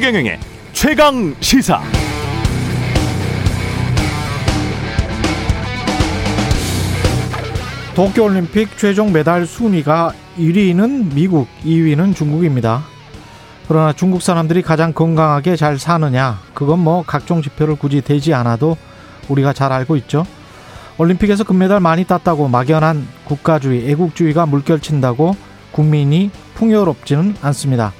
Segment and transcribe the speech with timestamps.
[0.00, 0.40] 최경영의
[0.72, 1.82] 최강 시사.
[7.94, 12.82] 도쿄올림픽 최종 메달 순위가 1위는 미국, 2위는 중국입니다.
[13.68, 18.78] 그러나 중국 사람들이 가장 건강하게 잘 사느냐, 그건 뭐 각종 지표를 굳이 대지 않아도
[19.28, 20.24] 우리가 잘 알고 있죠.
[20.96, 25.36] 올림픽에서 금메달 많이 땄다고 막연한 국가주의, 애국주의가 물결친다고
[25.72, 27.92] 국민이 풍요롭지는 않습니다.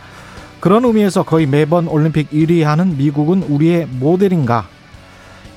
[0.60, 4.68] 그런 의미에서 거의 매번 올림픽 1위 하는 미국은 우리의 모델인가?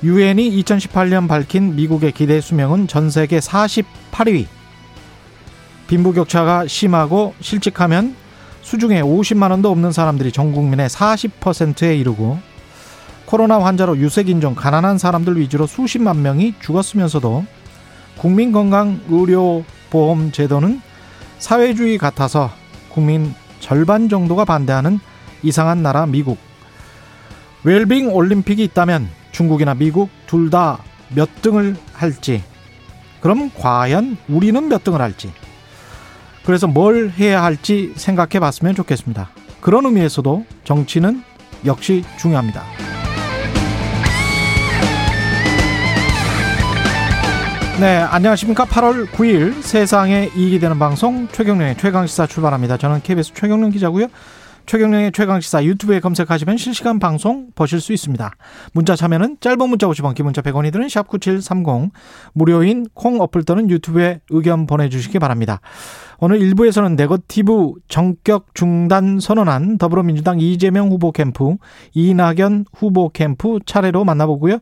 [0.02, 4.46] 유엔이 2018년 밝힌 미국의 기대 수명은 전 세계 48위.
[5.88, 8.16] 빈부격차가 심하고 실직하면
[8.62, 12.38] 수중에 50만 원도 없는 사람들이 전 국민의 40%에 이르고
[13.26, 17.44] 코로나 환자로 유색인종 가난한 사람들 위주로 수십만 명이 죽었으면서도
[18.18, 20.80] 국민건강의료보험 제도는
[21.38, 22.50] 사회주의 같아서
[22.88, 25.00] 국민 절반 정도가 반대하는
[25.42, 26.36] 이상한 나라 미국.
[27.64, 30.78] 웰빙 올림픽이 있다면 중국이나 미국 둘 다
[31.14, 32.42] 몇 등을 할지.
[33.20, 35.32] 그럼 과연 우리는 몇 등을 할지.
[36.44, 39.30] 그래서 뭘 해야 할지 생각해 봤으면 좋겠습니다.
[39.62, 41.22] 그런 의미에서도 정치는
[41.64, 42.62] 역시 중요합니다.
[47.80, 48.66] 네, 안녕하십니까.
[48.66, 52.76] 8월 9일 세상에 이익이 되는 방송 최경련의 최강시사 출발합니다.
[52.76, 54.06] 저는 KBS 최경련 기자고요.
[54.66, 58.30] 최경련의 최강시사 유튜브에 검색하시면 실시간 방송 보실 수 있습니다.
[58.72, 61.90] 문자 참여는 짧은 문자 50원, 긴 문자 100원이 드는 샵9730
[62.32, 65.60] 무료인 콩 어플 또는 유튜브에 의견 보내주시기 바랍니다.
[66.18, 71.56] 오늘 1부에서는 네거티브 정격 중단 선언한 더불어민주당 이재명 후보 캠프,
[71.92, 74.58] 이낙연 후보 캠프 차례로 만나보고요.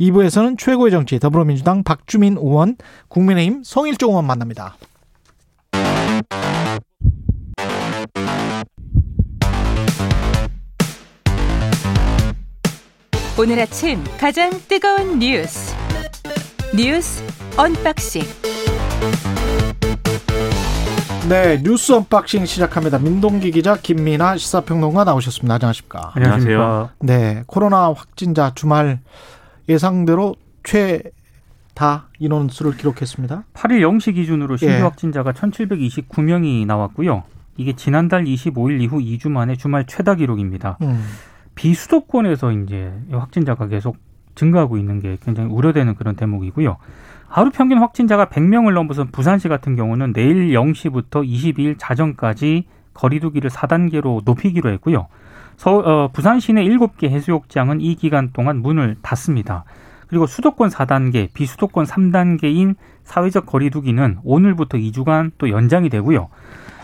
[0.00, 2.76] 2부에서는 최고의 정치 더불어민주당 박주민 의원,
[3.08, 4.76] 국민의힘 성일종 의원 만납니다.
[13.38, 15.74] 오늘 아침 가장 뜨거운 뉴스
[16.74, 17.22] 뉴스
[17.56, 18.22] 언박싱
[21.28, 23.00] 네, 뉴스 언박싱 시작합니다.
[23.00, 25.54] 민동기 기자, 김민아 시사평론가 나오셨습니다.
[25.54, 26.12] 안녕하십니까?
[26.14, 26.90] 안녕하세요.
[27.00, 29.00] 네, 코로나 확진자 주말
[29.68, 31.02] 예상대로 최
[31.76, 33.44] 다 인원수를 기록했습니다.
[33.52, 34.78] 8일 0시 기준으로 신규 예.
[34.80, 37.24] 확진자가 1729명이 나왔고요.
[37.58, 40.78] 이게 지난달 25일 이후 2주 만에 주말 최다 기록입니다.
[40.80, 41.04] 음,
[41.56, 43.96] 비수도권에서 이제 확진자가 계속
[44.36, 46.76] 증가하고 있는 게 굉장히 우려되는 그런 대목이고요.
[47.26, 54.70] 하루 평균 확진자가 100명을 넘어선 부산시 같은 경우는 내일 0시부터 22일 자정까지 거리두기를 4단계로 높이기로
[54.70, 55.08] 했고요.
[55.56, 59.64] 서, 어, 부산 시내 7개 해수욕장은 이 기간 동안 문을 닫습니다.
[60.06, 66.28] 그리고 수도권 4단계, 비수도권 3단계인 사회적 거리두기는 오늘부터 2주간 또 연장이 되고요.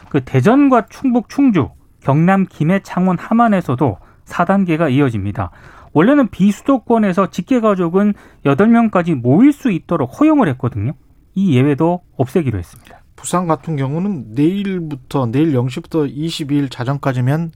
[0.09, 3.99] 그 대전과 충북 충주, 경남 김해 창원 함안에서도
[4.33, 5.51] 4단계가 이어집니다.
[5.93, 8.15] 원래는 비수도권에서 직계가족은
[8.47, 10.93] 8명까지 모일 수 있도록 허용을 했거든요.
[11.35, 13.03] 이 예외도 없애기로 했습니다.
[13.15, 17.53] 부산 같은 경우는 내일부터 내일 0시부터 22일 자정까지면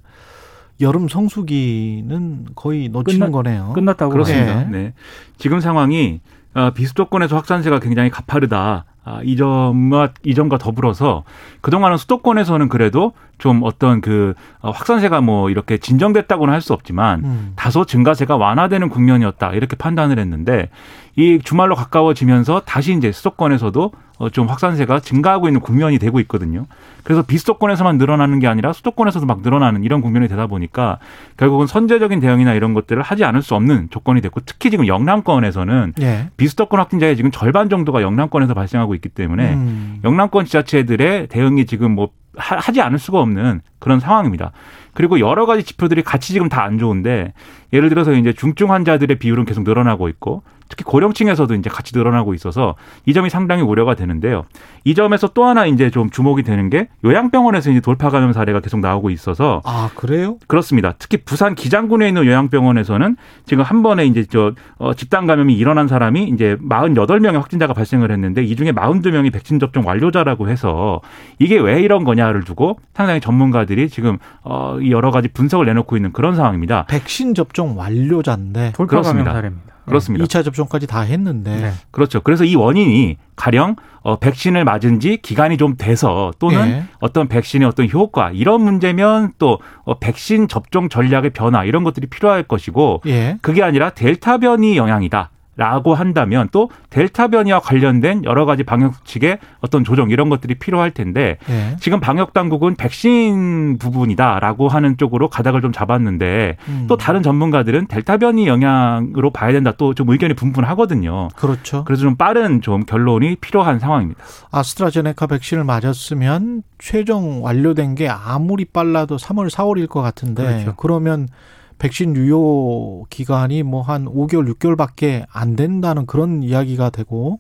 [0.83, 3.73] 여름 성수기는 거의 놓치는 끝나- 거네요.
[3.75, 4.65] 끝났다고 그렇습니다.
[4.65, 4.71] 네.
[4.71, 4.95] 네.
[5.39, 6.21] 지금 상황이
[6.55, 8.85] 어, 비수도권에서 확산세가 굉장히 가파르다.
[9.09, 11.23] 아, 이 점과 이 점과 더불어서
[11.61, 17.53] 그동안은 수도권에서는 그래도 좀 어떤 그 어, 확산세가 뭐 이렇게 진정됐다고는 할 수 없지만 음.
[17.55, 20.71] 다소 증가세가 완화되는 국면이었다 이렇게 판단을 했는데
[21.17, 26.67] 이 주말로 가까워지면서 다시 이제 수도권에서도 어, 좀 확산세가 증가하고 있는 국면이 되고 있거든요.
[27.05, 30.99] 그래서 비수도권에서만 늘어나는 게 아니라 수도권에서도 막 늘어나는 이런 국면이 되다 보니까
[31.37, 36.29] 결국은 선제적인 대응이나 이런 것들을 하지 않을 수 없는 조건이 됐고 특히 지금 영남권에서는 예.
[36.37, 40.01] 비수도권 확진자의 지금 절반 정도가 영남권에서 발생하고 있기 때문에 음.
[40.05, 44.53] 영남권 지자체들의 대응이 지금 뭐 하- 하지 않을 수가 없는 그런 상황입니다.
[44.97, 47.33] 그리고 여러 가지 지표들이 같이 지금 다 안 좋은데
[47.73, 52.75] 예를 들어서 이제 중증 환자들의 비율은 계속 늘어나고 있고 특히 고령층에서도 이제 같이 늘어나고 있어서
[53.05, 54.47] 이 점이 상당히 우려가 되는데요.
[54.83, 58.81] 이 점에서 또 하나 이제 좀 주목이 되는 게 요양병원에서 이제 돌파 감염 사례가 계속
[58.81, 60.39] 나오고 있어서 아, 그래요?
[60.49, 60.95] 그렇습니다.
[60.99, 66.25] 특히 부산 기장군에 있는 요양병원에서는 지금 한 번에 이제 저 어, 집단 감염이 일어난 사람이
[66.25, 71.01] 이제 48명의 확진자가 발생을 했는데 이 중에 42명이 백신 접종 완료자라고 해서
[71.39, 76.13] 이게 왜 이런 거냐를 두고 상당히 전문가들이 지금 어, 이 여러 가지 분석을 내놓고 있는
[76.13, 76.87] 그런 상황입니다.
[76.87, 79.33] 백신 접종 완료자인데 돌파 감염 그렇습니다.
[79.33, 79.77] 사례입니다.
[79.87, 80.25] 그렇습니다.
[80.25, 81.73] 2차 접종까지 다 했는데 네.
[81.91, 82.21] 그렇죠.
[82.21, 86.85] 그래서 이 원인이 가령 어, 백신을 맞은 지 기간이 좀 돼서 또는 예.
[87.01, 92.43] 어떤 백신의 어떤 효과 이런 문제면 또 어, 백신 접종 전략의 변화 이런 것들이 필요할
[92.45, 93.39] 것이고 예.
[93.43, 95.31] 그게 아니라 델타 변이 영향이다.
[95.57, 100.93] 라고 한다면 또 델타 변이와 관련된 여러 가지 방역 수칙의 어떤 조정 이런 것들이 필요할
[100.93, 101.77] 텐데 예.
[101.81, 106.85] 지금 방역 당국은 백신 부분이다라고 하는 쪽으로 가닥을 좀 잡았는데 음.
[106.89, 111.29] 또 다른 전문가들은 델타 변이 영향으로 봐야 된다 또 좀 의견이 분분하거든요.
[111.35, 111.85] 그렇죠.
[111.85, 114.23] 그래서 좀 빠른 좀 결론이 필요한 상황입니다.
[114.53, 120.75] 아스트라제네카 백신을 맞았으면 최종 완료된 게 아무리 빨라도 3월, 4월일 것 같은데 그렇죠.
[120.77, 121.29] 그러면
[121.79, 127.39] 백신 유효 기간이 뭐 한 5개월, 6개월밖에 안 된다는 그런 이야기가 되고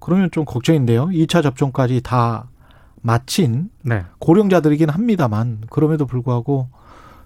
[0.00, 1.06] 그러면 좀 걱정인데요.
[1.06, 2.48] 2차 접종까지 다
[3.00, 4.04] 마친 네.
[4.18, 6.68] 고령자들이긴 합니다만 그럼에도 불구하고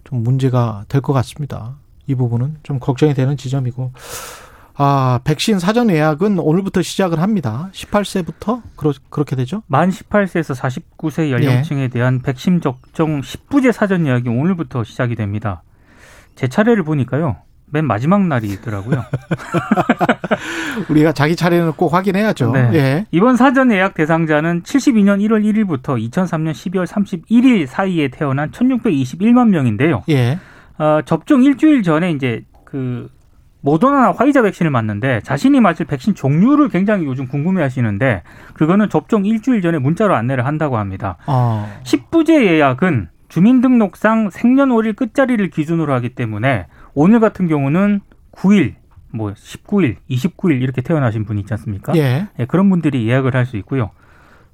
[0.05, 1.77] 좀 문제가 될 것 같습니다.
[2.07, 3.93] 이 부분은 좀 걱정이 되는 지점이고
[4.75, 7.69] 아 백신 사전 예약은 오늘부터 시작을 합니다.
[7.73, 9.63] 18세부터 그러, 그렇게 되죠?
[9.67, 15.63] 만 18세에서 49세 연령층에 대한 백신 접종 10부제 사전 예약이 오늘부터 시작이 됩니다.
[16.35, 17.37] 제 차례를 보니까요.
[17.73, 19.03] 맨 마지막 날이 있더라고요.
[20.91, 22.53] 우리가 자기 차례는 꼭 확인해야죠.
[22.53, 22.71] 네.
[22.75, 23.07] 예.
[23.11, 30.03] 이번 사전 예약 대상자는 72년 1월 1일부터 2003년 12월 31일 사이에 태어난 1621만 명인데요.
[30.11, 30.39] 예.
[30.77, 33.09] 어, 접종 일주일 전에 이제 그
[33.63, 38.23] 모더나나 화이자 백신을 맞는데 자신이 맞을 백신 종류를 굉장히 요즘 궁금해 하시는데
[38.55, 41.17] 그거는 접종 일주일 전에 문자로 안내를 한다고 합니다.
[41.27, 41.73] 어.
[41.85, 48.01] 10부제 예약은 주민등록상 생년월일 끝자리를 기준으로 하기 때문에 오늘 같은 경우는
[48.33, 48.75] 9일,
[49.11, 51.95] 뭐 19일, 29일 이렇게 태어나신 분이 있지 않습니까?
[51.97, 52.29] 예.
[52.39, 53.91] 예, 그런 분들이 예약을 할 수 있고요.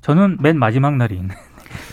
[0.01, 1.29] 저는 맨 마지막 날인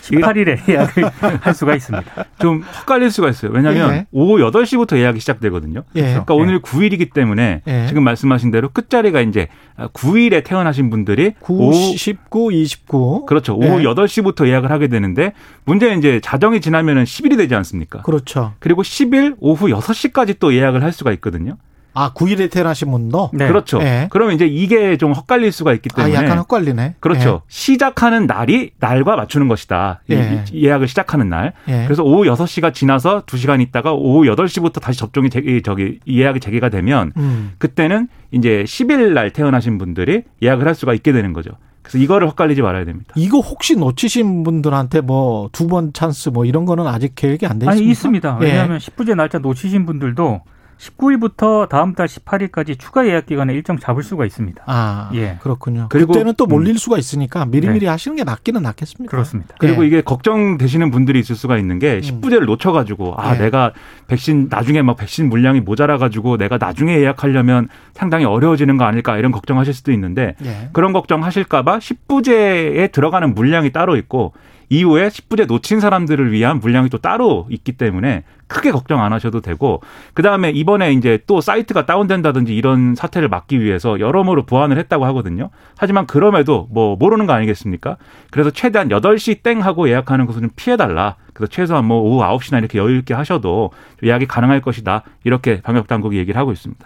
[0.02, 1.04] 18일에 예약을
[1.40, 2.24] 할 수가 있습니다.
[2.38, 3.52] 좀 헷갈릴 수가 있어요.
[3.52, 4.06] 왜냐하면 예.
[4.12, 5.82] 오후 8시부터 예약이 시작되거든요.
[5.96, 6.02] 예.
[6.02, 7.86] 그러니까 오늘 9일이기 때문에 예.
[7.88, 13.26] 지금 말씀하신 대로 끝자리가 이제 9일에 태어나신 분들이 9, 오후 19, 29.
[13.26, 13.54] 그렇죠.
[13.54, 13.84] 오후 예.
[13.84, 15.32] 8시부터 예약을 하게 되는데
[15.64, 18.02] 문제는 이제 자정이 지나면은 10일이 되지 않습니까?
[18.02, 18.54] 그렇죠.
[18.58, 21.56] 그리고 10일 오후 6시까지 또 예약을 할 수가 있거든요.
[21.98, 23.30] 아, 9일에 태어나신 분도?
[23.32, 23.48] 네.
[23.48, 23.80] 그렇죠.
[23.80, 24.06] 예.
[24.10, 26.96] 그러면 이제 이게 좀 헛갈릴 수가 있기 아, 때문에 약간 헛갈리네.
[27.00, 27.40] 그렇죠.
[27.48, 30.02] 시작하는 날이 날과 맞추는 것이다.
[30.08, 30.44] 이- 예.
[30.52, 31.54] 이 예약을 시작하는 날.
[31.68, 31.84] 예.
[31.84, 36.40] 그래서 오후 6시가 지나서 2시간 있다가 오후 8시부터 다시 접종이 재, 이- 저기 이 예약이
[36.40, 37.52] 재개가 되면 음.
[37.58, 41.50] 그때는 이제 10일 날 태어나신 분들이 예약을 할 수가 있게 되는 거죠.
[41.82, 43.12] 그래서 이거를 헛갈리지 말아야 됩니다.
[43.16, 47.70] 이거 혹시 놓치신 분들한테 뭐 두 번 찬스 뭐 이런 거는 아직 계획이 안돼 있습니까?
[47.80, 48.38] 아니 있습니다.
[48.42, 48.44] 예.
[48.46, 50.40] 왜냐하면 10부제 날짜 놓치신 분들도
[50.78, 54.62] 19일부터 다음 달 18일까지 추가 예약 기간에 일정 잡을 수가 있습니다.
[54.66, 55.38] 아, 예.
[55.40, 55.86] 그렇군요.
[55.90, 57.86] 그리고- 그때는 또 몰릴 수가 있으니까 미리미리 네.
[57.86, 59.10] 하시는 게 낫기는 낫겠습니다.
[59.10, 59.54] 그렇습니다.
[59.58, 59.86] 그리고 예.
[59.88, 63.38] 이게 걱정되시는 분들이 있을 수가 있는 게 10부제를 놓쳐 가지고 아 예.
[63.38, 63.72] 내가
[64.06, 69.32] 백신 나중에 막 백신 물량이 모자라 가지고 내가 나중에 예약하려면 상당히 어려워지는 거 아닐까 이런
[69.32, 70.68] 걱정하실 수도 있는데 예.
[70.72, 74.32] 그런 걱정하실까 봐 10부제에 들어가는 물량이 따로 있고
[74.68, 79.80] 이후에 10부제 놓친 사람들을 위한 물량이 또 따로 있기 때문에 크게 걱정 안 하셔도 되고
[80.14, 85.50] 그다음에 이번에 이제 또 사이트가 다운된다든지 이런 사태를 막기 위해서 여러모로 보완을 했다고 하거든요.
[85.76, 87.96] 하지만 그럼에도 뭐 모르는 거 아니겠습니까?
[88.30, 91.16] 그래서 최대한 8시 땡 하고 예약하는 것을 좀 피해 달라.
[91.32, 93.70] 그래서 최소한 뭐 오후 9시나 이렇게 여유 있게 하셔도
[94.02, 95.02] 예약이 가능할 것이다.
[95.24, 96.84] 이렇게 방역 당국이 얘기를 하고 있습니다.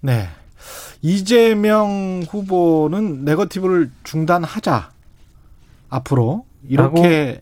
[0.00, 0.28] 네.
[1.02, 4.90] 이재명 후보는 네거티브를 중단하자.
[5.90, 7.40] 앞으로 이렇게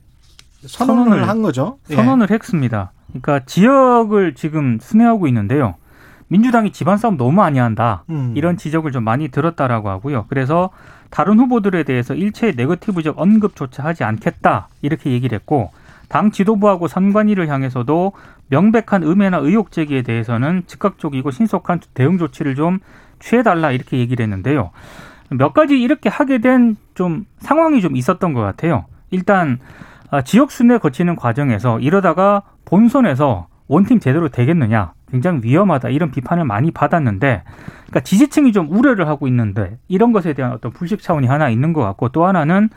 [0.67, 1.79] 선언을, 선언을 한 거죠.
[1.91, 1.97] 예.
[1.97, 2.93] 선언을 했습니다.
[3.09, 5.75] 그러니까 지역을 지금 순회하고 있는데요.
[6.29, 8.05] 민주당이 집안 싸움 너무 많이 한다.
[8.09, 8.33] 음.
[8.37, 10.27] 이런 지적을 좀 많이 들었다라고 하고요.
[10.29, 10.71] 그래서
[11.11, 14.69] 다른 후보들에 대해서 일체 네거티브적 언급조차 하지 않겠다.
[14.81, 15.71] 이렇게 얘기를 했고
[16.09, 18.13] 당 지도부하고 선관위를 향해서도
[18.49, 22.79] 명백한 음해나 의혹 제기에 대해서는 즉각적이고 신속한 대응 조치를 좀
[23.19, 24.71] 취해달라 이렇게 얘기를 했는데요.
[25.31, 28.85] 몇 가지 이렇게 하게 된 좀 상황이 좀 있었던 것 같아요.
[29.13, 29.61] 일단
[30.11, 36.71] 아, 지역 순회 거치는 과정에서 이러다가 본선에서 원팀 제대로 되겠느냐 굉장히 위험하다 이런 비판을 많이
[36.73, 41.73] 받았는데 그러니까 지지층이 좀 우려를 하고 있는데 이런 것에 대한 어떤 불식 차원이 하나 있는
[41.73, 42.69] 것 같고 또 하나는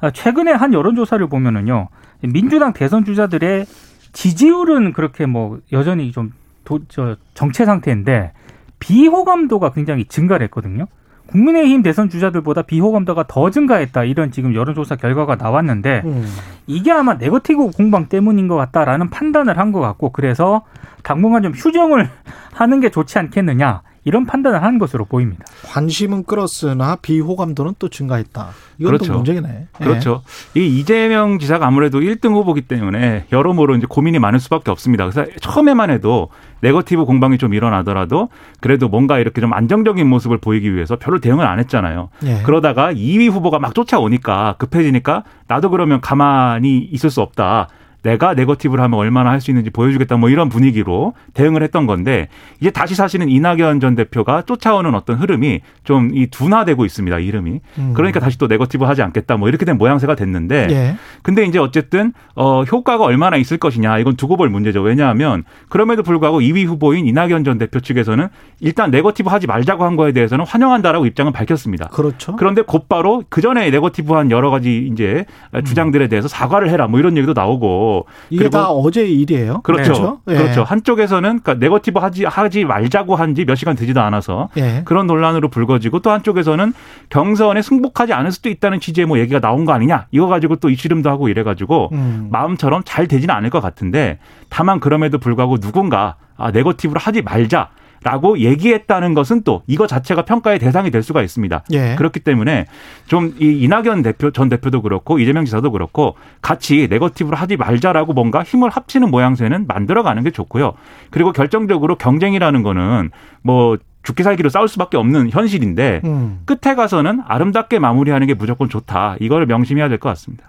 [0.00, 1.88] 아, 최근에 한 여론조사를 보면은요
[2.22, 3.66] 민주당 대선 주자들의
[4.12, 6.32] 지지율은 그렇게 뭐 여전히 좀
[6.64, 8.32] 도, 저, 정체 상태인데
[8.80, 10.86] 비호감도가 굉장히 증가를 했거든요.
[11.28, 16.26] 국민의힘 대선 주자들보다 비호감도가 더 증가했다 이런 지금 여론조사 결과가 나왔는데 음.
[16.66, 20.62] 이게 아마 네거티브 공방 때문인 것 같다라는 판단을 한 것 같고 그래서
[21.02, 22.08] 당분간 좀 휴정을
[22.54, 25.44] 하는 게 좋지 않겠느냐 이런 판단을 한 것으로 보입니다.
[25.66, 28.48] 관심은 끌었으나 비호감도는 또 증가했다.
[28.78, 29.12] 이건 또 그렇죠.
[29.12, 29.66] 문제네.
[29.80, 29.84] 예.
[29.84, 30.22] 그렇죠.
[30.54, 35.04] 이 이재명 지사가 아무래도 1등 후보기 때문에 여러모로 이제 고민이 많을 수밖에 없습니다.
[35.04, 36.30] 그래서 처음에만 해도
[36.62, 41.58] 네거티브 공방이 좀 일어나더라도 그래도 뭔가 이렇게 좀 안정적인 모습을 보이기 위해서 별로 대응을 안
[41.58, 42.08] 했잖아요.
[42.24, 42.40] 예.
[42.44, 47.68] 그러다가 2위 후보가 막 쫓아오니까 급해지니까 나도 그러면 가만히 있을 수 없다.
[48.08, 52.26] 내가 네거티브를 하면 얼마나 할 수 있는지 보여주겠다 뭐 이런 분위기로 대응을 했던 건데
[52.60, 57.18] 이제 다시 사실은 이낙연 전 대표가 쫓아오는 어떤 흐름이 좀 이 둔화되고 있습니다.
[57.18, 57.60] 이름이.
[57.78, 57.92] 음.
[57.94, 60.96] 그러니까 다시 또 네거티브 하지 않겠다 뭐 이렇게 된 모양새가 됐는데 예.
[61.22, 64.80] 근데 이제 어쨌든 어 효과가 얼마나 있을 것이냐 이건 두고 볼 문제죠.
[64.80, 68.28] 왜냐하면 그럼에도 불구하고 2위 후보인 이낙연 전 대표 측에서는
[68.60, 71.88] 일단 네거티브 하지 말자고 한 거에 대해서는 환영한다라고 입장을 밝혔습니다.
[71.88, 72.36] 그렇죠.
[72.36, 75.24] 그런데 곧바로 그 전에 네거티브한 여러 가지 이제
[75.64, 77.97] 주장들에 대해서 사과를 해라 뭐 이런 얘기도 나오고
[78.30, 79.60] 이게 그리고 다 어제 일이에요.
[79.62, 80.20] 그렇죠.
[80.28, 80.34] 예.
[80.34, 80.62] 그렇죠.
[80.64, 84.82] 한쪽에서는 그러니까 네거티브 하지 하지 말자고 한 지 몇 시간 되지도 않아서 예.
[84.84, 86.72] 그런 논란으로 불거지고 또 한쪽에서는
[87.10, 91.08] 경선에 승복하지 않을 수도 있다는 취지의 뭐 얘기가 나온 거 아니냐 이거 가지고 또 이씨름도
[91.10, 92.28] 하고 이래 가지고 음.
[92.30, 97.70] 마음처럼 잘 되지는 않을 것 같은데 다만 그럼에도 불구하고 누군가 아 네거티브를 하지 말자.
[98.02, 101.64] 라고 얘기했다는 것은 또 이거 자체가 평가의 대상이 될 수가 있습니다.
[101.72, 101.94] 예.
[101.96, 102.66] 그렇기 때문에
[103.06, 108.42] 좀 이 이낙연 대표 전 대표도 그렇고 이재명 지사도 그렇고 같이 네거티브를 하지 말자라고 뭔가
[108.42, 110.74] 힘을 합치는 모양새는 만들어가는 게 좋고요.
[111.10, 113.10] 그리고 결정적으로 경쟁이라는 거는
[113.42, 116.40] 뭐 죽기 살기로 싸울 수밖에 없는 현실인데 음.
[116.46, 119.16] 끝에 가서는 아름답게 마무리하는 게 무조건 좋다.
[119.20, 120.48] 이걸 명심해야 될 것 같습니다.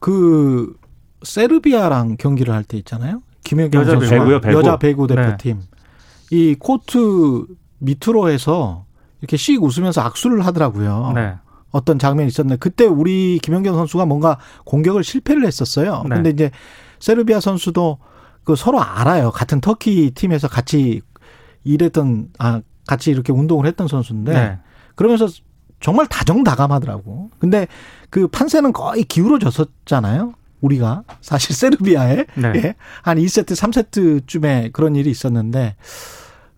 [0.00, 0.72] 그
[1.22, 3.20] 세르비아랑 경기를 할 때 있잖아요.
[3.44, 4.58] 김연경 여자 선수 배구요, 배구.
[4.58, 5.14] 여자 배구 네.
[5.16, 5.60] 대표팀
[6.30, 7.46] 이 코트
[7.78, 8.84] 밑으로 해서
[9.20, 11.12] 이렇게 씩 웃으면서 악수를 하더라고요.
[11.14, 11.34] 네.
[11.70, 16.02] 어떤 장면이 있었는데 그때 우리 김연경 선수가 뭔가 공격을 실패를 했었어요.
[16.08, 16.16] 네.
[16.16, 16.50] 근데 이제
[16.98, 17.98] 세르비아 선수도
[18.44, 19.30] 그 서로 알아요.
[19.30, 21.02] 같은 터키 팀에서 같이
[21.64, 24.58] 일했던 아 같이 이렇게 운동을 했던 선수인데 네.
[24.94, 25.28] 그러면서
[25.80, 27.30] 정말 다정다감하더라고.
[27.38, 27.68] 근데
[28.10, 30.32] 그 판세는 거의 기울어졌었잖아요.
[30.60, 32.52] 우리가 사실 세르비아에 네.
[32.56, 35.76] 예, 한 2세트, 3세트쯤에 그런 일이 있었는데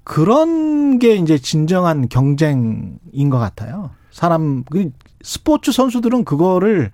[0.04, 3.90] 그런 게 이제 진정한 경쟁인 것 같아요.
[4.11, 4.90] 사람 그
[5.23, 6.90] 스포츠 선수들은 그거를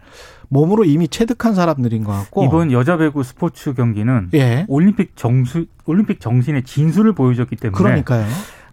[0.49, 6.21] 몸으로 이미 체득한 사람들인 것 같고 이번 여자 배구 스포츠 경기는 예 올림픽 정수 올림픽
[6.21, 8.27] 정신의 진수를 보여줬기 때문에 그러니까요.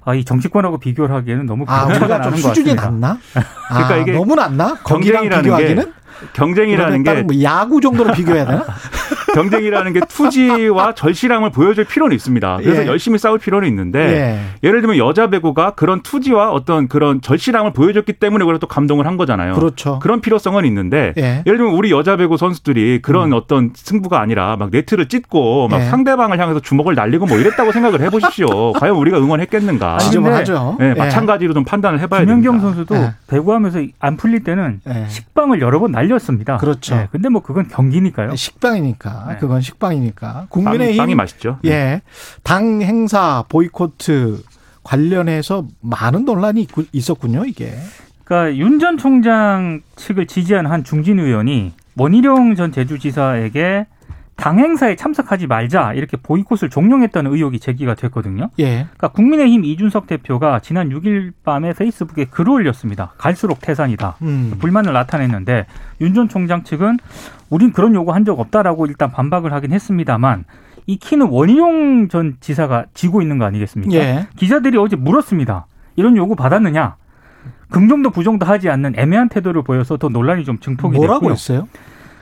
[0.05, 2.89] 아, 이 정치권하고 비교를 하기에는 너무 아 우리가 좀 수준이 같습니다.
[2.89, 3.17] 낮나?
[3.69, 4.75] 그러니까 아, 이게 너무 낮나?
[4.83, 5.93] 거기랑 비교하기는
[6.33, 8.65] 경쟁이라는 게 뭐 야구 정도로 비교해야 되나?
[9.33, 12.57] 경쟁이라는 게 투지와 절실함을 보여줄 필요는 있습니다.
[12.57, 12.87] 그래서 예.
[12.87, 14.67] 열심히 싸울 필요는 있는데 예.
[14.67, 19.53] 예를 들면 여자 배구가 그런 투지와 어떤 그런 절실함을 보여줬기 때문에 또 감동을 한 거잖아요.
[19.55, 19.99] 그렇죠.
[20.03, 21.43] 런 필요성은 있는데 예.
[21.47, 25.85] 예를 들면 우리 여자 배구 선수들이 그런 어떤 승부가 아니라 막 네트를 찢고 막 예.
[25.85, 28.73] 상대방을 향해서 주먹을 날리고 뭐 이랬다고 생각을 해보십시오.
[28.77, 29.93] 과연 우리가 응원했겠는가?
[29.93, 30.75] 아니, 지적을 근데 하죠.
[30.79, 30.93] 네, 예.
[30.93, 32.67] 마찬가지로 좀 판단을 해봐야 김연경 됩니다.
[32.67, 33.13] 선수도 예.
[33.27, 35.05] 배구하면서 안 풀릴 때는 예.
[35.09, 36.57] 식빵을 여러 번 날 렸습니다.
[36.57, 36.95] 그렇죠.
[36.95, 38.35] 예, 근데 뭐 그건 경기니까요.
[38.35, 39.37] 식빵이니까 네.
[39.37, 41.59] 그건 식빵이니까 빵이, 국민의힘 빵이 맛있죠.
[41.65, 42.01] 예.
[42.43, 44.41] 당 행사 보이코트
[44.83, 47.73] 관련해서 많은 논란이 있고- 있었군요, 이게.
[48.25, 53.85] 그러니까 윤 전 총장 측을 지지한 한 중진 의원이 원희룡 전 제주지사에게
[54.35, 58.49] 당 행사에 참석하지 말자 이렇게 보이콧을 종용했다는 의혹이 제기가 됐거든요.
[58.59, 58.83] 예.
[58.83, 63.13] 그러니까 국민의힘 이준석 대표가 지난 6일 밤에 페이스북에 글을 올렸습니다.
[63.17, 64.17] 갈수록 태산이다.
[64.23, 64.55] 음.
[64.59, 65.65] 불만을 나타냈는데
[66.01, 66.97] 윤 전 총장 측은
[67.49, 70.45] 우린 그런 요구 한 적 없다라고 일단 반박을 하긴 했습니다만
[70.87, 73.93] 이 키는 원희룡 전 지사가 지고 있는 거 아니겠습니까?
[73.93, 74.27] 예.
[74.35, 75.67] 기자들이 어제 물었습니다.
[75.95, 76.95] 이런 요구 받았느냐?
[77.69, 81.31] 긍정도 부정도 하지 않는 애매한 태도를 보여서 더 논란이 좀 증폭이 뭐라고 됐고요.
[81.33, 81.67] 했어요?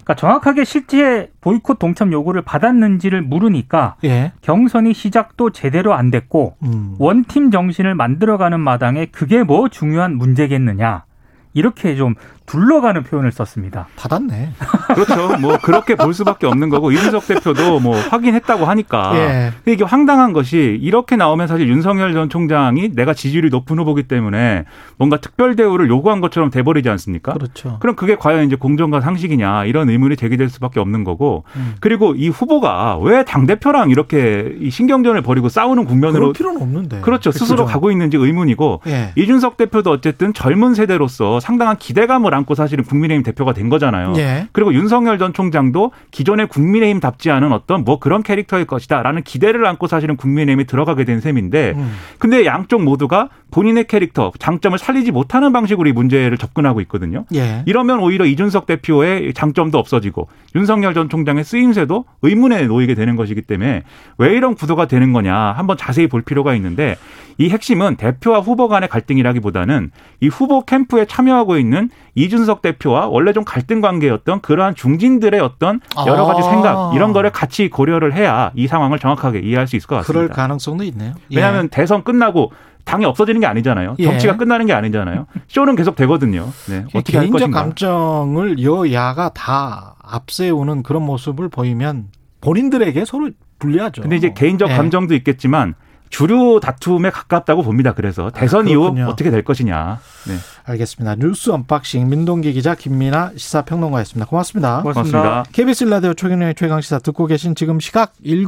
[0.03, 4.34] 그러니까 정확하게 실제 보이콧 동참 요구를 받았는지를 물으니까 예.
[4.41, 6.96] 경선이 시작도 제대로 안 됐고 음.
[7.00, 11.05] 원팀 정신을 만들어가는 마당에 그게 뭐 중요한 문제겠느냐
[11.53, 12.15] 이렇게 좀
[12.51, 13.88] 둘러가는 표현을 썼습니다.
[13.96, 14.51] 받았네.
[14.93, 15.38] 그렇죠.
[15.39, 19.51] 뭐 그렇게 볼 수밖에 없는 거고 이준석 대표도 뭐 확인했다고 하니까 예.
[19.55, 24.65] 근데 이게 황당한 것이 이렇게 나오면 사실 윤석열 전 총장이 내가 지지율이 높은 후보기 때문에
[24.98, 27.31] 뭔가 특별 대우를 요구한 것처럼 돼버리지 않습니까?
[27.31, 27.77] 그렇죠.
[27.79, 31.75] 그럼 그게 과연 이제 공정과 상식이냐 이런 의문이 제기될 수밖에 없는 거고 음.
[31.79, 37.00] 그리고 이 후보가 왜 당 대표랑 이렇게 이 신경전을 벌이고 싸우는 국면으로 필요는 없는데.
[37.00, 37.65] 그렇죠 스스로 그죠?
[37.74, 39.13] 가고 있는지 의문이고 예.
[39.15, 44.13] 이준석 대표도 어쨌든 젊은 세대로서 상당한 기대감을 안고 사실은 국민의힘 대표가 된 거잖아요.
[44.17, 44.48] 예.
[44.51, 50.15] 그리고 윤석열 전 총장도 기존의 국민의힘답지 않은 어떤 뭐 그런 캐릭터일 것이다라는 기대를 안고 사실은
[50.15, 51.91] 국민의힘에 들어가게 된 셈인데 음.
[52.17, 57.25] 근데 양쪽 모두가 본인의 캐릭터, 장점을 살리지 못하는 방식으로 이 문제를 접근하고 있거든요.
[57.36, 57.63] 예.
[57.65, 63.83] 이러면 오히려 이준석 대표의 장점도 없어지고 윤석열 전 총장의 쓰임새도 의문에 놓이게 되는 것이기 때문에
[64.17, 66.95] 왜 이런 구도가 되는 거냐 한번 자세히 볼 필요가 있는데
[67.38, 73.44] 이 핵심은 대표와 후보 간의 갈등이라기보다는 이 후보 캠프에 참여하고 있는 이준석 대표와 원래 좀
[73.44, 76.51] 갈등 관계였던 그러한 중진들의 어떤 여러 가지 아.
[76.51, 80.36] 생각 이런 거를 같이 고려를 해야 이 상황을 정확하게 이해할 수 있을 것 그럴 같습니다.
[80.36, 81.13] 가능성도 있네요.
[81.32, 81.36] 예.
[81.38, 82.51] 왜냐하면 대선 끝나고
[82.84, 83.96] 당이 없어지는 게 아니잖아요.
[84.00, 84.03] 예.
[84.03, 85.27] 정치가 끝나는 게 아니잖아요.
[85.48, 86.50] 쇼는 계속 되거든요.
[86.68, 86.86] 네.
[86.94, 87.62] 어떻게 할 개인적 것인가.
[87.62, 92.08] 감정을 여야가 다 앞세우는 그런 모습을 보이면
[92.41, 94.01] 본인들에게 서로 불리하죠.
[94.01, 94.75] 근데 이제 개인적 예.
[94.75, 95.75] 감정도 있겠지만
[96.12, 97.94] 주류 다툼에 가깝다고 봅니다.
[97.94, 99.08] 그래서 대선 이후 그렇군요.
[99.08, 100.00] 어떻게 될 것이냐.
[100.27, 100.36] 네.
[100.65, 101.15] 알겠습니다.
[101.15, 104.30] 뉴스 언박싱 민동기 기자 김민아 시사평론가였습니다.
[104.30, 104.82] 고맙습니다.
[104.82, 105.20] 고맙습니다.
[105.20, 105.51] 고맙습니다.
[105.51, 108.46] KBS 라디오 최경영의 최강시사 듣고 계신 지금 시각 7시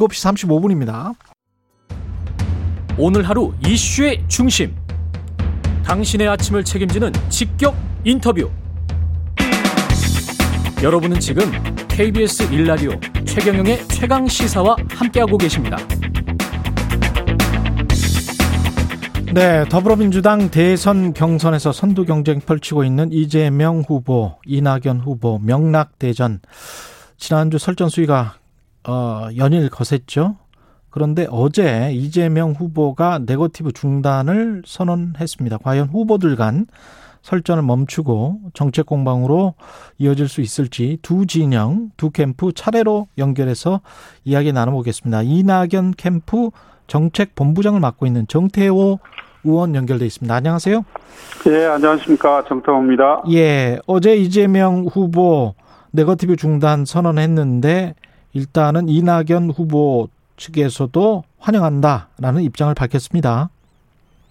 [0.48, 1.15] 35분입니다.
[2.98, 4.75] 오늘 하루 이슈의 중심.
[5.84, 8.51] 당신의 아침을 책임지는 직격 인터뷰.
[10.84, 11.50] 여러분은 지금
[11.88, 12.91] KBS 일라디오
[13.25, 15.77] 최경영의 최강 시사와 함께하고 계십니다.
[19.33, 26.39] 네, 더불어민주당 대선 경선에서 선두 경쟁 펼치고 있는 이재명 후보, 이낙연 후보 명락 대전
[27.17, 28.35] 지난주 설전 수위가
[28.87, 30.35] 어, 연일 거셌죠.
[30.91, 35.57] 그런데 어제 이재명 후보가 네거티브 중단을 선언했습니다.
[35.57, 36.67] 과연 후보들 간
[37.23, 39.55] 설전을 멈추고 정책 공방으로
[39.97, 43.81] 이어질 수 있을지 두 진영, 두 캠프 차례로 연결해서
[44.25, 45.23] 이야기 나눠보겠습니다.
[45.23, 46.51] 이낙연 캠프
[46.85, 48.99] 정책 본부장을 맡고 있는 정태호
[49.43, 50.33] 의원 연결돼 있습니다.
[50.33, 50.85] 안녕하세요.
[51.47, 52.43] 예, 안녕하십니까.
[52.45, 53.23] 정태호입니다.
[53.31, 55.53] 예, 어제 이재명 후보
[55.91, 57.95] 네거티브 중단 선언했는데
[58.33, 60.07] 일단은 이낙연 후보
[60.38, 63.50] 측에서도 환영한다라는 입장을 밝혔습니다.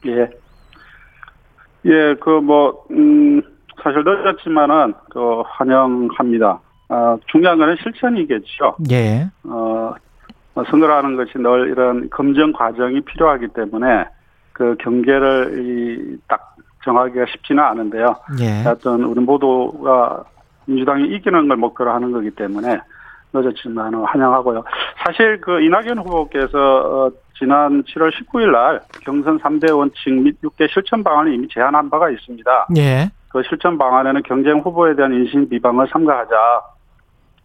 [0.07, 0.29] 예.
[1.85, 3.43] 예, 그, 뭐, 음,
[3.83, 6.61] 사실 늦었지만은, 그, 환영합니다.
[6.89, 8.77] 아, 중요한 거는 실천이겠죠.
[8.91, 9.95] 예, 어,
[10.55, 14.05] 선거라는 것이 늘 이런 검증 과정이 필요하기 때문에
[14.53, 18.17] 그 경계를 이, 딱 정하기가 쉽지는 않은데요.
[18.41, 20.25] 예, 하여튼 우리 모두가
[20.67, 22.81] 민주당이 이기는 걸 목표로 하는 거기 때문에
[23.33, 24.65] 늦었지만 환영하고요.
[25.05, 31.03] 사실 그 이낙연 후보께서 어, 지난 7월 19일 날 경선 3대 원칙 및 6대 실천
[31.03, 32.67] 방안을 이미 제안한 바가 있습니다.
[32.77, 36.37] 예, 그 실천 방안에는 경쟁 후보에 대한 인신 비방을 삼가하자.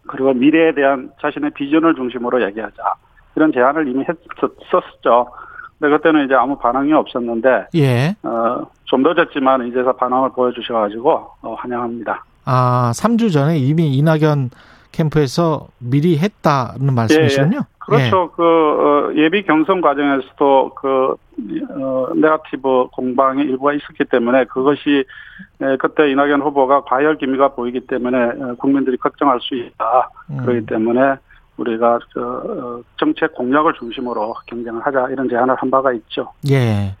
[0.08, 2.94] 그리고 미래에 대한 자신의 비전을 중심으로 얘기하자.
[3.36, 5.30] 이런 제안을 이미 했었죠.
[5.78, 8.16] 근데 그때는 이제 아무 반응이 없었는데 예.
[8.22, 11.10] 어, 좀 늦었지만 이제서 반응을 보여주셔가지고
[11.42, 12.24] 어, 환영합니다.
[12.44, 14.50] 아, 3주 전에 이미 이낙연
[14.92, 17.60] 캠프에서 미리 했다는 말씀이시군요.
[17.78, 18.30] 그렇죠.
[18.32, 21.14] 그 어, 예비 경선 과정에서도 그
[21.70, 25.04] 어, 네가티브 공방의 일부가 있었기 때문에 그것이
[25.62, 30.10] 에, 그때 이낙연 후보가 과열 기미가 보이기 때문에 어, 국민들이 걱정할 수 있다.
[30.30, 30.34] 예.
[30.34, 30.44] 음.
[30.44, 31.16] 그렇기 때문에
[31.58, 36.32] 우리가 저, 어, 정책 공약을 중심으로 경쟁을 하자 이런 제안을 한 바가 있죠.
[36.50, 36.94] 예.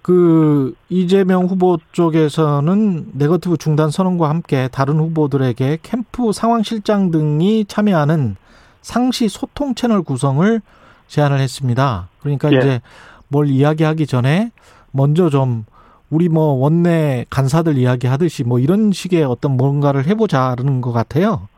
[0.00, 8.36] 그 이재명 후보 쪽에서는 네거티브 중단 선언과 함께 다른 후보들에게 캠프 상황 실장 등이 참여하는
[8.82, 10.60] 상시 소통 채널 구성을
[11.08, 12.08] 제안을 했습니다.
[12.20, 12.56] 그러니까 예.
[12.58, 12.80] 이제
[13.28, 14.52] 뭘 이야기하기 전에
[14.92, 15.64] 먼저 좀
[16.08, 21.48] 우리 뭐 원내 간사들 이야기 하듯이 뭐 이런 식의 어떤 뭔가를 해보자는 것 같아요.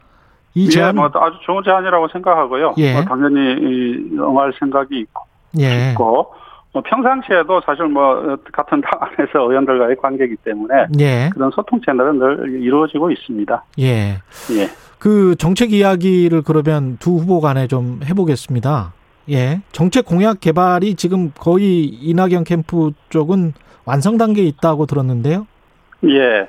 [0.58, 2.74] 이 예, 제안, 뭐 아주 좋은 제안이라고 생각하고요.
[2.78, 2.94] 예.
[2.94, 5.22] 뭐 당연히 이, 응할 생각이 있고.
[5.60, 6.32] 예, 있고
[6.72, 12.60] 뭐 평상시에도 사실 뭐 같은 당 안에서 의원들과의 관계이기 때문에 예, 그런 소통 채널은 늘
[12.60, 13.64] 이루어지고 있습니다.
[13.78, 14.18] 예.
[14.52, 14.68] 예.
[14.98, 18.92] 그 정책 이야기를 그러면 두 후보 간에 좀 해보겠습니다.
[19.30, 19.60] 예.
[19.70, 23.52] 정책 공약 개발이 지금 거의 이낙연 캠프 쪽은
[23.84, 25.46] 완성 단계에 있다고 들었는데요.
[26.04, 26.48] 예.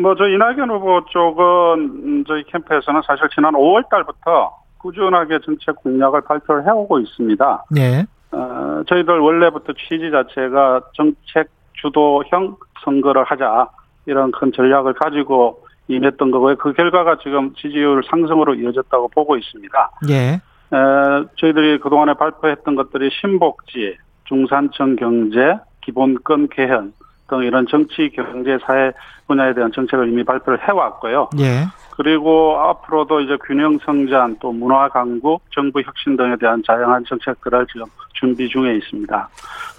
[0.00, 1.44] 뭐 저 이낙연 후보 쪽은
[1.78, 7.64] 음, 저희 캠프에서는 사실 지난 5월 달부터 꾸준하게 정책 공약을 발표를 해오고 있습니다.
[7.78, 8.04] 예.
[8.32, 13.68] 어, 저희들 원래부터 취지 자체가 정책 주도형 선거를 하자
[14.06, 16.56] 이런 큰 전략을 가지고 임했던 거고요.
[16.56, 19.90] 그 결과가 지금 지지율 상승으로 이어졌다고 보고 있습니다.
[20.10, 20.14] 예.
[20.14, 26.92] 에, 저희들이 그동안에 발표했던 것들이 신복지, 중산층 경제, 기본권 개헌
[27.34, 28.92] 등 이런 정치, 경제, 사회
[29.26, 31.30] 분야에 대한 정책을 이미 발표를 해왔고요.
[31.40, 31.66] 예.
[31.96, 37.86] 그리고 앞으로도 이제 균형 성장, 또 문화 강국, 정부 혁신 등에 대한 다양한 정책들을 지금
[38.14, 39.28] 준비 중에 있습니다.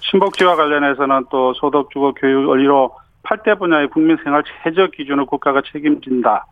[0.00, 2.92] 신복지와 관련해서는 또 소득 주거 교육 원리로
[3.24, 6.46] 8대 분야의 국민 생활 최저 기준을 국가가 책임진다.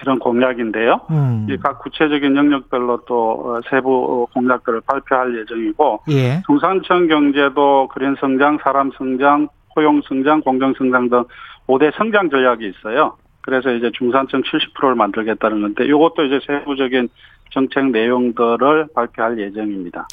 [0.00, 1.00] 이런 공약인데요.
[1.10, 1.46] 음.
[1.50, 6.40] 이각 구체적인 영역별로 또 어, 세부 공약들을 발표할 예정이고 예.
[6.46, 11.24] 중산층 경제도 그린 성장, 사람 성장, 포용 성장, 공정 성장 등
[11.68, 13.16] 5대 성장 전략이 있어요.
[13.42, 17.08] 그래서 이제 중산층 70%를 만들겠다는 건데 이것도 이제 세부적인
[17.50, 20.08] 정책 내용들을 발표할 예정입니다.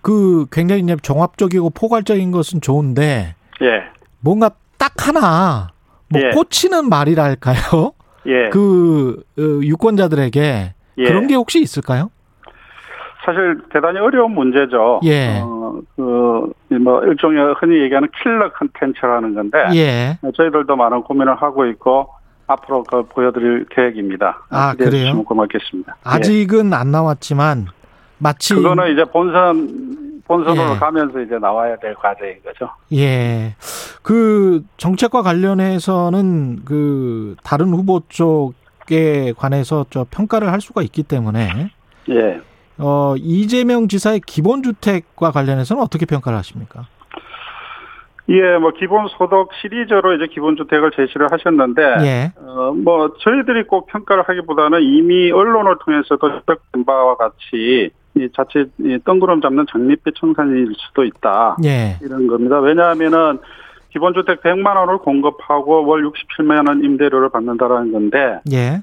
[0.00, 3.82] 그 굉장히 이제 종합적이고 포괄적인 것은 좋은데 예.
[4.20, 5.68] 뭔가 딱 하나
[6.08, 6.30] 뭐 예.
[6.30, 7.92] 꽂히는 말이랄까요?
[8.24, 8.48] 예.
[8.50, 11.04] 그 어, 유권자들에게 예.
[11.04, 12.10] 그런 게 혹시 있을까요?
[13.26, 15.00] 사실 대단히 어려운 문제죠.
[15.04, 15.40] 예.
[15.42, 15.59] 어,
[15.96, 20.18] 그, 뭐, 일종의 흔히 얘기하는 킬러 컨텐츠라는 건데, 예.
[20.34, 22.08] 저희들도 많은 고민을 하고 있고,
[22.50, 24.42] 앞으로 그 보여드릴 계획입니다.
[24.50, 25.22] 아, 그래요?
[25.22, 25.96] 고맙겠습니다.
[25.96, 26.00] 예.
[26.02, 27.66] 아직은 안 나왔지만
[28.18, 30.78] 마치 그거는 이제 본선 본선으로 예.
[30.78, 32.70] 가면서 이제 나와야 될 과제인 거죠.
[32.92, 33.54] 예.
[34.02, 41.70] 그 정책과 관련해서는 그 다른 후보 쪽에 관해서 저 평가를 할 수가 있기 때문에
[42.10, 42.40] 예.
[42.80, 46.86] 어 이재명 지사의 기본주택과 관련해서는 어떻게 평가를 하십니까?
[48.30, 52.32] 예, 뭐 기본 소득 시리즈로 이제 기본 주택을 제시를 하셨는데 예.
[52.36, 58.98] 어, 뭐 저희들이 꼭 평가를 하기보다는 이미 언론을 통해서도 지적된 바와 같이 이 자칫 이
[59.04, 61.56] 뜬구름 잡는 장밋빛 청산일 수도 있다.
[61.64, 61.98] 예.
[62.02, 62.60] 이런 겁니다.
[62.60, 63.38] 왜냐하면은
[63.90, 68.82] 기본주택 100만 원을 공급하고 월 67만 원 임대료를 받는다라는 건데 예.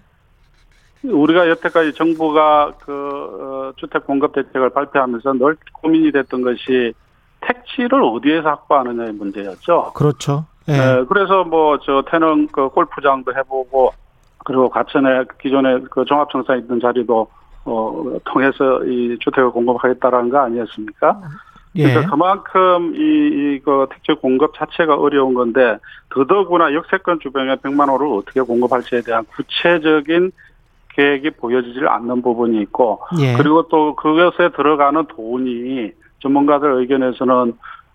[1.03, 6.93] 우리가 여태까지 정부가 그 어, 주택 공급 대책을 발표하면서 늘 고민이 됐던 것이
[7.41, 9.93] 택지를 어디에서 확보하느냐의 문제였죠.
[9.93, 10.45] 그렇죠.
[10.67, 10.73] 예.
[10.73, 13.93] 네, 그래서 뭐 저 태릉 그 골프장도 해보고
[14.45, 17.27] 그리고 과천에 기존에 그 종합청사 있던 자리도
[17.65, 21.21] 어 통해서 이 주택을 공급하겠다라는 거 아니었습니까?
[21.75, 21.83] 예.
[21.83, 25.77] 그러니까 그만큼 이, 이거 택지 공급 자체가 어려운 건데
[26.09, 30.31] 더더구나 역세권 주변에 100만 호를 어떻게 공급할지에 대한 구체적인
[30.97, 33.33] 계획이 보여지질 않는 부분이 있고 예.
[33.37, 37.53] 그리고 또 그것에 들어가는 돈이 전문가들 의견에서는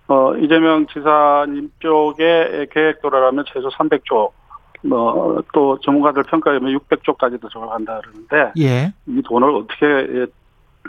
[0.09, 4.31] 어 이재명 지사님 쪽의 계획도라면 최소 300조
[4.85, 8.93] 뭐또 전문가들 평가에 보면 600조까지도 들어간다 그러는데 예.
[9.07, 10.27] 이 돈을 어떻게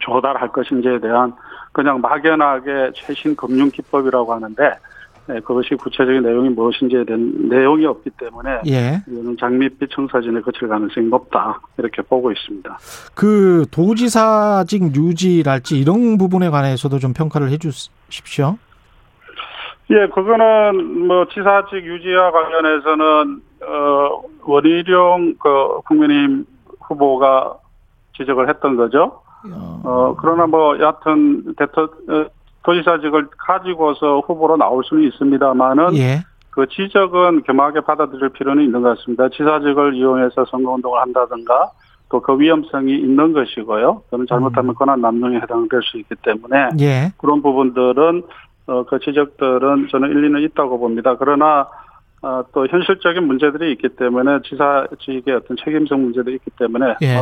[0.02, 1.34] 조달할 것인지에 대한
[1.72, 4.72] 그냥 막연하게 최신 금융 기법이라고 하는데
[5.30, 9.02] 예, 그것이 구체적인 내용이 무엇인지에 대한 내용이 없기 때문에 예.
[9.08, 12.78] 이거는 장밋빛 청사진에 거칠 가능성이 높다 이렇게 보고 있습니다.
[13.16, 18.58] 그 도지사직 유지랄지 이런 부분에 관해서도 좀 평가를 해 주십시오.
[19.92, 26.46] 예, 그거는 뭐 지사직 유지와 관련해서는 어 원희룡 그 국민의힘
[26.82, 27.58] 후보가
[28.18, 29.22] 지적을 했던 거죠.
[29.84, 32.26] 어 그러나 뭐 여하튼 대토 어,
[32.64, 36.20] 도지사직을 가지고서 후보로 나올 수는 있습니다만은 예.
[36.50, 39.28] 그 지적은 겸하게 받아들일 필요는 있는 것 같습니다.
[39.30, 41.72] 지사직을 이용해서 선거운동을 한다든가
[42.14, 44.04] 또 그 위험성이 있는 것이고요.
[44.12, 47.12] 그는 잘못하면 권한 남용에 해당될 수 있기 때문에 예.
[47.18, 48.22] 그런 부분들은
[48.68, 51.16] 어, 그 지적들은 저는 일리는 있다고 봅니다.
[51.18, 51.68] 그러나
[52.22, 57.18] 어, 또 현실적인 문제들이 있기 때문에 지사직의 어떤 책임성 문제도 있기 때문에 예.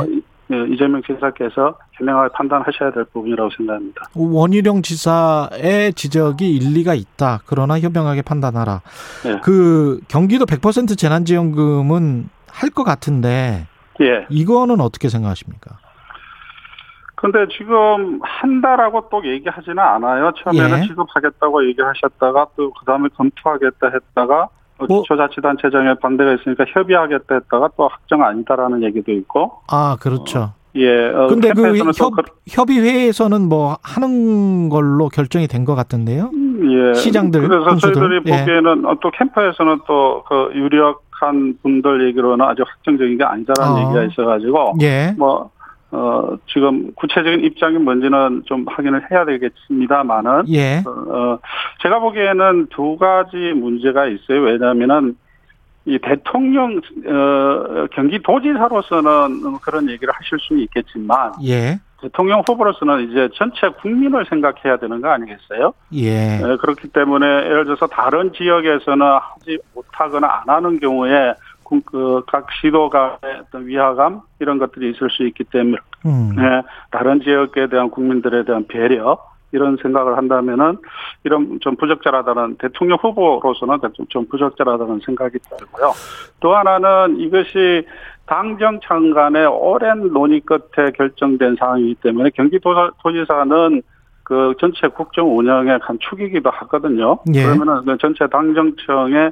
[0.52, 4.06] 어, 이- 예, 이재명 지사께서 현명하게 판단하셔야 될 부분이라고 생각합니다.
[4.16, 7.40] 원희룡 지사의 지적이 일리가 있다.
[7.46, 8.82] 그러나 현명하게 판단하라.
[9.28, 9.40] 예.
[9.44, 13.68] 그 경기도 100% 재난지원금은 할 것 같은데
[14.02, 14.26] 예.
[14.30, 15.78] 이거는 어떻게 생각하십니까?
[17.16, 20.32] 근데 지금 한다라고 또 얘기하지는 않아요.
[20.44, 20.88] 처음에는 예.
[20.88, 28.24] 지급하겠다고 얘기하셨다가 또 그다음에 검토하겠다 했다가 또 뭐- 기초자치단체장에 반대가 있으니까 협의하겠다 했다가 또 확정
[28.24, 30.54] 아니다라는 얘기도 있고 아, 그렇죠.
[30.76, 31.10] 예.
[31.10, 32.13] 어, 근데 그 협,
[32.48, 36.32] 협의회에서는 뭐 하는 걸로 결정이 된 것 같은데요.
[36.63, 36.94] 예.
[36.94, 37.94] 시장들, 그래서 군수들.
[37.94, 38.39] 저희들이 예.
[38.39, 43.80] 보기에는 어, 또 캠프에서는 또 그 유력 한 분들 얘기로는 아주 확정적인 게 아니다라는 어.
[43.86, 45.13] 얘기가 있어가지고 예.
[45.17, 45.52] 뭐
[45.91, 50.84] 어, 지금 구체적인 입장이 뭔지는 좀 확인을 해야 되겠습니다만은 예.
[50.86, 51.39] 어, 어,
[51.82, 54.41] 제가 보기에는 두 가지 문제가 있어요.
[54.41, 55.15] 왜냐하면은
[55.86, 61.80] 이 대통령 어, 경기도지사로서는 그런 얘기를 하실 수는 있겠지만 예.
[62.01, 65.73] 대통령 후보로서는 이제 전체 국민을 생각해야 되는 거 아니겠어요?
[65.93, 66.38] 예.
[66.38, 71.34] 네, 그렇기 때문에 예를 들어서 다른 지역에서는 하지 못하거나 안 하는 경우에
[72.28, 76.34] 각 시도 간의 어떤 위화감 이런 것들이 있을 수 있기 때문에 음.
[76.36, 79.18] 네, 다른 지역에 대한 국민들에 대한 배려
[79.54, 80.78] 이런 생각을 한다면은
[81.24, 85.92] 이런 좀 부적절하다는 대통령 후보로서는 좀- 좀 부적절하다는 생각이 들고요.
[86.40, 87.86] 또 하나는 이것이
[88.26, 93.82] 당정청 간의 오랜 논의 끝에 결정된 사항이기 때문에 경기도지사는
[94.24, 97.20] 그 전체 국정 운영의 한 축이기도 하거든요.
[97.34, 97.44] 예.
[97.44, 99.32] 그러면은 그 전체 당정청의 에,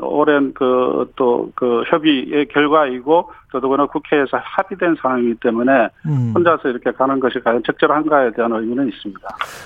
[0.00, 6.32] 오랜 그또그 협의의 결과이고 더더구나 국회에서 합의된 상황이기 때문에 음.
[6.34, 9.20] 혼자서 이렇게 가는 것이 과연 적절한가에 대한 의문은 있습니다.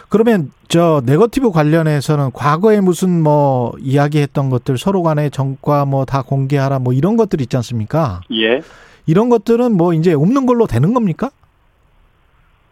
[0.09, 6.79] 그러면 저 네거티브 관련해서는 과거에 무슨 뭐 이야기했던 것들 서로 간의 정과 뭐 다 공개하라
[6.81, 8.21] 뭐 이런 것들 있지 않습니까?
[8.33, 8.63] 예.
[9.07, 11.31] 이런 것들은 뭐 이제 없는 걸로 되는 겁니까?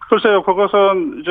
[0.08, 1.30] 글쎄요, 그것은 이제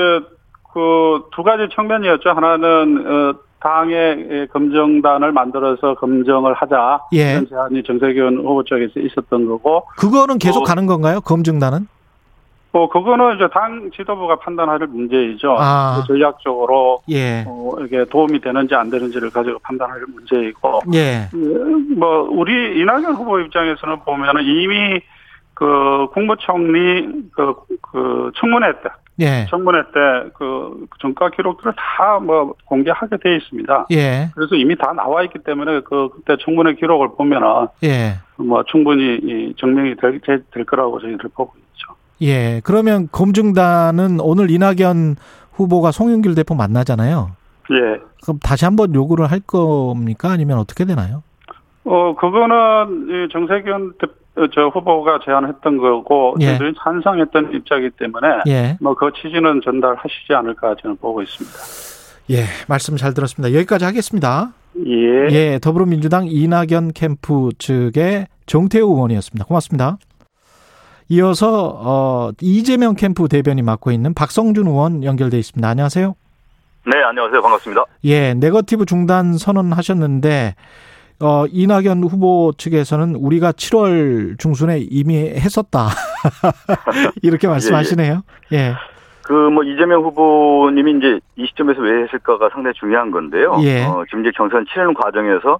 [0.74, 2.30] 그 두 가지 측면이었죠.
[2.30, 7.32] 하나는 어, 당의 검증단을 만들어서 검증을 하자 예.
[7.32, 10.64] 이런 제안이 정세균 후보 쪽에서 있었던 거고, 그거는 계속 어.
[10.64, 11.22] 가는 건가요?
[11.22, 11.88] 검증단은?
[12.72, 15.56] 뭐 그거는 이제 당 지도부가 판단할 문제이죠.
[15.58, 16.00] 아.
[16.02, 17.44] 그 전략적으로 예.
[17.48, 21.30] 어, 이게 도움이 되는지 안 되는지를 가지고 판단할 문제이고, 예.
[21.96, 25.00] 뭐 우리 이낙연 후보 입장에서는 보면은 이미
[25.56, 29.46] 그 국무총리 그, 그 청문회 때 예.
[29.50, 33.88] 청문회 때 그 정가 기록들을 다 뭐 공개하게 돼 있습니다.
[33.92, 34.30] 예.
[34.36, 38.16] 그래서 이미 다 나와 있기 때문에 그 그때 청문회 기록을 보면은 예.
[38.38, 41.94] 뭐 충분히 이 증명이 될, 될, 될 거라고 저희들 보고 있죠.
[42.22, 42.62] 예.
[42.64, 45.16] 그러면 검증단은 오늘 이낙연
[45.54, 47.32] 후보가 송영길 대표 만나잖아요.
[47.72, 48.00] 예.
[48.24, 50.30] 그럼 다시 한번 요구를 할 겁니까?
[50.32, 51.24] 아니면 어떻게 되나요?
[51.86, 54.10] 어 그거는 이 정세균 대- 어,
[54.54, 56.48] 저 후보가 제안했던 거고 예.
[56.48, 58.78] 저희들이 찬성했던 입장이기 때문에 예.
[58.80, 61.58] 뭐그 취지는 전달하시지 않을까 저는 보고 있습니다.
[62.32, 62.44] 예.
[62.68, 63.58] 말씀 잘 들었습니다.
[63.58, 64.52] 여기까지 하겠습니다.
[64.86, 65.28] 예.
[65.32, 65.60] 예.
[65.60, 69.46] 더불어민주당 이낙연 캠프 측의 정태우 의원이었습니다.
[69.46, 69.98] 고맙습니다.
[71.10, 75.68] 이어서 어 이재명 캠프 대변인 맡고 있는 박성준 의원 연결돼 있습니다.
[75.68, 76.16] 안녕하세요.
[76.86, 77.42] 네, 안녕하세요.
[77.42, 77.86] 반갑습니다.
[78.06, 80.56] 예, 네거티브 중단 선언하셨는데
[81.20, 85.88] 어 이낙연 후보 측에서는 우리가 7월 중순에 이미 했었다.
[87.24, 88.22] 이렇게 말씀하시네요.
[88.54, 88.76] 예.
[89.24, 93.58] 그뭐 이재명 후보님이 이제 이 시점에서 왜 했을까가 상당히 중요한 건데요.
[93.62, 93.84] 예.
[93.84, 95.60] 어, 지금 이제 경선 치르는 과정에서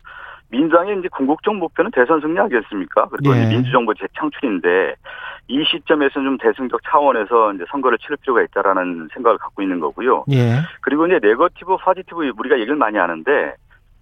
[0.50, 3.08] 민주당의 이제 궁극적 목표는 대선 승리 아니겠습니까?
[3.10, 3.48] 그리고 예.
[3.48, 4.96] 민주정부 재창출인데
[5.50, 10.26] 이 시점에서는 좀 대승적 차원에서 이제 선거를 치를 필요가 있다라는 생각을 갖고 있는 거고요.
[10.32, 10.62] 예.
[10.82, 13.56] 그리고 이제 네거티브, positive 우리가 얘기를 많이 하는데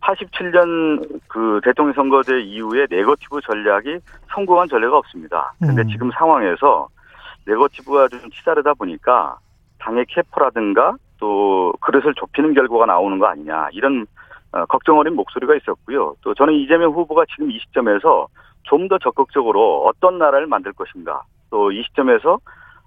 [0.06, 4.00] 87년 그 대통령 선거제 이후에 네거티브 전략이
[4.34, 5.54] 성공한 전례가 없습니다.
[5.60, 5.88] 근데 음.
[5.90, 6.88] 지금 상황에서
[7.46, 9.38] 네거티브가 좀 치닫다 보니까
[9.80, 14.06] 당의 capa라든가 또 그릇을 좁히는 결과가 나오는 거 아니냐 이런
[14.52, 16.16] 어, 걱정 어린 목소리가 있었고요.
[16.22, 18.28] 또 저는 이재명 후보가 지금 이 시점에서
[18.64, 22.40] 좀 더 적극적으로 어떤 나라를 만들 것인가 또 이 시점에서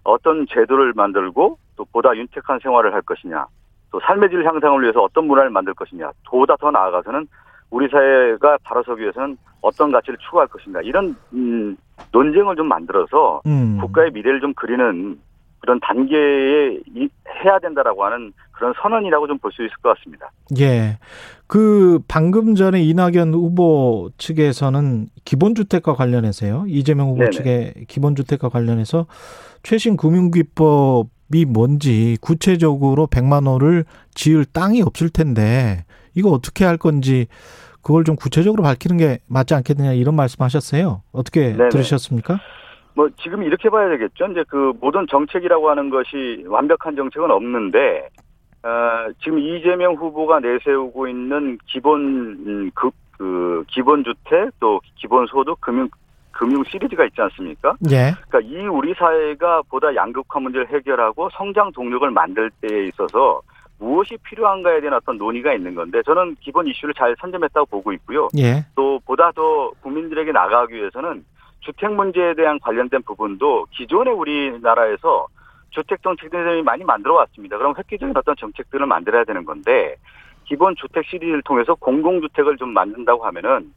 [0.04, 3.46] 어떤 제도를 만들고 또 보다 윤택한 생활을 할 것이냐
[3.90, 7.26] 또 삶의 질 향상을 위해서 어떤 문화를 만들 것이냐 보다 더 나아가서는
[7.70, 11.76] 우리 사회가 바로 서기 위해서는 어떤 가치를 추구할 것인가 이런 음,
[12.12, 13.78] 논쟁을 좀 만들어서 음.
[13.80, 15.18] 국가의 미래를 좀 그리는
[15.60, 17.08] 그런 단계에 이-
[17.44, 20.30] 해야 된다라고 하는 그런 선언이라고 좀 볼 수 있을 것 같습니다.
[20.60, 20.98] 예.
[21.46, 26.64] 그 방금 전에 이낙연 후보 측에서는 기본주택과 관련해서요.
[26.68, 27.30] 이재명 후보 네네.
[27.30, 29.06] 측의 기본주택과 관련해서
[29.62, 37.26] 최신 금융기법 이 뭔지 구체적으로 100만 원을 지을 땅이 없을 텐데 이거 어떻게 할 건지
[37.82, 41.02] 그걸 좀 구체적으로 밝히는 게 맞지 않겠느냐 이런 말씀하셨어요.
[41.12, 41.68] 어떻게 네네.
[41.70, 42.38] 들으셨습니까?
[42.94, 44.26] 뭐 지금 이렇게 봐야 되겠죠.
[44.26, 48.08] 이제 그 모든 정책이라고 하는 것이 완벽한 정책은 없는데
[48.64, 52.00] 어, 지금 이재명 후보가 내세우고 있는 기본
[52.46, 55.88] 음, 그, 그 기본 주택 또 기본 소득 금융
[56.38, 57.74] 금융 시리즈가 있지 않습니까?
[57.90, 58.12] 예.
[58.28, 63.42] 그러니까 이 우리 사회가 보다 양극화 문제를 해결하고 성장 동력을 만들 때에 있어서
[63.80, 68.28] 무엇이 필요한가에 대한 어떤 논의가 있는 건데 저는 기본 이슈를 잘 선점했다고 보고 있고요.
[68.38, 68.64] 예.
[68.76, 71.24] 또 보다 더 국민들에게 나가기 위해서는
[71.58, 75.26] 주택 문제에 대한 관련된 부분도 기존의 우리나라에서
[75.70, 77.58] 주택 정책들이 많이 만들어 왔습니다.
[77.58, 79.96] 그럼 획기적인 어떤 정책들을 만들어야 되는 건데
[80.44, 83.72] 기본 주택 시리즈를 통해서 공공주택을 좀 만든다고 하면은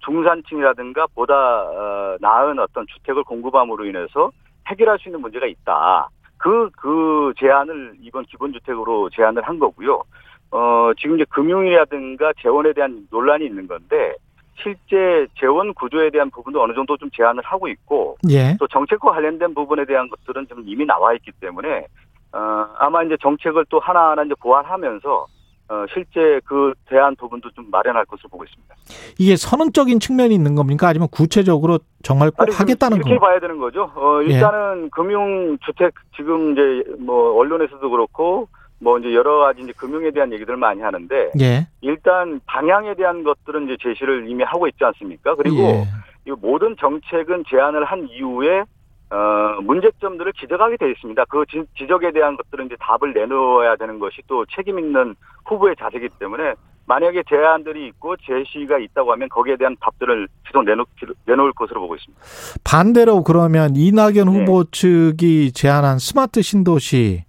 [0.00, 4.30] 중산층이라든가 보다 어, 나은 어떤 주택을 공급함으로 인해서
[4.68, 6.08] 해결할 수 있는 문제가 있다.
[6.38, 10.02] 그, 그 제안을 이번 기본주택으로 제안을 한 거고요.
[10.50, 14.14] 어, 지금 이제 금융이라든가 재원에 대한 논란이 있는 건데,
[14.62, 18.56] 실제 재원 구조에 대한 부분도 어느 정도 좀 제안을 하고 있고, 예.
[18.58, 21.86] 또 정책과 관련된 부분에 대한 것들은 좀 이미 나와 있기 때문에,
[22.32, 25.26] 어, 아마 이제 정책을 또 하나하나 이제 보완하면서,
[25.68, 28.74] 어, 실제 그 대안 부분도 좀 마련할 것으로 보고 있습니다.
[29.18, 30.88] 이게 선언적인 측면이 있는 겁니까?
[30.88, 33.20] 아니면 구체적으로 정말 꼭 아니, 하겠다는 이렇게 거?
[33.20, 33.90] 봐야 되는 거죠.
[33.96, 34.34] 어, 예.
[34.34, 38.48] 일단은 금융 주택 지금 이제 뭐 언론에서도 그렇고
[38.78, 41.66] 뭐 이제 여러 가지 이제 금융에 대한 얘기들 많이 하는데 예.
[41.80, 45.34] 일단 방향에 대한 것들은 이제 제시를 이미 하고 있지 않습니까?
[45.34, 45.84] 그리고 예.
[46.26, 48.64] 이 모든 정책은 제안을 한 이후에
[49.10, 51.24] 어, 문제점들을 지적하게 돼 있습니다.
[51.26, 55.14] 그 지, 지적에 대한 것들은 이제 답을 내놓아야 되는 것이 또 책임 있는
[55.44, 56.54] 후보의 자세이기 때문에
[56.88, 60.86] 만약에 제안들이 있고 제시가 있다고 하면 거기에 대한 답들을 지속 내놓,
[61.24, 62.22] 내놓을 것으로 보고 있습니다.
[62.64, 64.22] 반대로 그러면 이낙연 네.
[64.24, 67.24] 후보 측이 제안한 스마트 신도시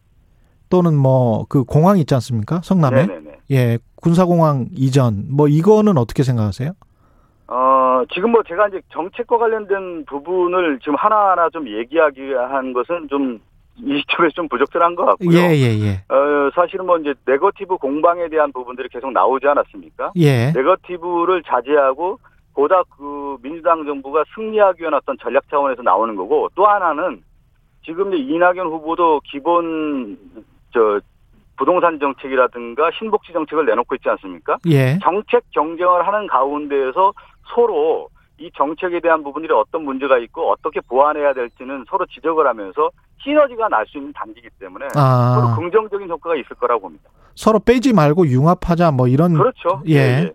[0.70, 2.62] 또는 뭐 그 공항 있지 않습니까?
[2.63, 3.38] 성남에 네네네.
[3.52, 6.74] 예 군사공항 이전 뭐 이거는 어떻게 생각하세요?
[7.48, 13.40] 어, 지금 뭐 제가 이제 정책과 관련된 부분을 지금 하나하나 좀 얘기하기 한 것은 좀
[13.80, 15.38] 이 시점에서 좀 부적절한 것 같고요.
[15.38, 16.14] 예 예 예.
[16.14, 20.12] 어, 사실은 뭐 이제 네거티브 공방에 대한 부분들이 계속 나오지 않았습니까?
[20.18, 20.52] 예.
[20.52, 22.20] 네거티브를 자제하고
[22.56, 27.22] 보다 그 민주당 정부가 승리하기 위한 어떤 전략 차원에서 나오는 거고 또 하나는
[27.86, 30.18] 지금 이제 이낙연 후보도 기본
[30.74, 31.00] 저
[31.56, 34.58] 부동산 정책이라든가 신복지 정책을 내놓고 있지 않습니까?
[34.68, 34.98] 예.
[35.04, 37.14] 정책 경쟁을 하는 가운데에서
[37.54, 42.90] 서로 이 정책에 대한 부분들이 어떤 문제가 있고 어떻게 보완해야 될지는 서로 지적을 하면서
[43.24, 47.10] 시너지가 날 수 있는 단계이기 때문에 서로 아, 긍정적인 효과가 있을 거라고 봅니다.
[47.36, 49.82] 서로 빼지 말고 융합하자 뭐 이런 그렇죠.
[49.90, 50.32] 예.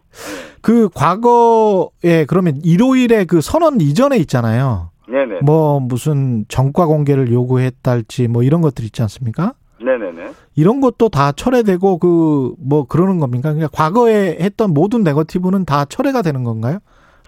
[0.60, 4.90] 그 과거에 그러면 일요일에 그 선언 이전에 있잖아요.
[5.08, 5.40] 네네.
[5.42, 9.54] 뭐 무슨 정과 공개를 요구했달지 뭐 이런 것들 있지 않습니까?
[9.80, 10.32] 네네네.
[10.56, 13.52] 이런 것도 다 철회되고 그 뭐 그러는 겁니까?
[13.52, 16.78] 그러니까 과거에 했던 모든 네거티브는 다 철회가 되는 건가요?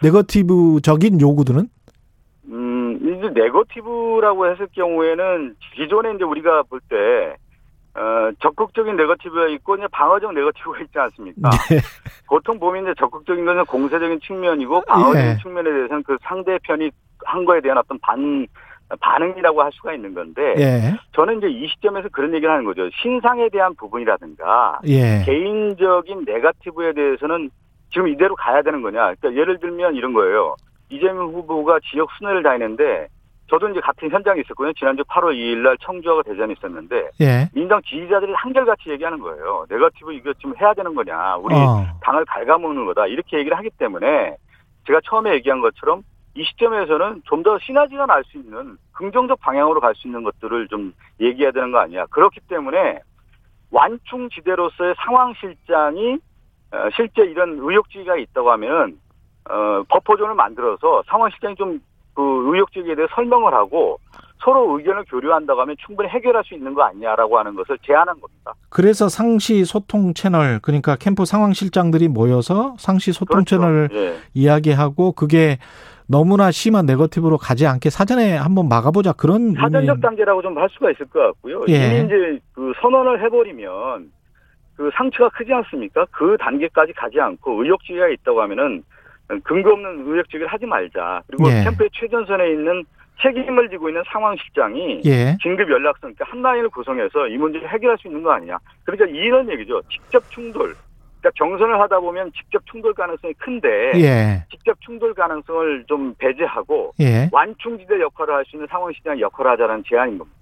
[0.04, 1.68] 네거티브적인 요구들은?
[2.48, 7.36] 음, 이제 네거티브라고 했을 경우에는 기존에 이제 우리가 볼 때,
[7.98, 11.50] 어, 적극적인 네거티브가 있고, 이제 방어적 네거티브가 있지 않습니까?
[11.72, 11.78] 예.
[12.28, 15.36] 보통 보면 이제 적극적인 것은 공세적인 측면이고, 방어적인 예.
[15.42, 16.90] 측면에 대해서는 그 상대편이
[17.24, 18.46] 한 거에 대한 어떤 반,
[19.00, 20.96] 반응이라고 할 수가 있는 건데, 예.
[21.12, 22.90] 저는 이제 이 시점에서 그런 얘기를 하는 거죠.
[23.00, 25.22] 신상에 대한 부분이라든가, 예.
[25.24, 27.50] 개인적인 네거티브에 대해서는
[27.94, 29.14] 지금 이대로 가야 되는 거냐.
[29.14, 30.56] 그러니까 예를 들면 이런 거예요.
[30.90, 33.06] 이재명 후보가 지역 순회를 다니는데
[33.48, 34.72] 저도 이제 같은 현장에 있었거든요.
[34.72, 37.48] 지난주 8월 2일 날 청주하고 대전에 있었는데 예.
[37.54, 39.64] 민당 지지자들이 한결같이 얘기하는 거예요.
[39.68, 41.36] 네거티브 이거 좀 해야 되는 거냐.
[41.36, 41.86] 우리 어.
[42.02, 43.06] 당을 갉아먹는 거다.
[43.06, 44.36] 이렇게 얘기를 하기 때문에
[44.86, 46.02] 제가 처음에 얘기한 것처럼
[46.34, 50.92] 이 시점에서는 좀 더 시너지가 날 수 있는 긍정적 방향으로 갈 수 있는 것들을 좀
[51.20, 52.06] 얘기해야 되는 거 아니야.
[52.06, 53.00] 그렇기 때문에
[53.70, 56.18] 완충지대로서의 상황실장이
[56.74, 58.98] 어, 실제 이런 의혹지가 있다고 하면
[59.48, 61.80] 어, 버퍼존을 만들어서 상황실장이 좀
[62.16, 63.98] 그 의혹지에 대해 설명을 하고
[64.38, 68.52] 서로 의견을 교류한다고 하면 충분히 해결할 수 있는 거 아니냐라고 하는 것을 제안한 겁니다.
[68.70, 73.56] 그래서 상시 소통 채널 그러니까 캠프 상황 실장들이 모여서 상시 소통 그렇죠.
[73.56, 74.14] 채널을 예.
[74.32, 75.58] 이야기하고 그게
[76.06, 80.92] 너무나 심한 네거티브로 가지 않게 사전에 한번 막아보자 그런 사전적 의미- 단계라고 좀 할 수가
[80.92, 81.62] 있을 것 같고요.
[81.70, 81.98] 예.
[81.98, 84.12] 이미 이제 그 선언을 해버리면
[84.76, 86.06] 그 상처가 크지 않습니까?
[86.10, 88.82] 그 단계까지 가지 않고 의혹지가 있다고 하면은
[89.42, 91.22] 근거 없는 의혹지를 하지 말자.
[91.26, 91.64] 그리고 예.
[91.64, 92.84] 캠프의 최전선에 있는
[93.22, 95.36] 책임을 지고 있는 상황실장이 예.
[95.40, 98.58] 긴급 연락선, 그러니까 한 라인을 구성해서 이 문제를 해결할 수 있는 거 아니냐.
[98.82, 99.80] 그러니까 이런 얘기죠.
[99.88, 100.74] 직접 충돌.
[101.20, 104.44] 그러니까 경선을 하다 보면 직접 충돌 가능성이 큰데 예.
[104.50, 107.30] 직접 충돌 가능성을 좀 배제하고 예.
[107.32, 110.38] 완충지대 역할을 할 수 있는 상황실장 역할을 하자는 제안인 겁니다.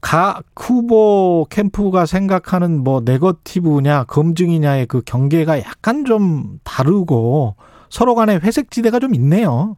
[0.00, 7.56] 각 후보 캠프가 생각하는 뭐 네거티브냐 검증이냐의 그 경계가 약간 좀 다르고
[7.90, 9.76] 서로 간에 회색 지대가 좀 있네요.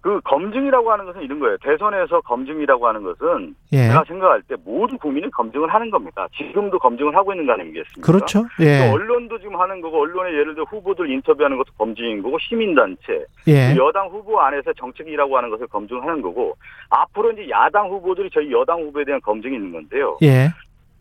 [0.00, 1.56] 그 검증이라고 하는 것은 이런 거예요.
[1.58, 3.88] 대선에서 검증이라고 하는 것은 예.
[3.88, 6.26] 제가 생각할 때 모든 국민이 검증을 하는 겁니다.
[6.36, 8.00] 지금도 검증을 하고 있는 거 아니겠습니까?
[8.00, 8.42] 그렇죠.
[8.56, 8.90] 또 예.
[8.90, 13.76] 언론도 지금 하는 거고 언론에 예를 들어 후보들 인터뷰하는 것도 검증인 거고 시민단체 예.
[13.76, 16.56] 여당 후보 안에서 정책이라고 하는 것을 검증하는 거고
[16.88, 20.16] 앞으로 이제 야당 후보들이 저희 여당 후보에 대한 검증이 있는 건데요.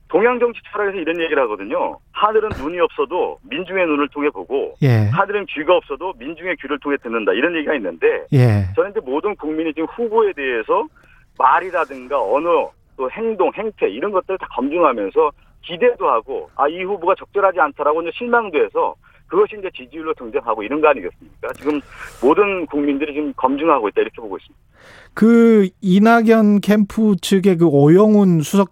[0.09, 0.11] 예.
[0.11, 1.97] 동양 정치 철학에서 이런 얘기를 하거든요.
[2.13, 5.07] 하늘은 눈이 없어도 민중의 눈을 통해 보고 예.
[5.11, 8.65] 하늘은 귀가 없어도 민중의 귀를 통해 듣는다 이런 얘기가 있는데 예.
[8.75, 10.85] 저는 이제 모든 국민이 지금 후보에 대해서
[11.37, 17.59] 말이라든가 언어 또 행동 행태 이런 것들을 다 검증하면서 기대도 하고 아 이 후보가 적절하지
[17.59, 18.95] 않다라고 이제 실망도 해서
[19.27, 21.53] 그것이 이제 지지율로 등장하고 이런 거 아니겠습니까?
[21.53, 21.79] 지금
[22.23, 24.59] 모든 국민들이 지금 검증하고 있다 이렇게 보고 있습니다.
[25.13, 28.71] 그 이낙연 캠프 측의 그 오영훈 수석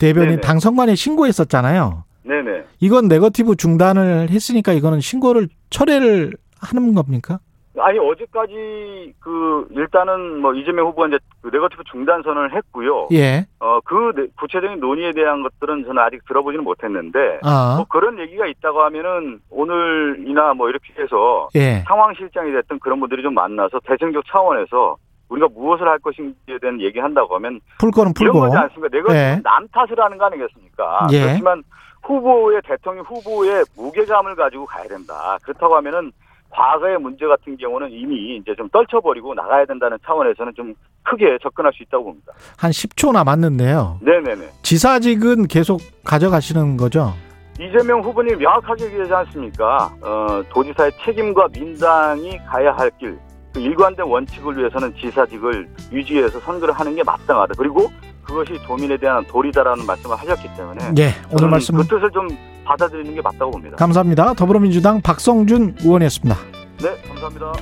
[0.00, 0.40] 대변인 네네.
[0.40, 2.04] 당 선관위에 신고했었잖아요.
[2.24, 2.64] 네네.
[2.80, 7.38] 이건 네거티브 중단을 했으니까 이거는 신고를 철회를 하는 겁니까?
[7.78, 13.08] 아니 어제까지 그 일단은 뭐 이재명 후보가 이제 그 네거티브 중단 선언을 했고요.
[13.12, 13.46] 예.
[13.58, 17.74] 어그 네- 구체적인 논의에 대한 것들은 저는 아직 들어보지는 못했는데 아.
[17.76, 21.84] 뭐 그런 얘기가 있다고 하면은 오늘이나 뭐 이렇게 해서 예.
[21.86, 24.96] 상황 실장이 됐든 그런 분들이 좀 만나서 대승적 차원에서
[25.30, 28.40] 우리가 무엇을 할 것인지에 대한 얘기한다고 하면 풀 거는 이런 풀고.
[28.46, 28.88] 거지 않습니까?
[28.96, 29.40] 내가 예.
[29.42, 31.06] 남 탓을 하는 거 아니겠습니까?
[31.12, 31.20] 예.
[31.22, 31.62] 그렇지만
[32.02, 35.38] 후보의 대통령 후보의 무게감을 가지고 가야 된다.
[35.42, 36.12] 그렇다고 하면은
[36.50, 41.82] 과거의 문제 같은 경우는 이미 이제 좀 떨쳐버리고 나가야 된다는 차원에서는 좀 크게 접근할 수
[41.84, 42.32] 있다고 봅니다.
[42.58, 43.98] 한 10초 남았는데요.
[44.02, 44.48] 네네네.
[44.62, 47.14] 지사직은 계속 가져가시는 거죠?
[47.60, 49.92] 이재명 후보님 명확하게 얘기하지 않습니까?
[50.02, 53.16] 어, 도지사의 책임과 민당이 가야 할 길,
[53.52, 57.54] 그 일관된 원칙을 위해서는 지사직을 유지해서 선거를 하는 게 마땅하다.
[57.58, 57.90] 그리고
[58.22, 61.14] 그것이 도민에 대한 도리다라는 말씀을 하셨기 때문에 예.
[61.32, 62.28] 오늘 말씀 그 뜻을 좀
[62.64, 63.76] 받아들이는 게 맞다고 봅니다.
[63.76, 64.34] 감사합니다.
[64.34, 66.36] 더불어민주당 박성준 의원이었습니다.
[66.82, 67.52] 네, 감사합니다.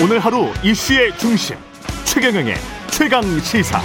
[0.00, 1.56] 오늘 하루 이슈의 중심
[2.04, 2.54] 최경영의
[2.98, 3.80] 최강 시사.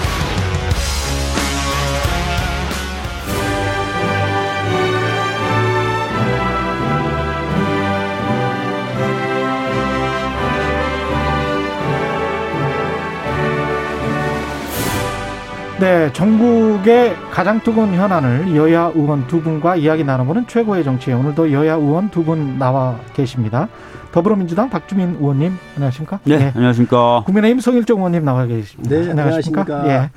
[15.80, 21.12] 네, 전국의 가장 뜨거운 현안을 여야 의원 두 분과 이야기 나눠보는 최고의 정치.
[21.14, 23.68] 오늘도 여야 의원 두 분 나와 계십니다.
[24.14, 26.20] 더불어민주당 박주민 의원님, 안녕하십니까?
[26.26, 26.52] 네, 네.
[26.56, 27.24] 안녕하십니까?
[27.26, 28.96] 국민의힘 송일종 의원님 나와 계십니다.
[28.96, 29.62] 네, 안녕하십니까?
[29.62, 29.90] 안녕하십니까?
[29.90, 30.12] 예.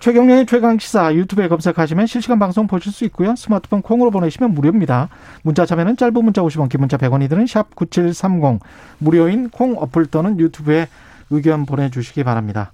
[0.00, 3.36] 최경련의 최강시사 유튜브에 검색하시면 실시간 방송 보실 수 있고요.
[3.36, 5.08] 스마트폰 콩으로 보내시면 무료입니다.
[5.42, 8.60] 문자 참여는 짧은 문자 50원, 긴 문자 100원이 드는 샵 9730.
[8.98, 10.88] 무료인 콩 어플 또는 유튜브에
[11.30, 12.72] 의견 보내주시기 바랍니다.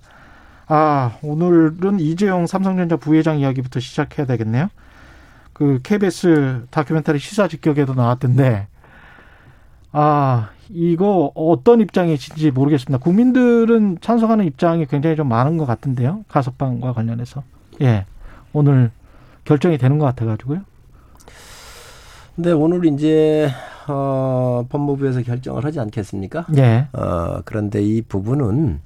[0.66, 4.68] 아, 오늘은 이재용 삼성전자 부회장 이야기부터 시작해야 되겠네요.
[5.52, 8.66] 그 KBS 다큐멘터리 시사 직격에도 나왔던데,
[9.92, 13.02] 아, 이거 어떤 입장이신지 모르겠습니다.
[13.02, 16.24] 국민들은 찬성하는 입장이 굉장히 좀 많은 것 같은데요.
[16.28, 17.42] 가석방과 관련해서.
[17.82, 18.06] 예.
[18.52, 18.90] 오늘
[19.44, 20.60] 결정이 되는 것 같아가지고요.
[22.36, 23.48] 네, 오늘 이제,
[23.86, 26.46] 어, 법무부에서 결정을 하지 않겠습니까?
[26.56, 26.88] 예.
[26.92, 28.80] 어, 그런데 이 부분은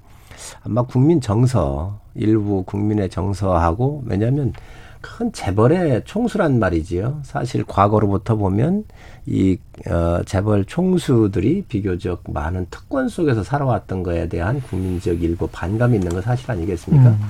[0.64, 4.52] 아마 국민 정서, 일부 국민의 정서하고, 왜냐하면
[5.00, 7.20] 큰 재벌의 총수란 말이지요.
[7.22, 8.84] 사실 과거로부터 보면
[9.26, 16.10] 이 어, 재벌 총수들이 비교적 많은 특권 속에서 살아왔던 거에 대한 국민적 일부 반감이 있는
[16.10, 17.10] 건 사실 아니겠습니까?
[17.10, 17.20] 음.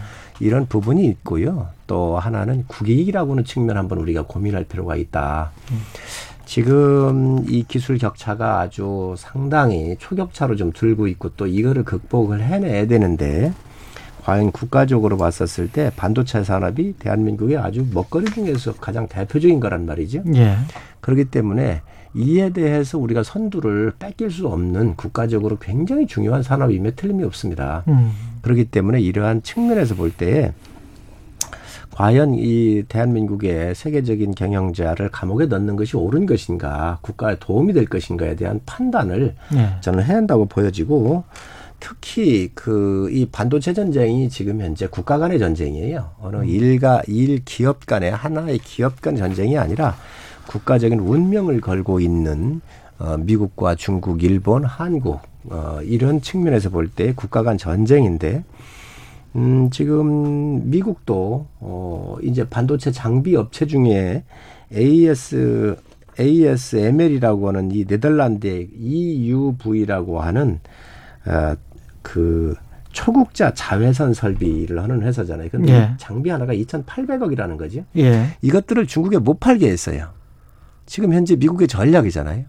[0.41, 1.69] 이런 부분이 있고요.
[1.87, 5.51] 또 하나는 국익이라고는 측면 한번 우리가 고민할 필요가 있다.
[5.73, 5.81] 음.
[6.45, 13.53] 지금 이 기술 격차가 아주 상당히 초격차로 좀 들고 있고 또 이거를 극복을 해내야 되는데
[14.29, 20.23] 과연 국가적으로 봤었을 때 반도체 산업이 대한민국의 아주 먹거리 중에서 가장 대표적인 거란 말이죠.
[20.35, 20.55] 예.
[21.01, 21.81] 그렇기 때문에
[22.15, 27.85] 이에 대해서 우리가 선두를 뺏길 수 없는 국가적으로 굉장히 중요한 산업임에 틀림이 없습니다.
[27.89, 28.13] 음.
[28.43, 30.53] 그렇기 때문에 이러한 측면에서 볼때
[31.91, 38.61] 과연 이 대한민국의 세계적인 경영자를 감옥에 넣는 것이 옳은 것인가, 국가에 도움이 될 것인가에 대한
[38.67, 39.81] 판단을 예.
[39.81, 41.25] 저는 해야 한다고 보여지고
[41.81, 46.11] 특히 그 이 반도체 전쟁이 지금 현재 국가 간의 전쟁이에요.
[46.21, 46.45] 어느 음.
[46.45, 49.97] 일가 일 기업 간의 하나의 기업 간 전쟁이 아니라
[50.47, 52.61] 국가적인 운명을 걸고 있는
[52.99, 55.21] 어 미국과 중국, 일본, 한국
[55.51, 58.45] 어 이런 측면에서 볼 때 국가 간 전쟁인데
[59.37, 64.25] 음 지금 미국도 어 이제 반도체 장비 업체 중에
[64.75, 65.77] AS
[66.19, 70.61] ASML이라고 하는 이 네덜란드의 EUV라고 하는
[71.27, 71.55] 어,
[72.03, 72.55] 그
[72.93, 75.51] 초국자 자외선 설비를 하는 회사잖아요.
[75.51, 75.91] 근데 예.
[75.99, 77.85] 장비 하나가 2,800억이라는 거죠.
[77.97, 78.37] 예.
[78.43, 80.09] 이것들을 중국에 못 팔게 했어요.
[80.87, 82.45] 지금 현재 미국의 전략이잖아요.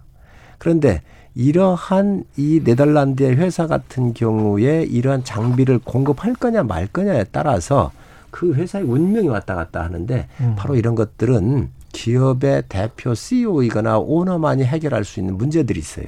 [0.57, 1.01] 그런데
[1.35, 7.91] 이러한 이 네덜란드의 회사 같은 경우에 이러한 장비를 공급할 거냐 말 거냐에 따라서
[8.31, 10.55] 그 회사의 운명이 왔다 갔다 하는데 음.
[10.57, 16.07] 바로 이런 것들은 기업의 대표 CEO이거나 오너만이 해결할 수 있는 문제들이 있어요.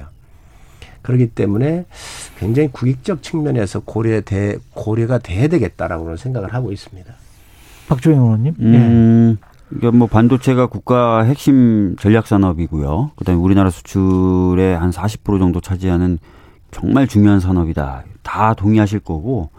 [1.02, 1.84] 그렇기 때문에
[2.38, 7.12] 굉장히 국익적 측면에서 고려돼 고려가 돼야 되겠다라고 생각을 하고 있습니다.
[7.88, 8.54] 박주영 의원님.
[8.60, 9.36] 음,
[9.68, 13.12] 그러니까 뭐 반도체가 국가 핵심 전략 산업이고요.
[13.16, 16.18] 그다음에 우리나라 수출의 한 40% 정도 차지하는
[16.70, 18.04] 정말 중요한 산업이다.
[18.22, 19.50] 다 동의하실 거고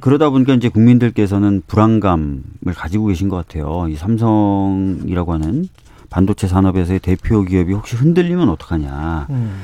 [0.00, 3.86] 그러다 보니까 이제 국민들께서는 불안감을 가지고 계신 것 같아요.
[3.88, 5.68] 이 삼성이라고 하는
[6.10, 9.26] 반도체 산업에서의 대표 기업이 혹시 흔들리면 어떡하냐.
[9.30, 9.60] 음.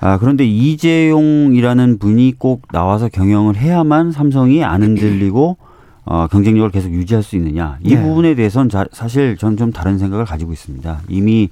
[0.00, 5.56] 아, 그런데 이재용이라는 분이 꼭 나와서 경영을 해야만 삼성이 안 흔들리고
[6.04, 7.78] 어, 경쟁력을 계속 유지할 수 있느냐.
[7.82, 8.02] 이 네.
[8.02, 11.00] 부분에 대해서는 자, 사실 저는 좀 다른 생각을 가지고 있습니다.
[11.08, 11.48] 이미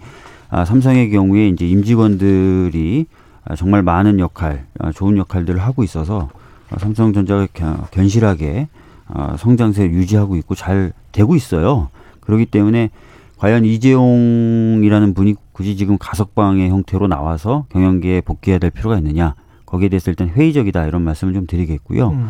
[0.48, 3.06] 아, 삼성의 경우에 이제 임직원들이
[3.44, 6.28] 아, 정말 많은 역할, 아, 좋은 역할들을 하고 있어서
[6.70, 8.68] 아, 삼성전자가 견- 견실하게
[9.08, 11.88] 아, 성장세 유지하고 있고 잘 되고 있어요.
[12.20, 12.90] 그렇기 때문에
[13.38, 19.34] 과연 이재용이라는 분이 굳이 지금 가석방의 형태로 나와서 경영계에 복귀해야 될 필요가 있느냐.
[19.64, 22.10] 거기에 대해서 일단 회의적이다 이런 말씀을 좀 드리겠고요.
[22.10, 22.28] 음.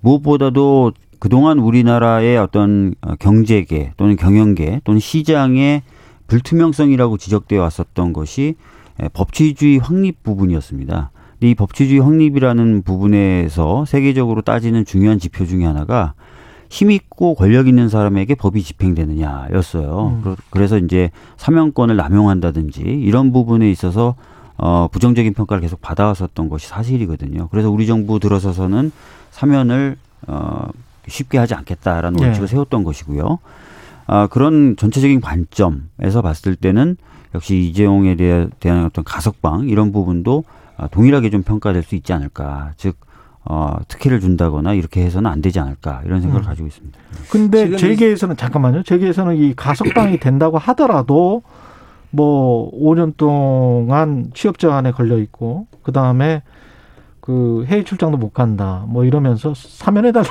[0.00, 5.82] 무엇보다도 그동안 우리나라의 어떤 어, 경제계 또는 경영계 또는 시장의
[6.28, 8.54] 불투명성이라고 지적되어 왔었던 것이
[8.98, 11.10] 에, 법치주의 확립 부분이었습니다.
[11.42, 16.14] 이 법치주의 확립이라는 부분에서 세계적으로 따지는 중요한 지표 중에 하나가
[16.72, 20.22] 힘 있고 권력 있는 사람에게 법이 집행되느냐였어요.
[20.24, 20.36] 음.
[20.48, 24.14] 그래서 이제 사명권을 남용한다든지 이런 부분에 있어서
[24.56, 27.48] 어, 부정적인 평가를 계속 받아왔었던 것이 사실이거든요.
[27.48, 28.90] 그래서 우리 정부 들어서서는
[29.30, 30.66] 사면을 어,
[31.08, 32.24] 쉽게 하지 않겠다라는 네.
[32.24, 33.38] 원칙을 세웠던 것이고요.
[34.06, 36.96] 아, 그런 전체적인 관점에서 봤을 때는
[37.34, 38.16] 역시 이재용에
[38.60, 40.44] 대한 어떤 가석방 이런 부분도
[40.78, 42.72] 아, 동일하게 좀 평가될 수 있지 않을까.
[42.78, 42.96] 즉,
[43.44, 46.46] 어, 특혜를 준다거나 이렇게 해서는 안 되지 않을까 이런 생각을 음.
[46.46, 46.98] 가지고 있습니다.
[47.30, 48.82] 근데 재계에서는 잠깐만요.
[48.84, 51.42] 재계에서는 이 가석방이 된다고 하더라도
[52.10, 56.42] 뭐 5년 동안 취업 제한에 걸려 있고 그 다음에
[57.20, 58.84] 그 해외 출장도 못 간다.
[58.88, 60.28] 뭐 이러면서 사면해달라.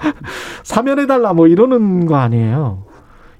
[0.64, 1.34] 사면해달라.
[1.34, 2.85] 뭐 이러는 거 아니에요.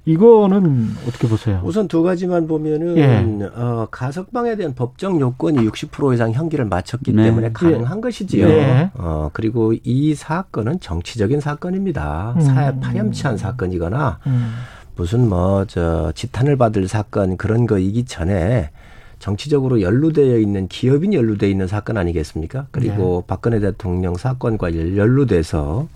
[0.07, 1.61] 이거는 어떻게 보세요?
[1.65, 3.45] 우선 두 가지만 보면은 예.
[3.55, 7.25] 어, 가석방에 대한 법정 요건이 60% 이상 형기를 마쳤기 네.
[7.25, 8.01] 때문에 가능한 예.
[8.01, 8.49] 것이지요.
[8.49, 8.91] 예.
[8.95, 12.35] 어, 그리고 이 사건은 정치적인 사건입니다.
[12.37, 12.41] 음.
[12.41, 14.55] 사회 파렴치한 사건이거나 음.
[14.95, 18.71] 무슨 뭐 저 지탄을 받을 사건 그런 거이기 전에
[19.19, 22.67] 정치적으로 연루되어 있는 기업인이 연루되어 있는 사건 아니겠습니까?
[22.71, 23.27] 그리고 네.
[23.27, 25.89] 박근혜 대통령 사건과 연루돼서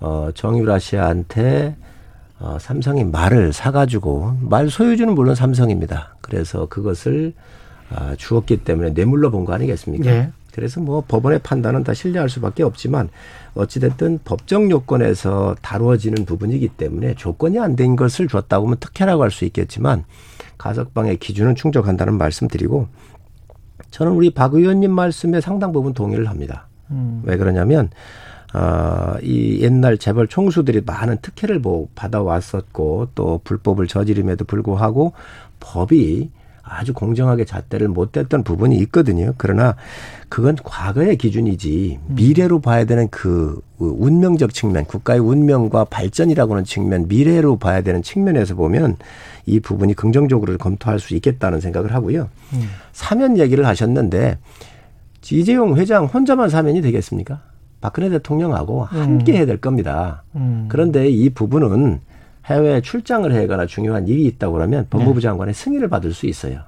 [0.00, 1.76] 어 정유라 씨한테
[2.42, 6.16] 어 삼성이 말을 사가지고 말 소유주는 물론 삼성입니다.
[6.20, 7.34] 그래서 그것을
[7.94, 10.10] 아, 주었기 때문에 뇌물로 본 거 아니겠습니까?
[10.10, 10.32] 네.
[10.52, 13.08] 그래서 뭐 법원의 판단은 다 신뢰할 수밖에 없지만
[13.54, 19.44] 어찌됐든 법정 요건에서 다루어지는 부분이기 때문에 조건이 안 된 것을 줬다고 하면 특혜라고 할 수
[19.46, 20.04] 있겠지만
[20.58, 22.88] 가석방의 기준은 충족한다는 말씀드리고
[23.90, 26.66] 저는 우리 박 의원님 말씀에 상당 부분 동의를 합니다.
[26.90, 27.22] 음.
[27.24, 27.90] 왜 그러냐면
[28.54, 35.12] 어, 이 옛날 재벌 총수들이 많은 특혜를 뭐 받아왔었고 또 불법을 저지름에도 불구하고
[35.60, 36.30] 법이
[36.62, 39.34] 아주 공정하게 잣대를 못 댔던 부분이 있거든요.
[39.36, 39.74] 그러나
[40.28, 42.14] 그건 과거의 기준이지 음.
[42.14, 48.54] 미래로 봐야 되는 그 운명적 측면, 국가의 운명과 발전이라고 하는 측면, 미래로 봐야 되는 측면에서
[48.54, 48.96] 보면
[49.44, 52.28] 이 부분이 긍정적으로 검토할 수 있겠다는 생각을 하고요.
[52.52, 52.68] 음.
[52.92, 54.38] 사면 얘기를 하셨는데
[55.30, 57.40] 이재용 회장 혼자만 사면이 되겠습니까?
[57.82, 58.98] 박근혜 대통령하고 음.
[58.98, 60.22] 함께 해야 될 겁니다.
[60.36, 60.66] 음.
[60.68, 62.00] 그런데 이 부분은
[62.46, 65.20] 해외 출장을 해거나 중요한 일이 있다고 그러면 법무부 네.
[65.20, 66.60] 장관의 승인을 받을 수 있어요.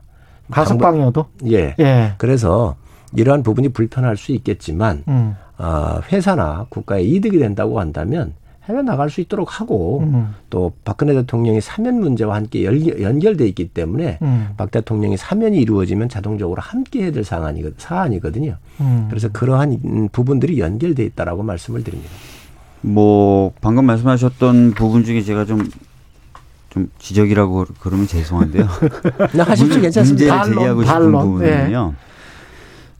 [0.50, 1.26] 가석방이어도?
[1.46, 1.74] 예.
[1.78, 2.12] 예.
[2.18, 2.76] 그래서
[3.16, 5.36] 이러한 부분이 불편할 수 있겠지만 음.
[5.56, 8.34] 어, 회사나 국가에 이득이 된다고 한다면
[8.68, 10.34] 해외 나갈 수 있도록 하고 음.
[10.48, 14.48] 또 박근혜 대통령이 사면 문제와 함께 연결, 돼 있기 때문에 음.
[14.56, 18.56] 박 대통령이 사면이 이루어지면 자동적으로 함께 해야 될 사안이, 사안이거든요.
[18.80, 19.06] 음.
[19.10, 22.10] 그래서 그러한 부분들이 연결돼 있다라고 말씀을 드립니다.
[22.80, 28.66] 뭐 방금 말씀하셨던 부분 중에 제가 좀좀 지적이라고 그러면 죄송한데요.
[29.44, 30.36] 하십시오 괜찮습니다.
[30.36, 31.94] 문제를 제기하고 싶은 부분은요.
[31.98, 32.13] 네.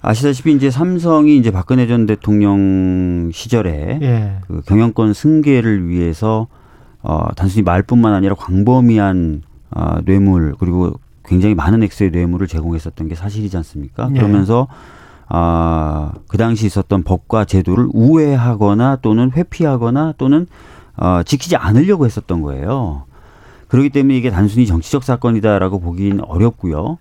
[0.04, 4.36] 아시다시피 이제 삼성이 이제 박근혜 전 대통령 시절에 예.
[4.46, 6.46] 그 경영권 승계를 위해서
[7.02, 10.92] 어 단순히 말뿐만 아니라 광범위한 어 뇌물 그리고
[11.24, 14.10] 굉장히 많은 액수의 뇌물을 제공했었던 게 사실이지 않습니까?
[14.14, 14.18] 예.
[14.18, 14.68] 그러면서
[15.26, 20.46] 아, 그 당시 있었던 법과 제도를 우회하거나 또는 회피하거나 또는
[20.96, 23.04] 어, 지키지 않으려고 했었던 거예요.
[23.68, 26.98] 그렇기 때문에 이게 단순히 정치적 사건이다라고 보기는 어렵고요.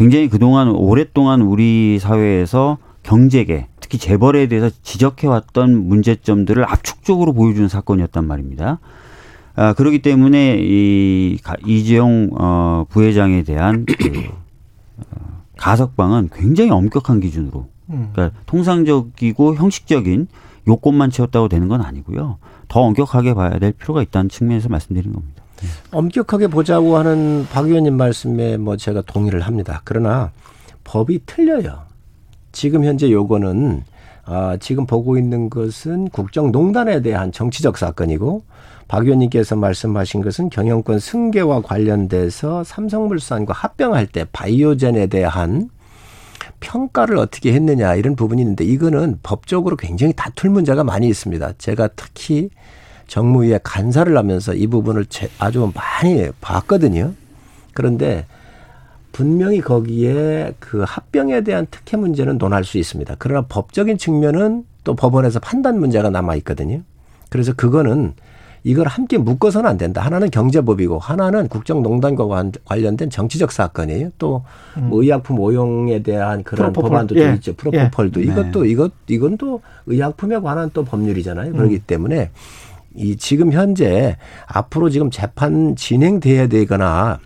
[0.00, 8.78] 굉장히 그동안 오랫동안 우리 사회에서 경제계, 특히 재벌에 대해서 지적해왔던 문제점들을 압축적으로 보여주는 사건이었단 말입니다.
[9.56, 11.36] 아, 그렇기 때문에 이
[11.66, 14.30] 이재용 어, 부회장에 대한 그
[15.58, 18.08] 가석방은 굉장히 엄격한 기준으로 음.
[18.14, 20.28] 그러니까 통상적이고 형식적인
[20.66, 22.38] 요건만 채웠다고 되는 건 아니고요.
[22.68, 25.39] 더 엄격하게 봐야 될 필요가 있다는 측면에서 말씀드린 겁니다.
[25.60, 25.68] 네.
[25.90, 29.82] 엄격하게 보자고 하는 박 의원님 말씀에 뭐 제가 동의를 합니다.
[29.84, 30.32] 그러나
[30.84, 31.82] 법이 틀려요.
[32.52, 33.84] 지금 현재 요거는
[34.24, 38.42] 아, 지금 보고 있는 것은 국정농단에 대한 정치적 사건이고
[38.86, 45.70] 박 의원님께서 말씀하신 것은 경영권 승계와 관련돼서 삼성물산과 합병할 때 바이오젠에 대한
[46.60, 51.52] 평가를 어떻게 했느냐 이런 부분이 있는데 이거는 법적으로 굉장히 다툴 문제가 많이 있습니다.
[51.58, 52.50] 제가 특히
[53.10, 55.04] 정무위에 간사를 하면서 이 부분을
[55.40, 57.12] 아주 많이 봤거든요.
[57.74, 58.24] 그런데
[59.10, 63.16] 분명히 거기에 그 합병에 대한 특혜 문제는 논할 수 있습니다.
[63.18, 66.82] 그러나 법적인 측면은 또 법원에서 판단 문제가 남아 있거든요.
[67.30, 68.12] 그래서 그거는
[68.62, 70.02] 이걸 함께 묶어서는 안 된다.
[70.02, 74.10] 하나는 경제법이고 하나는 국정농단과 관련된 정치적 사건이에요.
[74.18, 74.44] 또
[74.76, 74.90] 음.
[74.90, 76.90] 뭐 의약품 오용에 대한 그런 프로포폴.
[76.90, 77.34] 법안도 예.
[77.34, 77.54] 있죠.
[77.54, 78.26] 프로포폴도 예.
[78.26, 78.68] 이것도 네.
[78.68, 81.52] 이것 이건 또 의약품에 관한 또 법률이잖아요.
[81.54, 81.80] 그렇기 음.
[81.88, 82.30] 때문에
[82.94, 84.16] 이 지금 현재
[84.46, 87.20] 앞으로 지금 재판 진행돼야 되거나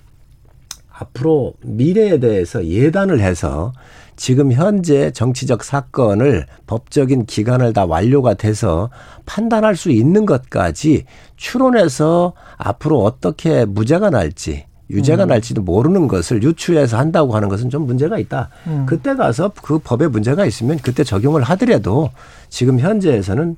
[0.91, 3.73] 앞으로 미래에 대해서 예단을 해서
[4.17, 8.91] 지금 현재 정치적 사건을 법적인 기간을 다 완료가 돼서
[9.27, 11.05] 판단할 수 있는 것까지
[11.37, 15.29] 추론해서 앞으로 어떻게 무죄가 날지 유죄가 음.
[15.29, 18.51] 날지도 모르는 것을 유추해서 한다고 하는 것은 좀 문제가 있다.
[18.67, 18.85] 음.
[18.87, 22.11] 그때 가서 그 법에 문제가 있으면 그때 적용을 하더라도
[22.51, 23.57] 지금 현재에서는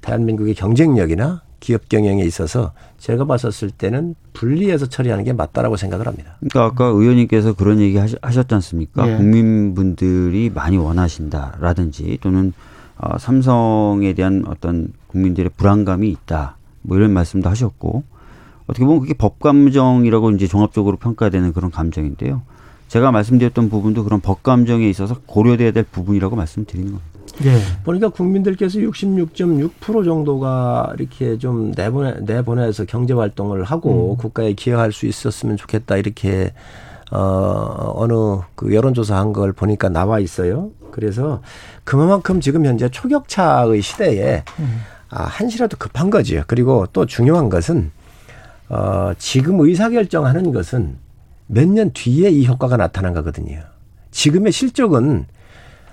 [0.00, 6.36] 대한민국의 경쟁력이나 기업 경영에 있어서 제가 봤었을 때는 분리해서 처리하는 게 맞다라고 생각을 합니다.
[6.40, 9.10] 그러니까 아까 의원님께서 그런 얘기 하셨지 않습니까?
[9.10, 9.16] 예.
[9.16, 12.52] 국민분들이 많이 원하신다라든지 또는
[12.98, 16.56] 어, 삼성에 대한 어떤 국민들의 불안감이 있다.
[16.82, 18.04] 뭐 이런 말씀도 하셨고
[18.66, 22.42] 어떻게 보면 그게 법 감정이라고 이제 종합적으로 평가되는 그런 감정인데요.
[22.88, 27.18] 제가 말씀드렸던 부분도 그런 법 감정에 있어서 고려돼야 될 부분이라고 말씀드리는 겁니다.
[27.44, 27.60] 예.
[27.84, 34.16] 보니까 국민들께서 66.6% 정도가 이렇게 좀 내보내 내보내서 경제 활동을 하고 음.
[34.16, 36.52] 국가에 기여할 수 있었으면 좋겠다 이렇게
[37.12, 40.70] 어 어느 그 여론조사한 걸 보니까 나와 있어요.
[40.90, 41.42] 그래서
[41.84, 44.80] 그만큼 지금 현재 초격차의 시대에 음.
[45.10, 46.42] 아, 한시라도 급한 거지요.
[46.46, 47.92] 그리고 또 중요한 것은
[48.68, 50.96] 어 지금 의사 결정하는 것은
[51.48, 53.60] 몇 년 뒤에 이 효과가 나타난 거거든요.
[54.10, 55.26] 지금의 실적은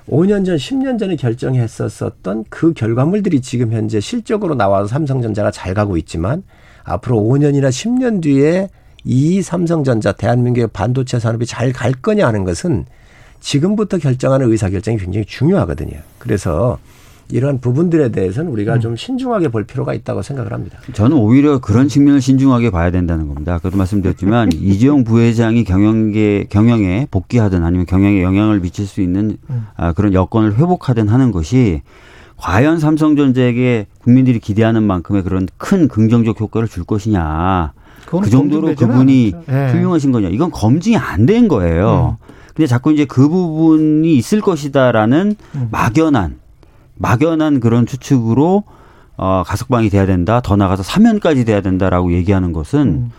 [0.09, 6.43] 5년 전, 10년 전에 결정했었었던 그 결과물들이 지금 현재 실적으로 나와서 삼성전자가 잘 가고 있지만
[6.83, 8.69] 앞으로 5년이나 10년 뒤에
[9.03, 12.85] 이 삼성전자 대한민국의 반도체 산업이 잘 갈 거냐 하는 것은
[13.39, 15.97] 지금부터 결정하는 의사결정이 굉장히 중요하거든요.
[16.19, 16.77] 그래서
[17.29, 20.77] 이러한 부분들에 대해서는 우리가 좀 신중하게 볼 필요가 있다고 생각을 합니다.
[20.93, 23.55] 저는 오히려 그런 측면을 신중하게 봐야 된다는 겁니다.
[23.55, 29.37] 아까도 말씀드렸지만 이재용 부회장이 경영계 경영에 복귀하든 아니면 경영에 영향을 미칠 수 있는
[29.75, 31.81] 아, 그런 여건을 회복하든 하는 것이
[32.37, 37.73] 과연 삼성전자에게 국민들이 기대하는 만큼의 그런 큰 긍정적 효과를 줄 것이냐.
[38.05, 39.51] 그 정도로 그분이 않았죠.
[39.51, 39.71] 예.
[39.71, 40.29] 훌륭하신 거냐.
[40.29, 42.17] 이건 검증이 안 된 거예요.
[42.53, 45.67] 근데 자꾸 이제 그 부분이 있을 것이다라는 음.
[45.71, 46.35] 막연한
[46.95, 48.63] 막연한 그런 추측으로
[49.17, 50.41] 어, 가석방이 돼야 된다.
[50.41, 53.11] 더 나가서 사면까지 돼야 된다라고 얘기하는 것은 음.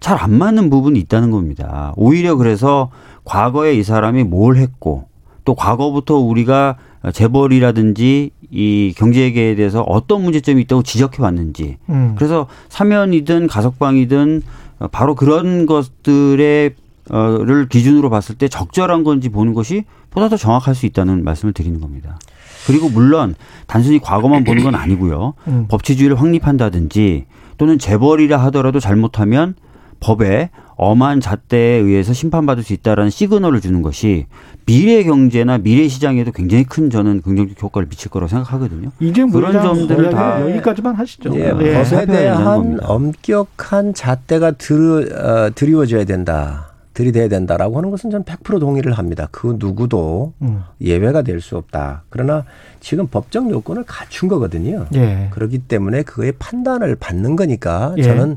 [0.00, 1.92] 잘안 맞는 부분이 있다는 겁니다.
[1.96, 2.90] 오히려 그래서
[3.24, 5.06] 과거에 이 사람이 뭘 했고
[5.44, 6.76] 또 과거부터 우리가
[7.12, 12.14] 재벌이라든지 이 경제계에 대해서 어떤 문제점이 있다고 지적해 왔는지 음.
[12.16, 14.42] 그래서 사면이든 가석방이든
[14.90, 16.74] 바로 그런 것들의
[17.10, 21.80] 어를 기준으로 봤을 때 적절한 건지 보는 것이 보다 더 정확할 수 있다는 말씀을 드리는
[21.80, 22.18] 겁니다.
[22.66, 23.34] 그리고 물론
[23.66, 25.34] 단순히 과거만 보는 건 아니고요.
[25.48, 25.66] 음.
[25.68, 27.26] 법치주의를 확립한다든지
[27.58, 29.54] 또는 재벌이라 하더라도 잘못하면
[30.00, 34.26] 법에 엄한 잣대에 의해서 심판받을 수 있다라는 시그널을 주는 것이
[34.66, 38.90] 미래 경제나 미래 시장에도 굉장히 큰 저는 긍정적 효과를 미칠 거라고 생각하거든요.
[38.98, 41.34] 이재용 그런 부회장 점들을 다 여기까지만 하시죠.
[41.36, 41.50] 예, 예.
[41.50, 42.86] 법에 살펴야 된다는 대한 겁니다.
[42.88, 46.73] 엄격한 잣대가 들, 어, 드리워져야 된다.
[46.94, 49.28] 들이대야 된다라고 하는 것은 저는 100% 동의를 합니다.
[49.32, 50.62] 그 누구도 음.
[50.80, 52.04] 예외가 될 수 없다.
[52.08, 52.44] 그러나
[52.80, 54.86] 지금 법적 요건을 갖춘 거거든요.
[54.94, 55.28] 예.
[55.32, 58.02] 그렇기 때문에 그의 판단을 받는 거니까 예.
[58.04, 58.36] 저는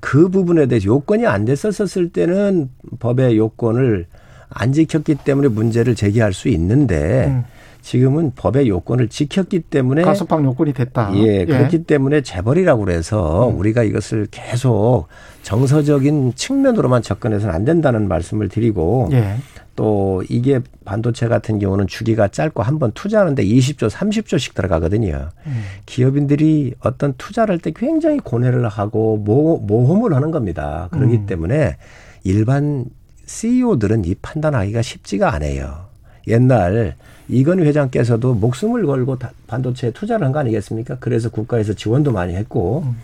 [0.00, 4.06] 그 부분에 대해서 요건이 안 됐었을 때는 법의 요건을
[4.48, 7.44] 안 지켰기 때문에 문제를 제기할 수 있는데 음.
[7.92, 11.10] 지금은 법의 요건을 지켰기 때문에 가석방 요건이 됐다.
[11.14, 13.58] 예, 그렇기 때문에 재벌이라고 그래서 음.
[13.58, 15.06] 우리가 이것을 계속
[15.42, 19.36] 정서적인 측면으로만 접근해서는 안 된다는 말씀을 드리고 예.
[19.74, 25.30] 또 이게 반도체 같은 경우는 주기가 짧고 한 번 투자하는데 20조, 30조씩 들어가거든요.
[25.46, 25.62] 음.
[25.86, 30.88] 기업인들이 어떤 투자를 할 때 굉장히 고뇌를 하고 모, 모험을 하는 겁니다.
[30.92, 31.26] 그렇기 음.
[31.26, 31.78] 때문에
[32.22, 32.84] 일반
[33.24, 35.86] CEO들은 이 판단하기가 쉽지가 않아요.
[36.26, 36.96] 옛날
[37.28, 40.96] 이건희 회장께서도 목숨을 걸고 다- 반도체에 투자를 한 거 아니겠습니까?
[41.00, 42.96] 그래서 국가에서 지원도 많이 했고 음.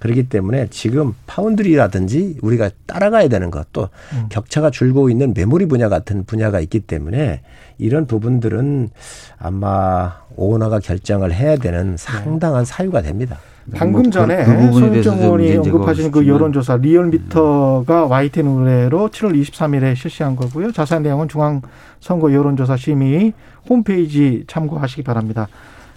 [0.00, 4.26] 그렇기 때문에 지금 파운드리라든지 우리가 따라가야 되는 것또 음.
[4.28, 7.42] 격차가 줄고 있는 메모리 분야 같은 분야가 있기 때문에
[7.78, 8.90] 이런 부분들은
[9.38, 13.38] 아마 오너가 결정을 해야 되는 상당한 사유가 됩니다.
[13.74, 16.34] 방금 뭐 전에 그, 그 부분에 대해서 손정원이 언급하신 그 없지만.
[16.34, 20.72] 여론조사 리얼미터가 YTN 의뢰로 7월 23일에 실시한 거고요.
[20.72, 23.32] 자세한 내용은 중앙선거 여론조사 심의
[23.68, 25.46] 홈페이지 참고하시기 바랍니다.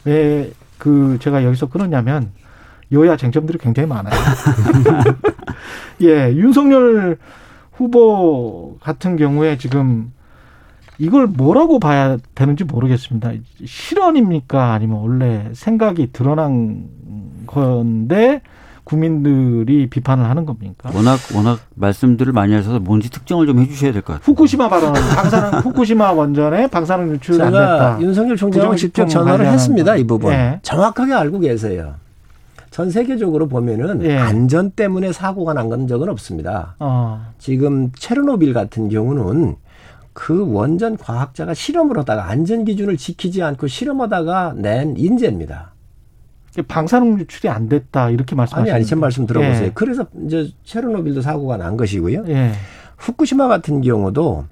[0.05, 0.51] 왜
[0.83, 2.31] 그 제가 여기서 끊었냐면
[2.93, 4.13] 여야 쟁점들이 굉장히 많아요.
[6.01, 7.17] 예, 윤석열
[7.71, 10.11] 후보 같은 경우에 지금
[10.99, 13.31] 이걸 뭐라고 봐야 되는지 모르겠습니다.
[13.65, 14.73] 실언입니까?
[14.73, 16.85] 아니면 원래 생각이 드러난
[17.47, 18.41] 건데
[18.83, 20.91] 국민들이 비판을 하는 겁니까?
[20.93, 24.25] 워낙 워낙 말씀들을 많이 하셔서 뭔지 특정을 좀 해주셔야 될 것 같아요.
[24.25, 28.01] 후쿠시마 발언, 방사능 후쿠시마 원전에 방사능 유출 안 제가 됐다.
[28.01, 29.93] 윤석열 총장하고 직접 전화를 했습니다.
[29.93, 29.97] 거.
[29.97, 30.59] 이 부분 예.
[30.63, 31.95] 정확하게 알고 계세요.
[32.73, 34.17] 전 세계적으로 보면은 예.
[34.17, 36.75] 안전 때문에 사고가 난 건 적은 없습니다.
[36.79, 39.57] 어, 지금 체르노빌 같은 경우는
[40.13, 45.71] 그 원전 과학자가 실험을 하다가 안전 기준을 지키지 않고 실험하다가 낸 인재입니다.
[46.67, 49.65] 방사능 유출이 안 됐다 이렇게 아니 말씀하시는 아니 제 말씀 들어보세요.
[49.65, 49.71] 예.
[49.75, 52.25] 그래서 이제 체르노빌도 사고가 난 것이고요.
[52.27, 52.53] 예.
[52.97, 54.45] 후쿠시마 같은 경우도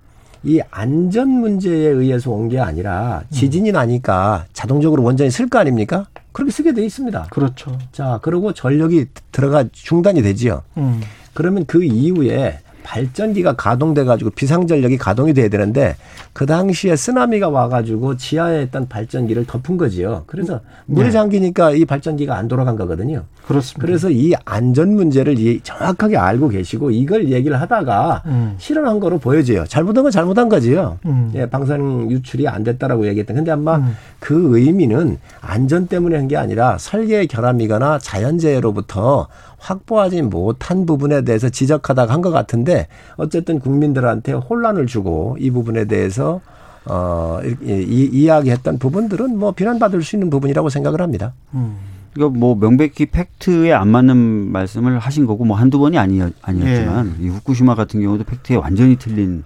[0.44, 6.06] 이 안전 문제에 의해서 온 게 아니라 지진이 나니까 자동적으로 원전이 쓸 거 아닙니까?
[6.32, 7.28] 그렇게 쓰게 돼 있습니다.
[7.32, 7.78] 그렇죠.
[7.92, 10.64] 자, 그리고 전력이 들어가 중단이 되지요.
[10.78, 11.02] 음.
[11.34, 15.96] 그러면 그 이후에 발전기가 가동돼 가지고 비상전력이 가동이 돼야 되는데
[16.34, 20.24] 그 당시에 쓰나미가 와 가지고 지하에 있던 발전기를 덮은 거지요.
[20.28, 21.12] 그래서 물이 네.
[21.12, 23.24] 잠기니까 이 발전기가 안 돌아간 거거든요.
[23.46, 23.86] 그렇습니다.
[23.86, 28.56] 그래서 이 안전 문제를 이- 정확하게 알고 계시고 이걸 얘기를 하다가 음.
[28.58, 29.66] 실현한 거로 보여져요.
[29.68, 30.98] 잘못한 건 잘못한 거지요.
[31.06, 31.32] 음.
[31.36, 33.36] 예, 방사능 유출이 안 됐다라고 얘기했던.
[33.36, 33.96] 근데 아마 음.
[34.20, 39.28] 그 의미는 안전 때문에 한 게 아니라 설계의 결함이거나 자연재해로부터
[39.62, 46.42] 확보하지 못한 부분에 대해서 지적하다가 한 것 같은데 어쨌든 국민들한테 혼란을 주고 이 부분에 대해서
[46.86, 51.34] 어, 이, 이, 이야기했던 부분들은 뭐 비난받을 수 있는 부분이라고 생각을 합니다.
[51.54, 51.78] 음.
[52.18, 54.18] 이거 뭐 명백히 팩트에 안 맞는
[54.52, 59.44] 말씀을 하신 거고 뭐 한두 번이 아니었, 아니었지만 이 후쿠시마 같은 경우도 팩트에 완전히 틀린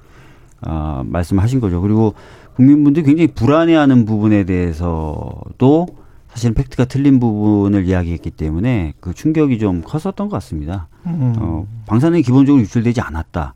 [0.66, 1.80] 어, 말씀하신 거죠.
[1.82, 2.14] 그리고
[2.56, 5.88] 국민분들이 굉장히 불안해하는 부분에 대해서도
[6.36, 10.90] 사실 팩트가 틀린 부분을 이야기했기 때문에 그 충격이 좀 컸었던 것 같습니다.
[11.06, 11.34] 음.
[11.40, 13.54] 어, 방사능이 기본적으로 유출되지 않았다.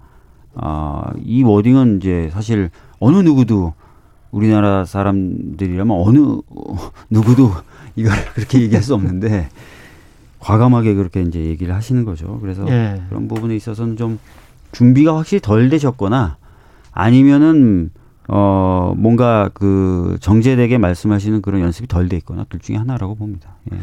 [0.54, 2.70] 어, 이 워딩은 이제 사실
[3.00, 3.74] 어느 누구도
[4.32, 6.20] 우리나라 사람들이라면 어느
[7.12, 7.52] 누구도
[7.98, 9.50] 이걸 그렇게 얘기할 수 없는데
[10.40, 12.40] 과감하게 그렇게 이제 얘기를 하시는 거죠.
[12.40, 13.02] 그래서 예.
[13.10, 14.20] 그런 부분에 있어서는 좀
[14.72, 16.38] 준비가 확실히 덜 되셨거나
[16.94, 17.92] 아니면은
[18.32, 23.56] 어 뭔가 그 정제되게 말씀하시는 그런 연습이 덜 돼 있거나 둘 중에 하나라고 봅니다.
[23.74, 23.78] 예.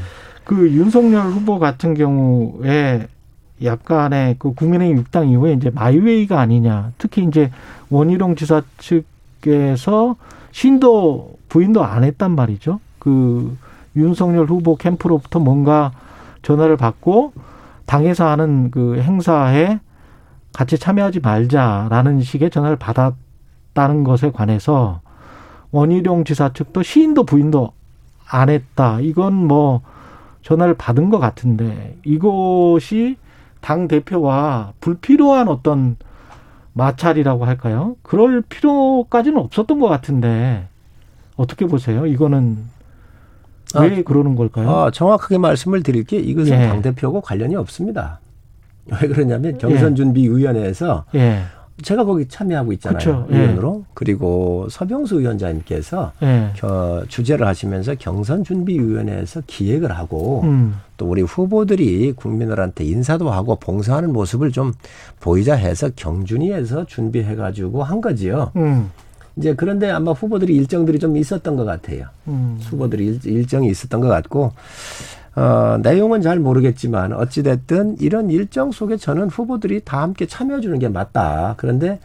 [0.45, 3.09] 그 윤석열 후보 같은 경우에
[3.63, 6.93] 약간의 그 국민의힘 입당 이후에 이제 마이웨이가 아니냐.
[6.99, 7.51] 특히 이제
[7.91, 10.17] 원희룡 지사 측에서
[10.53, 12.79] 신도 부인도 안 했단 말이죠.
[13.01, 13.57] 그
[13.97, 15.91] 윤석열 후보 캠프로부터 뭔가
[16.43, 17.33] 전화를 받고
[17.87, 19.81] 당에서 하는 그 행사에
[20.53, 23.15] 같이 참여하지 말자라는 식의 전화를 받았
[23.77, 25.01] 다는 것에 관해서
[25.71, 27.73] 원희룡 지사 측도 시인도 부인도
[28.29, 28.99] 안 했다.
[29.01, 29.83] 이건 뭐
[30.43, 33.17] 전화를 받은 것 같은데 이것이
[33.61, 35.97] 당 대표와 불필요한 어떤
[36.73, 37.97] 마찰이라고 할까요?
[38.03, 40.69] 그럴 필요까지는 없었던 것 같은데
[41.37, 42.07] 어떻게 보세요?
[42.07, 42.59] 이거는
[43.79, 44.71] 왜 그러는 걸까요?
[44.71, 46.69] 아, 정확하게 말씀을 드릴게 이것은 예.
[46.69, 48.21] 당 대표하고 관련이 없습니다.
[48.87, 51.43] 왜 그러냐면 경선 준비 위원회에서 예,
[51.83, 53.27] 제가 거기 참여하고 있잖아요.
[53.31, 53.37] 예.
[53.37, 53.85] 위원으로.
[53.93, 62.85] 그리고 서병수 위원장님께서 예, 겨- 주재를 하시면서 경선준비위원회에서 기획을 하고 음, 또 우리 후보들이 국민들한테
[62.85, 64.73] 인사도 하고 봉사하는 모습을 좀
[65.21, 68.53] 보이자 해서 경준위에서 준비해가지고 한 거지요.
[68.57, 68.91] 음,
[69.37, 72.07] 이제 그런데 아마 후보들이 일정들이 좀 있었던 것 같아요.
[72.27, 74.53] 음, 후보들이 일- 일정이 있었던 것 같고
[75.37, 80.89] 어, 내용은 잘 모르겠지만 어찌됐든 이런 일정 속에 저는 후보들이 다 함께 참여해 주는 게
[80.89, 81.55] 맞다.
[81.59, 82.01] 그런데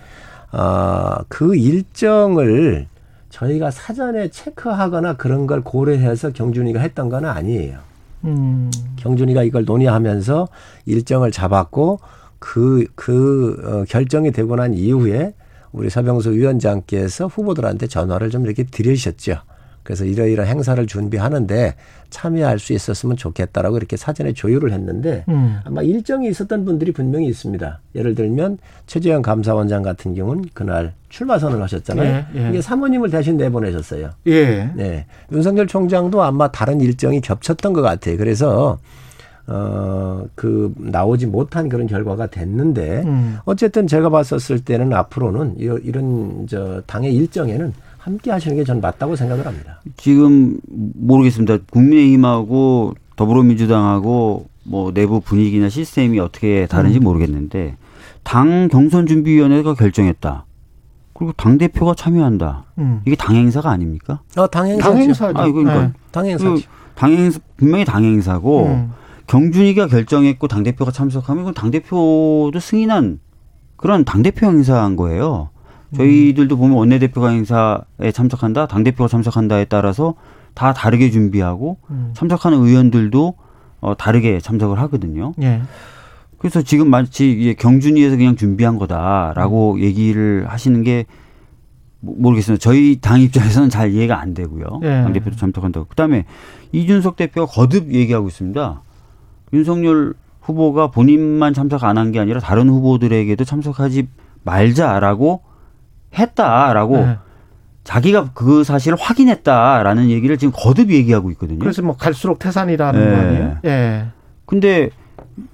[0.52, 2.88] 어, 그 일정을
[3.30, 7.80] 저희가 사전에 체크하거나 그런 걸 고려해서 경준이가 했던 건 아니에요.
[8.26, 10.50] 음, 경준이가 이걸 논의하면서
[10.86, 12.00] 일정을 잡았고
[12.38, 15.34] 그, 그, 어, 결정이 되고 난 이후에
[15.72, 19.38] 우리 서병수 위원장께서 후보들한테 전화를 좀 이렇게 드리셨죠.
[19.84, 21.76] 그래서 이러이러 행사를 준비하는데
[22.10, 27.80] 참여할 수 있었으면 좋겠다라고 이렇게 사전에 조율을 했는데 음, 아마 일정이 있었던 분들이 분명히 있습니다.
[27.96, 32.26] 예를 들면 최재형 감사원장 같은 경우는 그날 출마 선언을 하셨잖아요.
[32.36, 32.50] 예, 예.
[32.50, 34.12] 이게 사모님을 대신 내보내셨어요.
[34.28, 35.06] 예, 네.
[35.32, 38.18] 윤석열 총장도 아마 다른 일정이 겹쳤던 것 같아요.
[38.18, 38.78] 그래서
[39.48, 46.82] 어, 그, 나오지 못한 그런 결과가 됐는데, 음, 어쨌든 제가 봤었을 때는 앞으로는 이런 저,
[46.86, 49.80] 당의 일정에는 함께 하시는 게전 맞다고 생각을 합니다.
[49.96, 51.60] 지금 모르겠습니다.
[51.70, 57.04] 국민의힘하고 더불어민주당하고 뭐 내부 분위기나 시스템이 어떻게 다른지 음.
[57.04, 57.78] 모르겠는데
[58.24, 60.46] 당 경선 준비위원회가 결정했다.
[61.14, 62.66] 그리고 당 대표가 참여한다.
[62.80, 63.02] 음.
[63.06, 64.22] 이게 당 행사가 아닙니까?
[64.36, 64.92] 어, 당행사죠.
[64.92, 65.40] 당행사죠.
[65.40, 65.94] 아, 그러니까 네.
[66.12, 66.56] 당 행사죠.
[66.56, 66.62] 그
[66.96, 68.94] 당행사 분명히 당 행사고 음,
[69.28, 73.20] 경준이가 결정했고 당 대표가 참석하면 이건 당 대표도 승인한
[73.76, 75.51] 그런 당 대표 행사인 거예요.
[75.96, 80.16] 저희들도 보면 원내대표가 행사에 참석한다, 당 대표가 참석한다에 따라서
[80.54, 82.12] 다 다르게 준비하고 음.
[82.16, 83.34] 참석하는 의원들도
[83.82, 85.34] 어, 다르게 참석을 하거든요.
[85.42, 85.62] 예,
[86.38, 91.06] 그래서 지금 마치 경준위에서 그냥 준비한 거다라고 얘기를 하시는 게
[92.00, 92.62] 모- 모르겠습니다.
[92.62, 94.80] 저희 당 입장에서는 잘 이해가 안 되고요.
[94.84, 94.88] 예.
[95.04, 95.86] 당 대표도 참석한다고.
[95.88, 96.26] 그다음에
[96.72, 98.82] 이준석 대표가 거듭 얘기하고 있습니다.
[99.54, 104.08] 윤석열 후보가 본인만 참석 안 한 게 아니라 다른 후보들에게도 참석하지
[104.44, 105.42] 말자라고
[106.18, 107.18] 했다라고 예.
[107.84, 111.60] 자기가 그 사실을 확인했다라는 얘기를 지금 거듭 얘기하고 있거든요.
[111.60, 113.16] 그래서 뭐 갈수록 태산이라는 예.
[113.16, 113.58] 거 아니에요?
[113.66, 114.06] 예.
[114.46, 114.90] 근데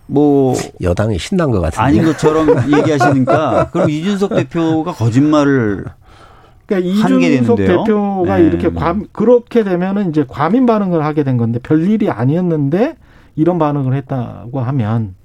[0.07, 1.81] 뭐 여당이 신난 것 같은데.
[1.81, 2.47] 아닌 것처럼
[2.77, 5.85] 얘기하시니까 그럼 이준석 대표가 거짓말을
[6.65, 7.83] 그러니까 이준석 되는데요.
[7.83, 8.45] 대표가 네.
[8.45, 12.95] 이렇게 관 그렇게 되면은 이제 과민 반응을 하게 된 건데 별 일이 아니었는데
[13.35, 15.15] 이런 반응을 했다고 하면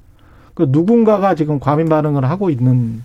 [0.54, 3.02] 그 누군가가 지금 과민 반응을 하고 있는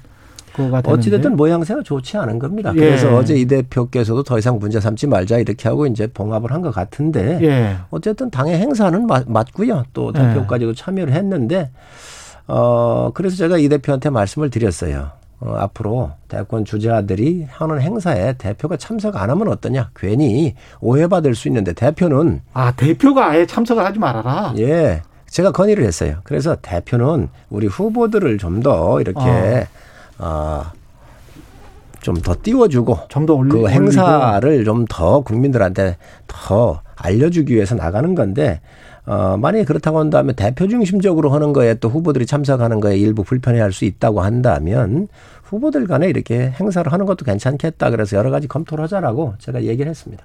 [0.57, 0.91] 거가 되는데.
[0.91, 2.71] 어찌됐든 모양새가 좋지 않은 겁니다.
[2.75, 2.79] 예.
[2.79, 6.71] 그래서 어제 이 대표께서도 더 이상 문제 삼지 말자 이렇게 하고 이제 봉합을 한 것
[6.73, 7.77] 같은데 예.
[7.91, 9.85] 어쨌든 당의 행사는 맞, 맞고요.
[9.93, 10.19] 또 예.
[10.19, 11.69] 대표까지도 참여를 했는데
[12.47, 15.11] 어 그래서 제가 이 대표한테 말씀을 드렸어요.
[15.39, 19.91] 어, 앞으로 대권 주자들이 하는 행사에 대표가 참석 안 하면 어떠냐?
[19.95, 24.53] 괜히 오해받을 수 있는데 대표는 아 대표가 아예 참석을 하지 말아라.
[24.57, 25.01] 예.
[25.29, 26.15] 제가 건의를 했어요.
[26.23, 29.63] 그래서 대표는 우리 후보들을 좀 더 이렇게 어.
[32.01, 33.67] 좀 더 띄워주고 좀 더 그.
[33.67, 35.97] 행사를 좀 더 국민들한테
[36.27, 38.61] 더 알려주기 위해서 나가는 건데
[39.05, 43.85] 어, 만약에 그렇다고 한다면 대표 중심적으로 하는 거에 또 후보들이 참석하는 거에 일부 불편해할 수
[43.85, 45.07] 있다고 한다면
[45.43, 47.89] 후보들 간에 이렇게 행사를 하는 것도 괜찮겠다.
[47.89, 50.23] 그래서 여러 가지 검토를 하자라고 제가 얘기를 했습니다.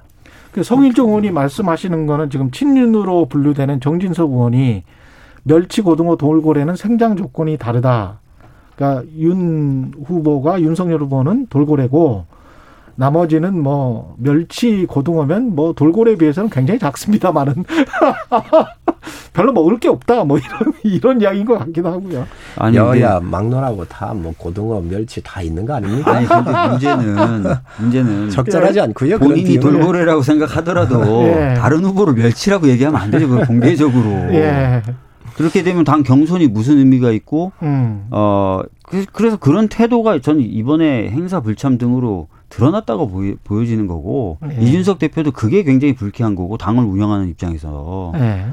[0.50, 4.82] 그 성일종 의원이 말씀하시는 거는 지금 친윤으로 분류되는 정진석 의원이
[5.44, 8.21] 멸치, 고등어, 돌고래는 생장 조건이 다르다.
[8.82, 12.24] 그러니까 윤 후보가 윤석열 후보는 돌고래고
[12.96, 17.64] 나머지는 뭐 멸치, 고등어면 뭐 돌고래에 비해서는 굉장히 작습니다만은
[19.32, 20.24] 별로 먹을 게 없다.
[20.24, 22.26] 뭐 이런 이런 이야기인 것 같기도 하고요.
[22.56, 26.12] 아니, 근데- 여야 막론하고 다 뭐 고등어, 멸치 다 있는 거 아닙니까?
[26.12, 27.16] 아니 근데 문제는
[27.80, 29.18] 문제는 적절하지 않고요.
[29.18, 29.58] 그런 본인이.
[29.58, 31.54] 돌고래라고 생각하더라도 예.
[31.56, 33.28] 다른 후보를 멸치라고 얘기하면 안 되죠.
[33.28, 34.04] 그걸 공개적으로.
[34.34, 34.82] 예.
[35.42, 38.06] 그렇게 되면 당 경선이 무슨 의미가 있고 음.
[38.10, 44.62] 어 그- 그래서 그런 태도가 저는 이번에 행사 불참 등으로 드러났다고 보이, 보여지는 거고 예.
[44.62, 48.44] 이준석 대표도 그게 굉장히 불쾌한 거고 당을 운영하는 입장에서 예.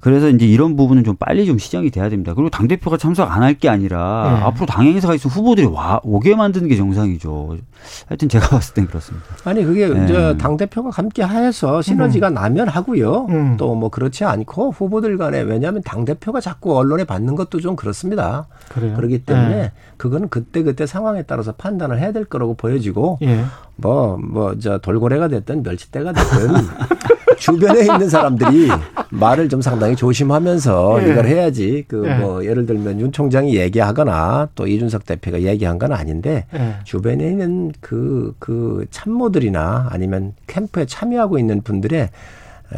[0.00, 2.32] 그래서 이제 이런 부분은 좀 빨리 좀 시정이 돼야 됩니다.
[2.34, 4.42] 그리고 당 대표가 참석 안 할 게 아니라 예.
[4.44, 7.58] 앞으로 당 행사가 있으면 후보들이 와 오게 만드는 게 정상이죠.
[8.06, 9.26] 하여튼 제가 봤을 땐 그렇습니다.
[9.44, 10.04] 아니 그게 네.
[10.04, 13.26] 이제 당 대표가 함께 해서 시너지가 나면 하고요.
[13.28, 13.56] 음.
[13.56, 18.46] 또뭐 그렇지 않고 후보들 간에 왜냐하면 당 대표가 자꾸 언론에 받는 것도 좀 그렇습니다.
[18.68, 18.94] 그래요.
[18.96, 19.72] 그렇기 때문에 예.
[19.96, 23.44] 그거는 그때 그때 상황에 따라서 판단을 해야 될 거라고 보여지고 예.
[23.76, 26.54] 뭐뭐 저 돌고래가 됐든 멸치대가 됐든
[27.38, 28.68] 주변에 있는 사람들이
[29.10, 31.12] 말을 좀 상당히 조심하면서 예.
[31.12, 32.14] 이걸 해야지 그 예.
[32.18, 36.76] 뭐 예를 들면 윤 총장이 얘기하거나 또 이준석 대표가 얘기한 건 아닌데 예.
[36.84, 42.00] 주변에 있는 그, 그 참모들이나 아니면 캠프에 참여하고 있는 분들의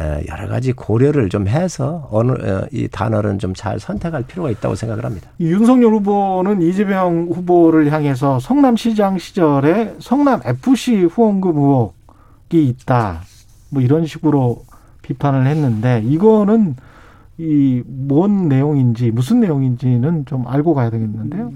[0.00, 5.04] 에, 여러 가지 고려를 좀 해서 어느 어, 이 단어를 좀잘 선택할 필요가 있다고 생각을
[5.04, 5.28] 합니다.
[5.38, 13.22] 이 윤석열 후보는 이재명 후보를 향해서 성남시장 시절에 성남 FC 후원금 의혹이 있다.
[13.70, 14.64] 뭐 이런 식으로
[15.02, 16.76] 비판을 했는데 이거는
[17.38, 21.50] 이 뭔 내용인지 무슨 내용인지는 좀 알고 가야 되겠는데요.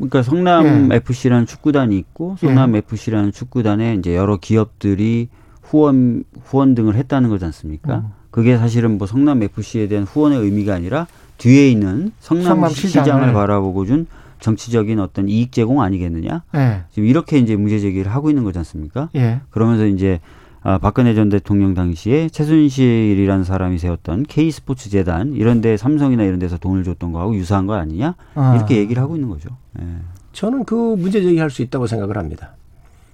[0.00, 0.96] 그러니까 성남 예.
[0.96, 5.28] FC라는 축구단이 있고 성남 FC라는 축구단에 이제 여러 기업들이
[5.62, 7.98] 후원 후원 등을 했다는 거지 않습니까?
[7.98, 8.08] 음.
[8.30, 11.06] 그게 사실은 뭐 성남 FC에 대한 후원의 의미가 아니라
[11.38, 14.06] 뒤에 있는 성남, 시장을 바라보고 준
[14.40, 16.42] 정치적인 어떤 이익 제공 아니겠느냐?
[16.54, 16.82] 예.
[16.90, 19.10] 지금 이렇게 이제 문제 제기를 하고 있는 거지 않습니까?
[19.14, 19.40] 예.
[19.50, 20.20] 그러면서 이제
[20.62, 26.38] 아, 박근혜 전 대통령 당시에 최순실이라는 사람이 세웠던 K 스포츠 재단 이런 데 삼성이나 이런
[26.38, 28.14] 데서 돈을 줬던 거하고 유사한 거 아니냐?
[28.34, 28.56] 아.
[28.56, 29.48] 이렇게 얘기를 하고 있는 거죠.
[29.80, 29.84] 예.
[30.32, 32.50] 저는 그 문제 제기할 수 있다고 생각을 합니다.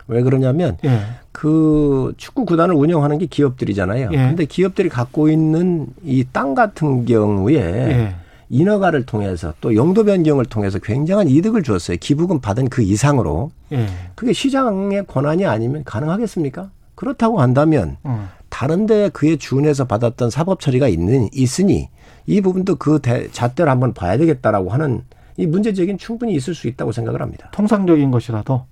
[0.08, 1.00] 왜 그러냐면 예.
[1.30, 4.10] 그 축구 구단을 운영하는 게 기업들이잖아요.
[4.12, 4.16] 예.
[4.16, 8.14] 근데 기업들이 갖고 있는 이 땅 같은 경우에 예.
[8.48, 11.96] 인허가를 통해서 또 용도 변경을 통해서 굉장한 이득을 주었어요.
[12.00, 13.50] 기부금 받은 그 이상으로.
[13.72, 13.86] 예.
[14.16, 16.70] 그게 시장의 권한이 아니면 가능하겠습니까?
[16.96, 18.28] 그렇다고 한다면 어.
[18.48, 21.88] 다른데 그에 준해서 받았던 사법 처리가 있는 있으니
[22.26, 25.02] 이 부분도 그 대, 잣대를 한번 봐야 되겠다라고 하는
[25.36, 27.48] 이 문제 제기는 충분히 있을 수 있다고 생각을 합니다.
[27.52, 28.64] 통상적인 것이라도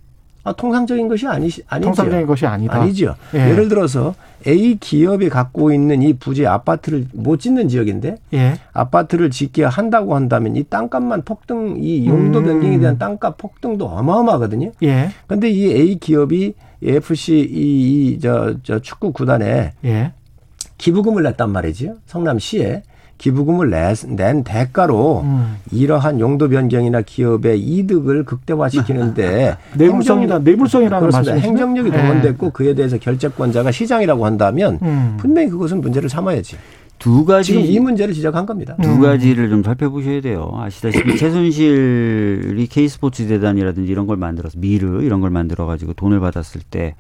[0.45, 1.87] 아, 통상적인 것이 아니 아니죠.
[1.89, 2.75] 통상적인 것이 아니다.
[2.75, 3.14] 아니죠.
[3.35, 3.51] 예.
[3.51, 4.14] 예를 들어서
[4.47, 8.55] A 기업이 갖고 있는 이 부지 아파트를 못 짓는 지역인데 예.
[8.75, 12.45] 아파트를 짓게 한다고 한다면 이 땅값만 폭등, 이 용도 음.
[12.45, 14.72] 변경에 대한 땅값 폭등도 어마어마하거든요.
[14.83, 15.09] 예.
[15.27, 16.53] 근데 이 A 기업이
[16.85, 20.12] FC 이저 저 축구 구단에 예.
[20.78, 21.95] 기부금을 냈단 말이지요.
[22.07, 22.82] 성남시에
[23.18, 25.57] 기부금을 내, 낸 대가로 음.
[25.70, 30.41] 이러한 용도 변경이나 기업의 이득을 극대화시키는데 내불성이다.
[30.41, 31.11] 내불성이라는.
[31.11, 31.47] 말씀이시죠?
[31.47, 31.97] 행정력이 예.
[31.97, 35.16] 동원됐고 그에 대해서 결재권자가 시장이라고 한다면 음.
[35.18, 36.57] 분명히 그것은 문제를 삼아야지.
[37.05, 38.76] 두 가지 지금 이 문제를 지적한 겁니다.
[38.80, 39.00] 두 음.
[39.02, 40.50] 가지를 좀 살펴보셔야 돼요.
[40.55, 46.94] 아시다시피 최순실이 K스포츠 재단이라든지 이런 걸 만들어서 미르 이런 걸 만들어 가지고 돈을 받았을 때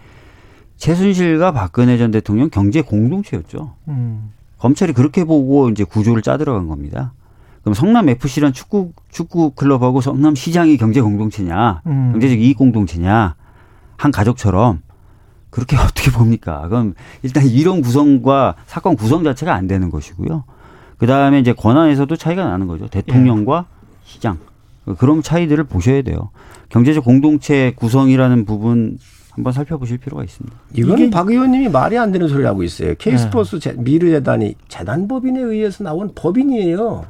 [0.76, 3.72] 최순실과 박근혜 전 대통령 경제 공동체였죠.
[3.88, 4.32] 음.
[4.58, 7.14] 검찰이 그렇게 보고 이제 구조를 짜들어간 겁니다.
[7.62, 12.10] 그럼 성남 FC란 축구 축구 클럽하고 성남 시장이 경제 공동체냐, 음.
[12.12, 13.36] 경제적 이익 공동체냐,
[13.96, 14.82] 한 가족처럼
[15.54, 16.66] 그렇게 어떻게 봅니까?
[16.68, 20.44] 그럼 일단 이론 구성과 사건 구성 자체가 안 되는 것이고요.
[20.98, 22.88] 그 다음에 이제 권한에서도 차이가 나는 거죠.
[22.88, 23.66] 대통령과
[24.04, 24.38] 시장
[24.98, 26.30] 그런 차이들을 보셔야 돼요.
[26.68, 28.98] 경제적 공동체 구성이라는 부분
[29.30, 30.56] 한번 살펴보실 필요가 있습니다.
[30.74, 32.94] 이건 박 의원님이 말이 안 되는 소리를 하고 있어요.
[32.98, 33.74] K스포츠 네.
[33.76, 37.04] 미르재단이 재단법인에 의해서 나온 법인이에요.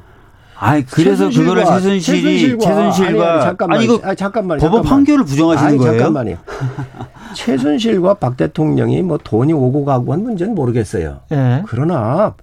[0.57, 4.83] 아, 그래서 그거를 최순실이 최순실과 잠깐만, 아니 이거 아니, 잠깐만 법원 잠깐만.
[5.05, 5.99] 판결을 부정하시는 아니, 거예요?
[5.99, 6.37] 잠깐만요.
[7.35, 11.19] 최순실과 박 대통령이 뭐 돈이 오고 가고 한 문제는 모르겠어요.
[11.29, 11.63] 네.
[11.67, 12.33] 그러나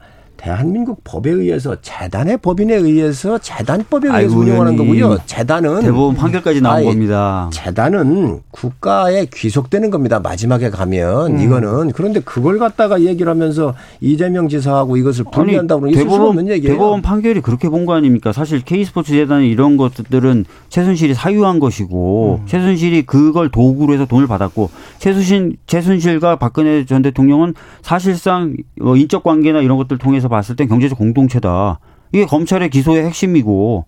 [0.43, 5.18] 대한민국 법에 의해서 재단의 법인에 의해서 재단법에 의해서 운영하는 거고요.
[5.24, 7.49] 재단은 대법원 판결까지 나온 아니, 겁니다.
[7.53, 10.18] 재단은 국가에 귀속되는 겁니다.
[10.18, 11.40] 마지막에 가면 음.
[11.40, 16.74] 이거는 그런데 그걸 갖다가 얘기를 하면서 이재명 지사하고 이것을 분리한다고 있을 대법원, 수 없는 얘기예요.
[16.74, 18.32] 대법원 판결이 그렇게 본 거 아닙니까?
[18.32, 22.47] 사실 K스포츠 재단 이런 것들은 최순실이 사유한 것이고 음.
[22.47, 29.61] 최순실이 그걸 도구로 해서 돈을 받았고 최순실 최순실과 박근혜 전 대통령은 사실상 뭐 인적 관계나
[29.61, 31.78] 이런 것들 통해서 봤을 땐 경제적 공동체다.
[32.11, 33.87] 이게 검찰의 기소의 핵심이고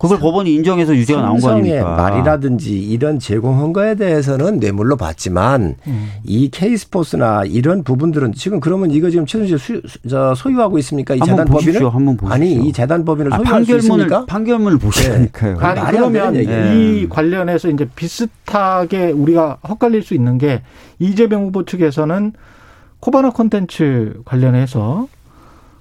[0.00, 1.94] 그걸 법원이 인정해서 유죄가 나온 거 아닙니까?
[1.94, 6.08] 말이라든지 이런 제공한 거에 대해서는 뇌물로 봤지만 음.
[6.24, 11.14] 이 K스포츠나 이런 부분들은 지금 그러면 이거 지금 최순실 수, 저 소유하고 있습니까?
[11.14, 12.32] 이 재단 법인을 한번 보십시오.
[12.32, 14.24] 아니 이 재단 법인을 아, 소유할 판결문을, 수 있습니까?
[14.24, 15.58] 판결문을 보시니까요.
[15.58, 15.64] 네.
[15.66, 20.62] 아니, 그러면 이 관련해서 이제 비슷하게 우리가 헛갈릴 수 있는 게
[20.98, 22.32] 이재명 후보 측에서는
[23.00, 25.08] 코바나 콘텐츠 관련해서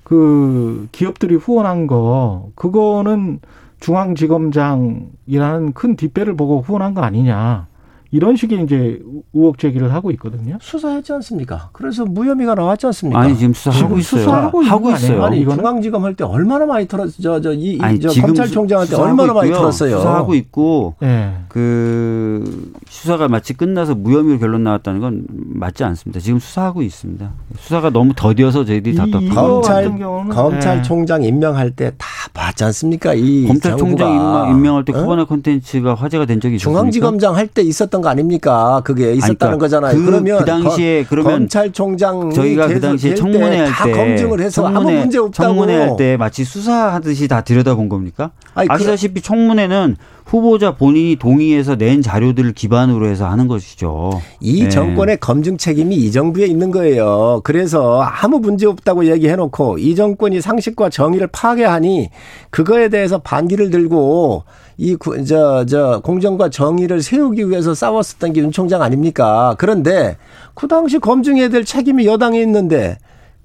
[0.09, 3.39] 그 기업들이 후원한 거 그거는
[3.79, 7.67] 중앙지검장이라는 큰 뒷배를 보고 후원한 거 아니냐.
[8.11, 8.99] 이런 식의 이제
[9.33, 10.57] 의혹 제기를 하고 있거든요.
[10.61, 11.69] 수사했지 않습니까?
[11.73, 13.19] 그래서 무혐의가 나왔지 않습니까?
[13.19, 14.21] 아니 지금 수사하고 있어요.
[14.21, 15.23] 수사하고 하고 있어요.
[15.23, 19.97] 아니 이건 중앙지검 할 때 얼마나 많이 털었 저저이 검찰총장한테 얼마나 많이 털었어요.
[19.97, 21.35] 수사하고 있고 네.
[21.49, 26.19] 그 수사가 마치 끝나서 무혐의로 결론 나왔다는 건 맞지 않습니다.
[26.19, 27.29] 지금 수사하고 있습니다.
[27.59, 29.33] 수사가 너무 더디어서 저희들이 답답해요.
[29.33, 31.27] 검찰 검찰총장 네.
[31.27, 33.13] 임명할 때 다 봤지 않습니까?
[33.13, 35.01] 이 검찰총장 임명, 임명할 때 어?
[35.01, 36.79] 코바나 콘텐츠가 화제가 된 적이 있습니까?
[36.79, 38.81] 중앙지검장 할 때 있었던 있었던 거 아닙니까?
[38.83, 39.95] 그게 있었다는 그러니까 거잖아요.
[39.97, 44.99] 그, 그러면 그 당시에 그러면 검찰총장 저희가 그 당시에 청문회 할때 검증을 해서 청문회, 아무
[44.99, 48.31] 문제 없다고 청문회 할 때 마치 수사하듯이 다 들여다본 겁니까?
[48.55, 49.97] 아니, 아시다시피 청문회는
[50.29, 54.21] 후보자 본인이 동의해서 낸 자료들을 기반으로 해서 하는 것이죠.
[54.39, 54.69] 이 네.
[54.69, 57.41] 정권의 검증 책임이 이 정부에 있는 거예요.
[57.43, 62.09] 그래서 아무 문제 없다고 얘기해 놓고 이 정권이 상식과 정의를 파괴하니
[62.51, 64.43] 그거에 대해서 반기를 들고
[64.77, 64.95] 이,
[65.27, 69.55] 저, 저, 공정과 정의를 세우기 위해서 싸웠었던 게 윤 총장 아닙니까?
[69.57, 70.15] 그런데
[70.53, 72.97] 그 당시 검증해야 될 책임이 여당에 있는데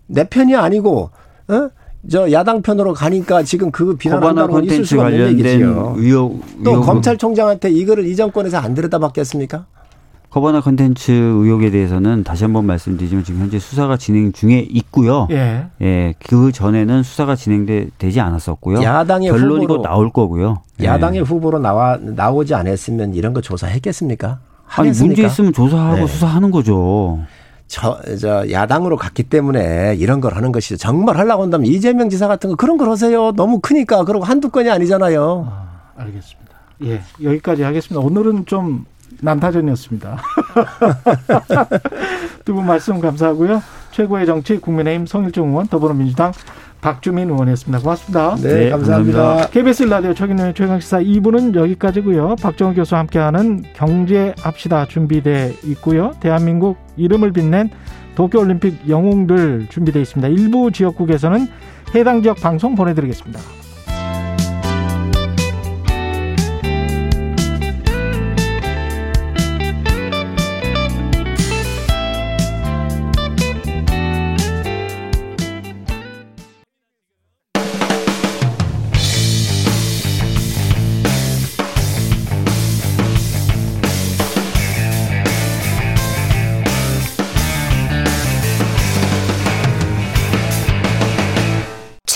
[0.07, 1.11] 내 편이 아니고,
[1.49, 1.70] 어?
[2.11, 5.39] 저 야당 편으로 가니까 지금 그 비난한다고 있을 수가 없는.
[5.97, 9.67] 의혹, 또 검찰총장한테 이거를 이 정권에서 안 들여다봤겠습니까?
[10.31, 15.29] 커버나 컨텐츠 의혹에 대해서는 다시 한번 말씀드리지만 지금 현재 수사가 진행 중에 있고요.
[15.31, 15.67] 예.
[15.81, 16.15] 예.
[16.27, 18.83] 그 전에는 수사가 진행되지 않았었고요.
[18.83, 20.63] 야당의 결론이 곧 나올 거고요.
[20.81, 20.87] 예.
[20.87, 21.23] 야당의 예.
[21.23, 24.41] 후보로 나와 나오지 않았으면 이런 거 조사했겠습니까?
[24.77, 26.07] 아니 문제 있으면 조사하고 네.
[26.09, 27.21] 수사하는 거죠.
[27.67, 30.77] 저, 저, 야당으로 갔기 때문에 이런 걸 하는 것이죠.
[30.77, 33.33] 정말 하려고 한다면 이재명 지사 같은 거 그런 걸 하세요.
[33.33, 34.05] 너무 크니까.
[34.05, 35.49] 그리고 한두 건이 아니잖아요.
[35.51, 36.55] 아, 알겠습니다.
[36.85, 38.05] 예, 여기까지 하겠습니다.
[38.07, 38.85] 오늘은 좀
[39.21, 40.19] 난타전이었습니다.
[42.45, 43.62] 두 분 말씀 감사하고요.
[43.93, 46.33] 최고의 정치 국민의힘 성일종 의원 더불어민주당
[46.85, 47.82] 박주민 의원이었습니다.
[47.82, 48.37] 고맙습니다.
[48.37, 49.18] 네, 네 감사합니다.
[49.18, 49.51] 감사합니다.
[49.53, 52.37] KBS 라디오 최근의 최강시사 2부는 여기까지고요.
[52.37, 56.12] 박정호 교수와 함께하는 경제합시다 준비돼 있고요.
[56.20, 57.70] 대한민국 이름을 빛낸
[58.16, 60.28] 도쿄올림픽 영웅들 준비되어 있습니다.
[60.28, 61.47] 일부 지역국에서는
[61.95, 63.41] 해당 지역 방송 보내드리겠습니다.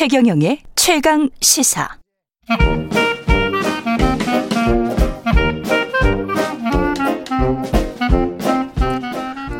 [0.09, 1.86] 최경영의 최강 시사.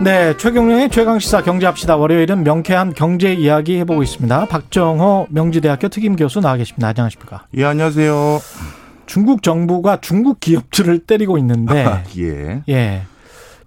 [0.03, 1.99] 네, 최경영의 최강 시사 경제합시다.
[1.99, 4.47] 월요일은 명쾌한 경제 이야기 해보고 있습니다.
[4.47, 6.89] 박정호 명지대학교 특임 교수 나와 계십니다.
[6.89, 7.47] 안녕하십니까?
[7.55, 8.41] 예, 안녕하세요.
[9.05, 13.03] 중국 정부가 중국 기업들을 때리고 있는데, 아, 예, 예,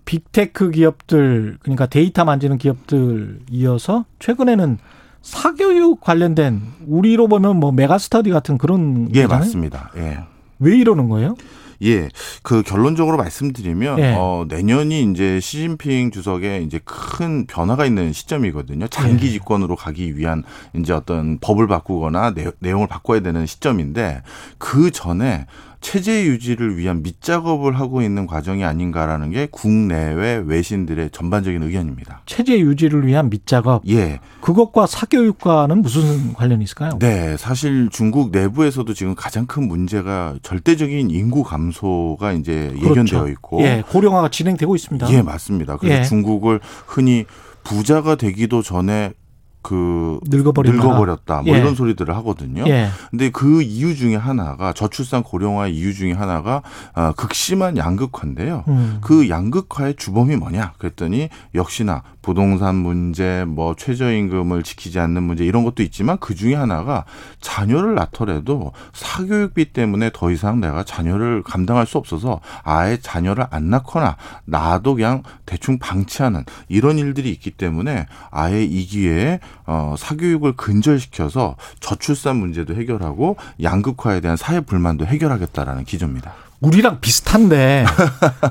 [0.06, 4.80] 빅테크 기업들 그러니까 데이터 만지는 기업들 이어서 최근에는
[5.22, 9.40] 사교육 관련된 우리로 보면 뭐 메가스터디 같은 그런 예 거잖아요?
[9.40, 9.92] 맞습니다.
[9.98, 10.20] 예.
[10.60, 11.36] 왜 이러는 거예요?
[11.84, 12.10] 예,
[12.44, 14.16] 그 결론적으로 말씀드리면 예.
[14.16, 18.88] 어, 내년이 이제 시진핑 주석의 이제 큰 변화가 있는 시점이거든요.
[18.88, 19.32] 장기 예.
[19.32, 20.44] 집권으로 가기 위한
[20.76, 24.22] 이제 어떤 법을 바꾸거나 내, 내용을 바꿔야 되는 시점인데
[24.60, 25.48] 그 전에
[25.82, 32.22] 체제 유지를 위한 밑작업을 하고 있는 과정이 아닌가라는 게 국내외 외신들의 전반적인 의견입니다.
[32.28, 33.84] 체제 유지를 위한 밑작업.
[33.90, 34.20] 예.
[34.42, 36.98] 그것과 사교육과는 무슨 관련이 있을까요?
[37.00, 43.78] 네, 사실 중국 내부에서도 지금 가장 큰 문제가 절대적인 인구 감소가 이제 예견되어 있고, 그렇죠.
[43.78, 45.12] 예, 고령화가 진행되고 있습니다.
[45.12, 45.78] 예, 맞습니다.
[45.78, 46.04] 그래서 예.
[46.04, 47.26] 중국을 흔히
[47.64, 49.14] 부자가 되기도 전에
[49.62, 51.60] 그 늙어버린 늙어버렸다 뭐 예.
[51.60, 52.64] 이런 소리들을 하거든요.
[52.68, 52.90] 예.
[53.10, 56.62] 근데 그 이유 중에 하나가 저출산 고령화 이유 중에 하나가
[56.94, 58.64] 아, 극심한 양극화인데요.
[58.68, 58.98] 음.
[59.02, 60.74] 그 양극화의 주범이 뭐냐?
[60.78, 67.06] 그랬더니 역시나 부동산 문제, 뭐 최저임금을 지키지 않는 문제 이런 것도 있지만 그 중에 하나가
[67.40, 74.18] 자녀를 낳더라도 사교육비 때문에 더 이상 내가 자녀를 감당할 수 없어서 아예 자녀를 안 낳거나
[74.46, 82.38] 나도 그냥 대충 방치하는 이런 일들이 있기 때문에 아예 이 기회에 어, 사교육을 근절시켜서 저출산
[82.38, 86.34] 문제도 해결하고 양극화에 대한 사회 불만도 해결하겠다라는 기조입니다.
[86.62, 87.86] 우리랑 비슷한데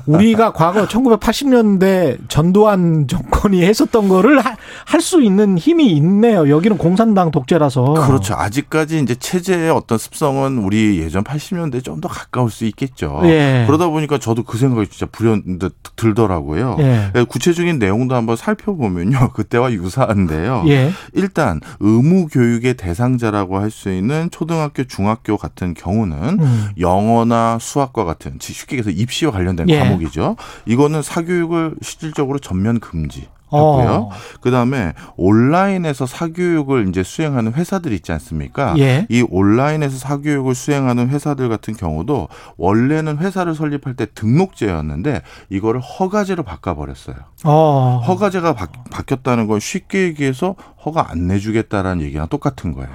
[0.05, 6.47] 우리가 과거 1980년대 전두환 정권이 했었던 거를 할 수 있는 힘이 있네요.
[6.47, 7.93] 여기는 공산당 독재라서.
[8.05, 8.35] 그렇죠.
[8.35, 13.21] 아직까지 이제 체제의 어떤 습성은 우리 예전 80년대 좀 더 가까울 수 있겠죠.
[13.25, 13.63] 예.
[13.67, 16.77] 그러다 보니까 저도 그 생각이 진짜 불현듯 들더라고요.
[16.79, 17.11] 예.
[17.29, 19.31] 구체적인 내용도 한번 살펴보면요.
[19.33, 20.63] 그때와 유사한데요.
[20.67, 20.91] 예.
[21.13, 26.69] 일단 의무 교육의 대상자라고 할 수 있는 초등학교, 중학교 같은 경우는 음.
[26.79, 29.79] 영어나 수학과 같은 쉽게 얘기해서 입시와 관련된 예.
[29.79, 30.35] 과목이죠.
[30.65, 33.27] 이거는 사교육을 실질적으로 전면 금지.
[33.51, 33.89] 하고요.
[33.91, 34.09] 어.
[34.39, 38.75] 그다음에 온라인에서 사교육을 이제 수행하는 회사들 있지 않습니까?
[38.77, 39.05] 예.
[39.09, 46.75] 이 온라인에서 사교육을 수행하는 회사들 같은 경우도 원래는 회사를 설립할 때 등록제였는데 이거를 허가제로 바꿔
[46.75, 47.17] 버렸어요.
[47.43, 48.01] 어.
[48.07, 52.89] 허가제가 바, 바뀌었다는 건 쉽게 얘기해서 허가 안 내주겠다라는 얘기랑 똑같은 거예요.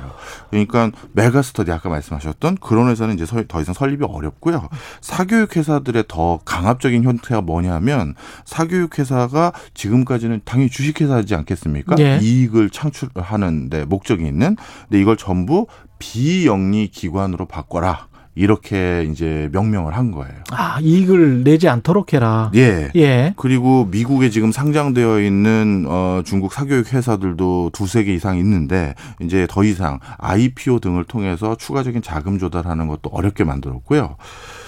[0.51, 4.69] 그러니까 메가스터디 아까 말씀하셨던 그런 회사는 이제 설- 더 이상 설립이 어렵고요.
[5.01, 8.15] 사교육 회사들의 더 강압적인 형태가 뭐냐면
[8.45, 11.97] 사교육 회사가 지금까지는 당연히 주식 회사지 않겠습니까?
[12.01, 12.19] 예.
[12.21, 14.57] 이익을 창출하는데 목적이 있는
[14.89, 15.67] 근데 이걸 전부
[15.99, 18.09] 비영리 기관으로 바꿔라.
[18.37, 20.35] 이렇게 이제 명명을 한 거예요.
[20.51, 22.53] 아, 이익을 내지 않도록 해라.
[22.55, 22.91] 예.
[22.95, 23.33] 예.
[23.37, 29.65] 그리고 미국에 지금 상장되어 있는 어 중국 사교육 회사들도 두세 개 이상 있는데 이제 더
[29.65, 34.17] 이상 IPO 등을 통해서 추가적인 자금 조달하는 것도 어렵게 만들었고요.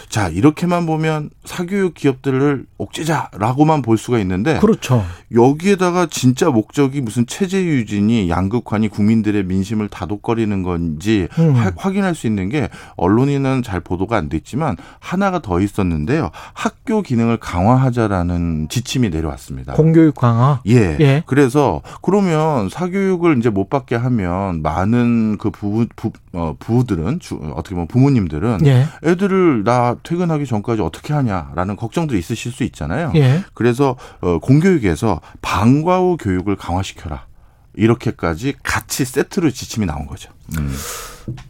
[0.09, 5.04] 자, 이렇게만 보면 사교육 기업들을 옥죄자라고만 볼 수가 있는데 그렇죠.
[5.34, 11.54] 여기에다가 진짜 목적이 무슨 체제 유진이 양극화니 국민들의 민심을 다독거리는 건지 음.
[11.54, 16.30] 하- 확인할 수 있는 게 언론에는 잘 보도가 안 됐지만 하나가 더 있었는데요.
[16.54, 19.74] 학교 기능을 강화하자라는 지침이 내려왔습니다.
[19.74, 20.61] 공교육 강화.
[20.66, 20.96] 예.
[21.00, 21.22] 예.
[21.26, 27.74] 그래서 그러면 사교육을 이제 못 받게 하면 많은 그 부부 부, 어, 부들은 주, 어떻게
[27.74, 28.86] 보면 부모님들은 예.
[29.05, 33.11] 애들을 나 퇴근하기 전까지 어떻게 하냐라는 걱정들이 있으실 수 있잖아요.
[33.16, 33.43] 예.
[33.55, 37.26] 그래서 어, 공교육에서 방과 후 교육을 강화시켜라.
[37.74, 40.30] 이렇게까지 같이 세트로 지침이 나온 거죠.
[40.59, 40.72] 음.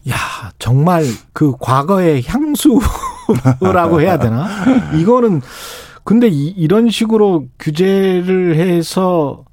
[0.09, 0.15] 야,
[0.59, 4.47] 정말 그 과거의 향수라고 해야 되나?
[4.97, 5.41] 이거는
[6.03, 9.45] 근데 이, 이런 식으로 규제를 해서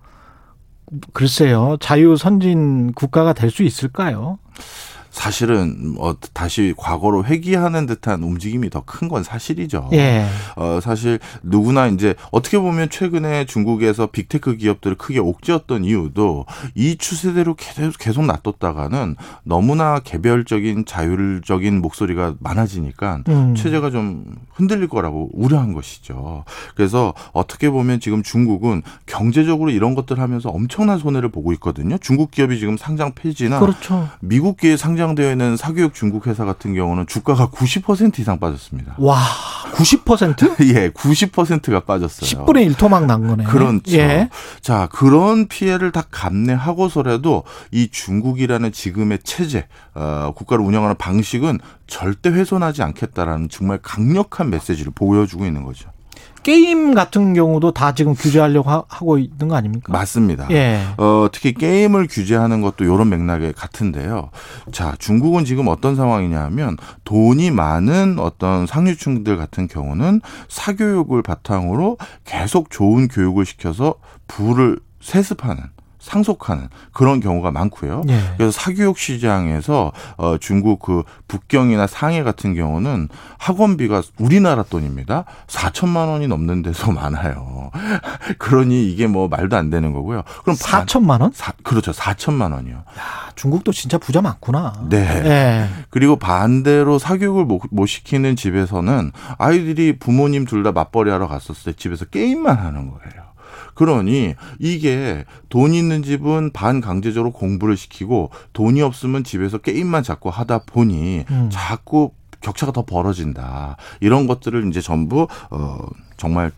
[1.13, 1.77] 글쎄요.
[1.81, 4.39] 자유 선진 국가가 될 수 있을까요?
[5.17, 9.89] 사실은 뭐 다시 과거로 회귀하는 듯한 움직임이 더 큰 건 사실이죠.
[9.95, 10.27] 예.
[10.57, 16.45] 어 사실 누구나 이제 어떻게 보면 최근에 중국에서 빅테크 기업들을 크게 옥죄었던 이유도
[16.75, 23.55] 이 추세대로 계속 계속 놔뒀다가는 너무나 개별적인 자율적인 목소리가 많아지니까 음.
[23.55, 26.45] 체제가 좀 흔들릴 거라고 우려한 것이죠.
[26.75, 31.97] 그래서 어떻게 보면 지금 중국은 경제적으로 이런 것들 하면서 엄청난 손해를 보고 있거든요.
[31.99, 34.09] 중국 기업이 지금 상장 폐지나 그렇죠.
[34.21, 38.97] 미국계에 상장 되어 있는 사교육 중국 회사 같은 경우는 주가가 90% 이상 빠졌습니다.
[38.99, 39.17] 와,
[39.73, 40.61] 90%?
[40.75, 42.45] 예, 90%가 빠졌어요.
[42.45, 43.45] 10분의 1토막 난 거네.
[43.45, 43.93] 그렇죠.
[43.93, 44.29] 예.
[44.61, 52.83] 자, 그런 피해를 다 감내하고서라도 이 중국이라는 지금의 체제, 어, 국가를 운영하는 방식은 절대 훼손하지
[52.83, 55.91] 않겠다라는 정말 강력한 메시지를 보여주고 있는 거죠.
[56.47, 59.93] 게임 같은 경우도 다 지금 규제하려고 하- 하고 있는 거 아닙니까?
[59.93, 60.47] 맞습니다.
[60.53, 60.81] 예.
[60.97, 64.31] 어, 특히 게임을 규제하는 것도 이런 맥락에 같은데요.
[64.71, 73.09] 자, 중국은 지금 어떤 상황이냐면 돈이 많은 어떤 상류층들 같은 경우는 사교육을 바탕으로 계속 좋은
[73.09, 73.95] 교육을 시켜서
[74.29, 75.65] 부를 세습하는
[76.07, 78.03] 상속하는 그런 경우가 많고요.
[78.09, 78.21] 예.
[78.37, 83.09] 그래서 사교육 시장에서 어 중국 그 북경이나 상해 같은 경우는
[83.39, 85.25] 학원비가 우리나라 돈입니다.
[85.49, 87.71] 4천만 원이 넘는 데서 많아요.
[88.39, 90.23] 그러니 이게 뭐 말도 안 되는 거고요.
[90.43, 91.33] 그럼 4천만 원?
[91.35, 91.93] 사, 그렇죠.
[91.93, 92.77] 4천만 원이요.
[92.77, 92.85] 야,
[93.35, 94.87] 중국도 진짜 부자 많구나.
[94.89, 94.99] 네.
[95.25, 95.69] 예.
[95.91, 101.77] 그리고 반대로 사교육을 못, 못 시키는 집에서는 아이들이 부모님 둘 다 맞벌이 하러 갔었을 때
[101.79, 103.26] 집에서 게임만 하는 거예요.
[103.77, 111.25] 그러니 이게 돈 있는 집은 반강제적으로 공부를 시키고 돈이 없으면 집에서 게임만 자꾸 하다 보니
[111.31, 111.49] 음.
[111.53, 113.77] 자꾸 격차가 더 벌어진다.
[114.01, 115.79] 이런 것들을 이제 전부 어
[116.17, 116.51] 정말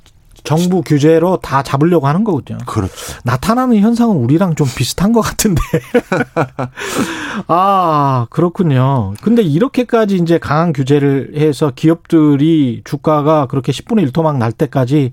[0.45, 2.59] 정부 규제로 다 잡으려고 하는 거군요.
[2.67, 2.95] 그렇죠.
[3.25, 5.61] 나타나는 현상은 우리랑 좀 비슷한 것 같은데.
[7.49, 9.15] 아, 그렇군요.
[9.21, 15.13] 근데 이렇게까지 이제 강한 규제를 해서 기업들이 주가가 그렇게 10분의 1 토막 날 때까지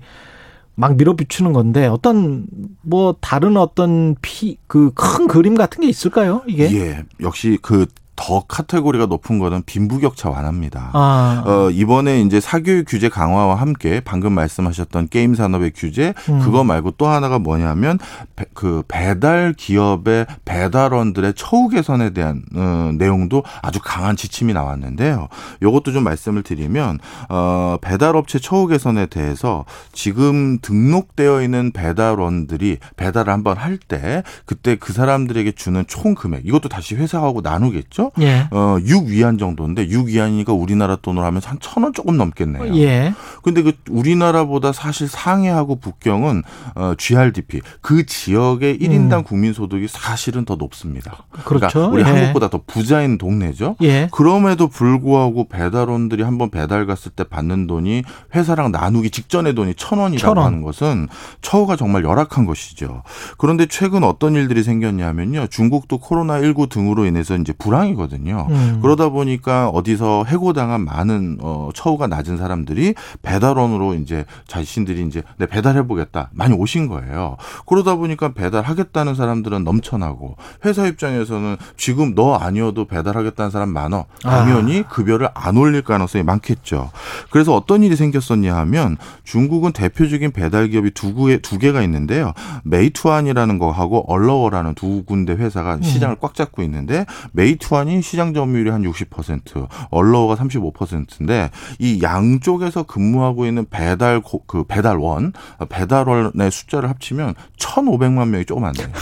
[0.76, 2.46] 막 밀어붙이는 건데 어떤
[2.82, 6.42] 뭐 다른 어떤 피 그 큰 그림 같은 게 있을까요?
[6.46, 6.70] 이게?
[6.78, 7.04] 예.
[7.20, 7.86] 역시 그
[8.16, 10.90] 더 카테고리가 높은 거는 빈부격차 완화입니다.
[10.92, 11.44] 아.
[11.46, 16.40] 어, 이번에 이제 사교육 규제 강화와 함께 방금 말씀하셨던 게임 산업의 규제 음.
[16.40, 17.98] 그거 말고 또 하나가 뭐냐면
[18.34, 25.28] 배, 그 배달 기업의 배달원들의 처우 개선에 대한 어, 내용도 아주 강한 지침이 나왔는데요.
[25.62, 26.98] 요것도 좀 말씀을 드리면
[27.28, 34.92] 어, 배달업체 처우 개선에 대해서 지금 등록되어 있는 배달원들이 배달을 한번 할 때 그때 그
[34.92, 38.05] 사람들에게 주는 총 금액 이것도 다시 회사하고 나누겠죠.
[38.20, 38.46] 예.
[38.50, 42.74] 어, 6위안 정도인데 6위안이니까 우리나라 돈으로 하면 한 천 원 조금 넘겠네요.
[42.76, 43.12] 예.
[43.42, 46.42] 근데 그 우리나라보다 사실 상해하고 북경은
[46.74, 51.24] 어, GRDP 그 지역의 1인당 국민 소득이 사실은 더 높습니다.
[51.34, 51.40] 음.
[51.44, 51.90] 그렇죠.
[51.90, 52.04] 그러니까 우리 예.
[52.06, 53.76] 한국보다 더 부자인 동네죠.
[53.82, 54.08] 예.
[54.12, 58.04] 그럼에도 불구하고 배달원들이 한번 배달 갔을 때 받는 돈이
[58.34, 60.46] 회사랑 나누기 직전의 돈이 천 원이라고 천 원.
[60.46, 61.08] 하는 것은
[61.42, 63.02] 처우가 정말 열악한 것이죠.
[63.38, 65.48] 그런데 최근 어떤 일들이 생겼냐면요.
[65.48, 68.46] 중국도 코로나19 등으로 인해서 이제 불황이 거든요.
[68.50, 68.78] 음.
[68.82, 75.86] 그러다 보니까 어디서 해고당한 많은 어, 처우가 낮은 사람들이 배달원으로 이제 자신들이 이제 내 배달해
[75.86, 77.36] 보겠다 많이 오신 거예요.
[77.66, 84.06] 그러다 보니까 배달하겠다는 사람들은 넘쳐나고 회사 입장에서는 지금 너 아니어도 배달하겠다는 사람 많어.
[84.22, 86.90] 당연히 급여를 안 올릴 가능성이 많겠죠.
[87.30, 92.32] 그래서 어떤 일이 생겼었냐 하면 중국은 대표적인 배달 기업이 두, 개, 두 개가 있는데요.
[92.64, 98.82] 메이투안이라는 거하고 얼러워라는 두 군데 회사가 시장을 꽉 잡고 있는데 메이투안 이 시장 점유율이 한
[98.82, 105.32] 60%, 얼러워가 35%인데 이 양쪽에서 근무하고 있는 배달 고- 그 배달원,
[105.68, 108.88] 배달원의 숫자를 합치면 1,500만 명이 조금 안 돼요.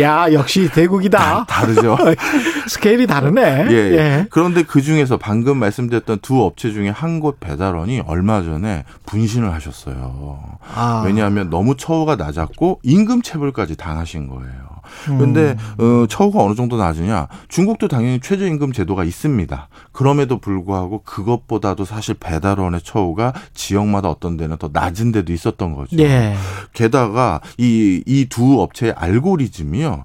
[0.00, 1.44] 야, 역시 대국이다.
[1.46, 1.96] 다 르죠.
[2.68, 3.66] 스케일이 다르네.
[3.70, 4.26] 예, 예.
[4.30, 10.38] 그런데 그 중에서 방금 말씀드렸던 두 업체 중에 한 곳 배달원이 얼마 전에 분신을 하셨어요.
[10.72, 11.02] 아.
[11.04, 14.67] 왜냐하면 너무 처우가 낮았고 임금 체불까지 당하신 거예요.
[15.08, 15.18] 음.
[15.18, 17.28] 근데 어, 처우가 어느 정도 낮으냐?
[17.48, 19.68] 중국도 당연히 최저임금 제도가 있습니다.
[19.92, 25.96] 그럼에도 불구하고 그것보다도 사실 배달원의 처우가 지역마다 어떤 데는 더 낮은 데도 있었던 거죠.
[25.98, 26.34] 예.
[26.72, 30.04] 게다가 이 이 두 업체의 알고리즘이요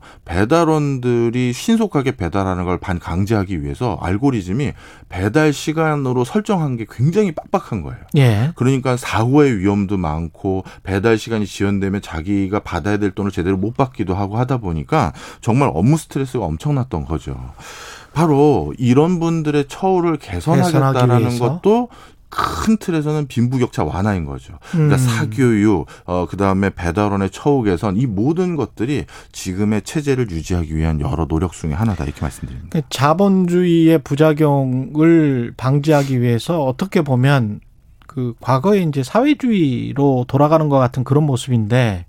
[0.57, 4.72] 배달원들이 신속하게 배달하는 걸 반강제하기 위해서 알고리즘이
[5.10, 7.99] 배달 시간으로 설정한 게 굉장히 빡빡한 거예요.
[8.18, 8.52] 예.
[8.56, 14.38] 그러니까 사고의 위험도 많고 배달 시간이 지연되면 자기가 받아야 될 돈을 제대로 못 받기도 하고
[14.38, 17.36] 하다 보니 까 정말 업무 스트레스가 엄청났던 거죠.
[18.14, 21.40] 바로 이런 분들의 처우를 개선하겠다라는?
[21.40, 21.90] 것도
[22.30, 24.58] 큰 틀에서는 빈부격차 완화인 거죠.
[24.72, 24.98] 그러니까 음.
[24.98, 31.28] 사교육, 어, 그 다음에 배달원의 처우 개선, 이 모든 것들이 지금의 체제를 유지하기 위한 여러
[31.28, 32.70] 노력 중에 하나다 이렇게 말씀드립니다.
[32.72, 37.60] 그 자본주의의 부작용을 방지하기 위해서 어떻게 보면
[38.08, 42.06] 그 과거에 이제 사회주의로 돌아가는 것 같은 그런 모습인데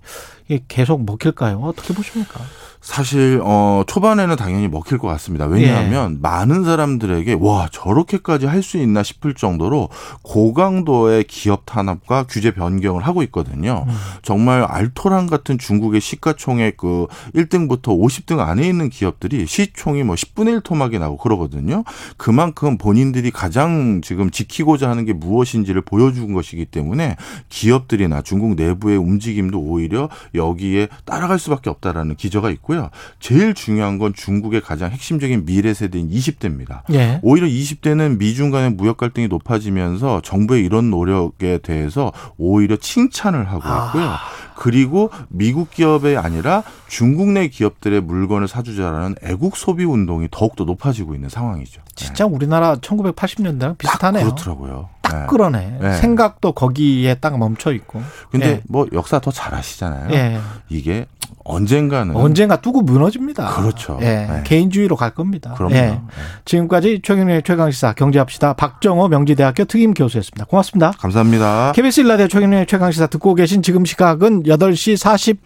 [0.67, 1.59] 계속 먹힐까요?
[1.59, 2.39] 어떻게 보십니까?
[2.85, 5.45] 사실 어 초반에는 당연히 먹힐 것 같습니다.
[5.47, 9.89] 왜냐하면 많은 사람들에게 와 저렇게까지 할 수 있나 싶을 정도로
[10.23, 13.85] 고강도의 기업 탄압과 규제 변경을 하고 있거든요.
[14.23, 17.05] 정말 알토란 같은 중국의 시가총액 그
[17.35, 21.83] 1등부터 50등 안에 있는 기업들이 시총이 뭐 10분의 1 토막이 나고 그러거든요.
[22.17, 27.15] 그만큼 본인들이 가장 지금 지키고자 하는 게 무엇인지를 보여준 것이기 때문에
[27.49, 32.74] 기업들이나 중국 내부의 움직임도 오히려 여기에 따라갈 수밖에 없다라는 기저가 있고요.
[33.19, 36.81] 제일 중요한 건 중국의 가장 핵심적인 미래 세대인 20대입니다.
[36.91, 37.19] 예.
[37.21, 44.13] 오히려 20대는 미중 간의 무역 갈등이 높아지면서 정부의 이런 노력에 대해서 오히려 칭찬을 하고 있고요.
[44.55, 51.29] 그리고 미국 기업이 아니라 중국 내 기업들의 물건을 사주자라는 애국 소비 운동이 더욱더 높아지고 있는
[51.29, 51.81] 상황이죠.
[51.95, 54.23] 진짜 우리나라 1980년대랑 비슷하네요.
[54.23, 54.89] 그렇더라고요.
[55.01, 55.25] 딱 네.
[55.27, 55.77] 그러네.
[55.81, 55.93] 네.
[55.97, 58.01] 생각도 거기에 딱 멈춰 있고.
[58.31, 58.61] 근데 예.
[58.67, 60.13] 뭐 역사 더 잘하시잖아요.
[60.13, 60.39] 예.
[60.69, 61.05] 이게
[61.43, 63.55] 언젠가는 언젠가 뚜고 무너집니다.
[63.55, 63.99] 그렇죠.
[64.01, 64.05] 예.
[64.05, 64.41] 네.
[64.43, 65.53] 개인주의로 갈 겁니다.
[65.55, 65.75] 그럼요.
[65.75, 65.81] 예.
[65.81, 66.01] 네.
[66.45, 68.53] 지금까지 최경련의 최강시사 경제합시다.
[68.53, 70.45] 박정호 명지대학교 특임 교수였습니다.
[70.45, 70.91] 고맙습니다.
[70.97, 71.73] 감사합니다.
[71.75, 74.97] KBS 일라디오 최경련의 최강시사 듣고 계신 지금 시각은 8시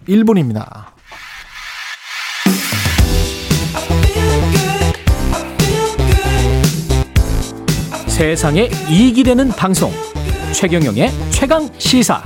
[0.06, 0.99] 41분입니다.
[8.20, 9.94] 세상에 이익이 되는 방송
[10.52, 12.22] 최경영의 최강 시사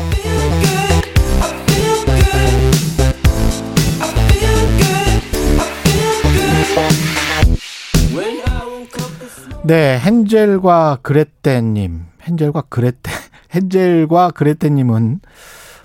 [9.65, 13.11] 네, 헨젤과 그레테님, 헨젤과 그레테,
[13.55, 15.21] 헨젤과 그레테님은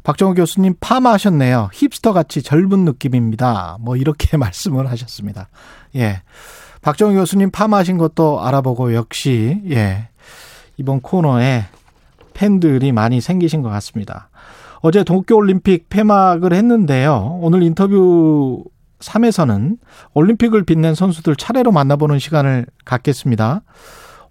[0.02, 1.70] 박정호 교수님 파마하셨네요.
[1.73, 3.77] 힙스터 같이 젊은 느낌입니다.
[3.81, 5.48] 뭐 이렇게 말씀을 하셨습니다.
[5.94, 6.23] 예.
[6.82, 10.09] 박정호 교수님 파마하신 것도 알아보고 역시 예.
[10.77, 11.65] 이번 코너에
[12.35, 14.31] 팬들이 많이 생기신 것 같습니다.
[14.81, 17.39] 어제 도쿄올림픽 폐막을 했는데요.
[17.43, 18.65] 오늘 인터뷰
[19.00, 19.78] 3에서는
[20.14, 23.62] 올림픽을 빛낸 선수들 차례로 만나보는 시간을 갖겠습니다.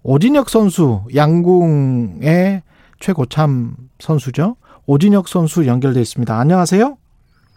[0.02, 2.62] 오진혁 선수, 양궁의
[3.00, 4.56] 최고참 선수죠.
[4.86, 6.38] 오진혁 선수 연결돼 있습니다.
[6.38, 6.96] 안녕하세요.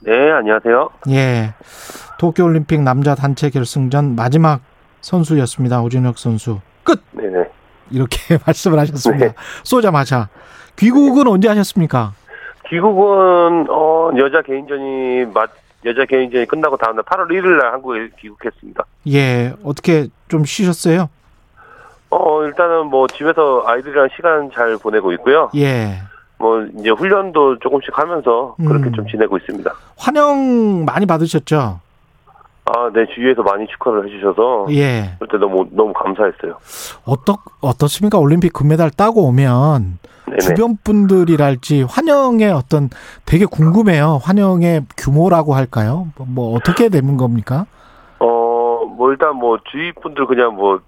[0.04, 0.90] 네, 안녕하세요.
[1.10, 1.54] 예.
[2.18, 4.62] 도쿄올림픽 남자 단체 결승전 마지막
[5.02, 5.82] 선수였습니다.
[5.82, 6.60] 오진혁 선수.
[6.84, 7.02] 끝!
[7.12, 7.46] 네네.
[7.92, 9.34] 이렇게 말씀을 하셨습니다.
[9.64, 10.30] 쏘자마자.
[10.78, 12.14] 귀국은 언제 하셨습니까?
[12.70, 15.50] 귀국은 어 여자 개인전이 맞
[15.86, 18.86] 여자 개인전이 끝나고 다음날 8월 1일 날 한국에 귀국했습니다.
[19.10, 19.54] 예.
[19.64, 21.10] 어떻게 좀 쉬셨어요?
[22.10, 25.50] 어 일단은 뭐 집에서 아이들이랑 시간 잘 보내고 있고요.
[25.56, 26.02] 예.
[26.38, 28.94] 뭐 이제 훈련도 조금씩 하면서 그렇게 음.
[28.94, 29.72] 좀 지내고 있습니다.
[29.98, 31.80] 환영 많이 받으셨죠?
[32.66, 35.16] 아, 네 주위에서 많이 축하를 해주셔서 예.
[35.20, 36.58] 그때 너무 너무 감사했어요.
[37.06, 38.18] 어떻 어떻습니까?
[38.18, 40.00] 올림픽 금메달 따고 오면
[40.32, 40.40] 네네.
[40.40, 42.90] 주변 분들이랄지 환영의 어떤
[43.26, 44.20] 되게 궁금해요.
[44.24, 46.08] 환영의 규모라고 할까요?
[46.18, 47.66] 뭐, 뭐 어떻게 되는 겁니까?
[48.20, 48.42] 어
[48.98, 50.80] 뭐 일단 뭐 주위 분들 그냥 뭐.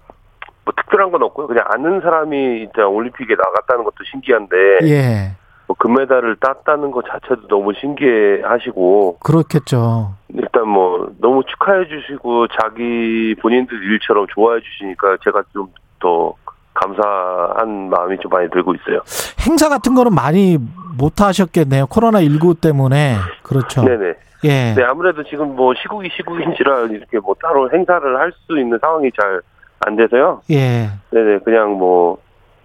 [0.66, 1.46] 뭐 특별한 건 없고요.
[1.46, 5.32] 그냥 아는 사람이 일단 올림픽에 나갔다는 것도 신기한데 예.
[5.66, 10.14] 뭐 금메달을 땄다는 것 자체도 너무 신기해하시고 그렇겠죠.
[10.28, 15.68] 일단 뭐 너무 축하해 주시고 자기 본인들 일처럼 좋아해 주시니까 제가 좀
[16.04, 16.34] 더
[16.74, 19.00] 감사한 마음이 좀 많이 들고 있어요.
[19.46, 20.58] 행사 같은 거는 많이
[20.98, 21.86] 못 하셨겠네요.
[21.86, 23.82] 코로나 19 때문에 그렇죠.
[23.84, 24.14] 네네.
[24.44, 24.74] 예.
[24.74, 29.40] 네 아무래도 지금 뭐 시국이 시국인지라 이렇게 뭐 따로 행사를 할 수 있는 상황이 잘
[29.86, 30.40] 안 돼서요.
[30.50, 30.88] 예.
[31.10, 32.18] 네네 그냥 뭐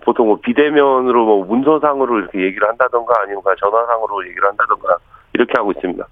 [0.05, 4.95] 보통 뭐 비대면으로 뭐 문서상으로 이렇게 얘기를 한다던가 아니면 전화상으로 얘기를 한다던가
[5.33, 6.05] 이렇게 하고 있습니다.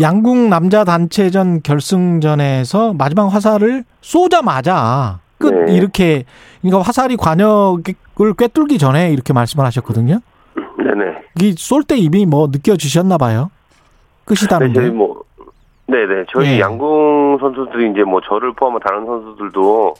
[0.00, 5.74] 양궁 남자 단체전 결승전에서 마지막 화살을 쏘자마자 끝 네.
[5.74, 6.24] 이렇게
[6.60, 10.20] 그러니까 화살이 관역을 꿰뚫기 전에 이렇게 말씀을 하셨거든요.
[10.76, 11.22] 네네.
[11.40, 13.50] 이 쏠때 이미 뭐 느껴지셨나 봐요.
[14.26, 14.80] 끝이다는 네, 게.
[14.80, 15.22] 저희 뭐
[15.86, 16.60] 네네 저희 예.
[16.60, 19.94] 양궁 선수들이 이제 뭐 저를 포함한 다른 선수들도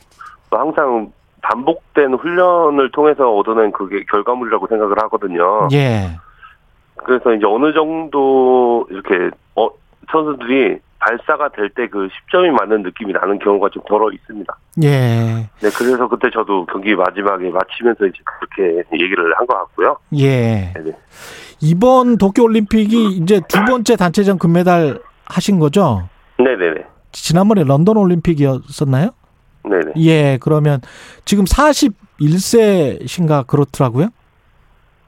[0.51, 1.11] 뭐 항상
[1.43, 5.69] 반복된 훈련을 통해서 얻어낸 그게 결과물이라고 생각을 하거든요.
[5.73, 6.11] 예.
[6.97, 9.71] 그래서 이제 어느 정도 이렇게 어,
[10.13, 14.57] 선수들이 발사가 될 때그 10점이 맞는 느낌이 나는 경우가 좀 덜어 있습니다.
[14.85, 15.49] 예.
[15.61, 19.97] 네, 그래서 그때 저도 경기 마지막에 마치면서 이제 그렇게 얘기를 한 것 같고요.
[20.19, 20.73] 예.
[20.75, 20.93] 네네.
[21.63, 26.09] 이번 도쿄 올림픽이 이제 두 번째 단체전 금메달 하신 거죠?
[26.39, 26.85] 네네네.
[27.13, 29.11] 지난번에 런던 올림픽이었었나요?
[29.65, 29.93] 네네.
[29.99, 30.39] 예.
[30.41, 30.81] 그러면
[31.25, 34.09] 지금 41세신가 그렇더라고요.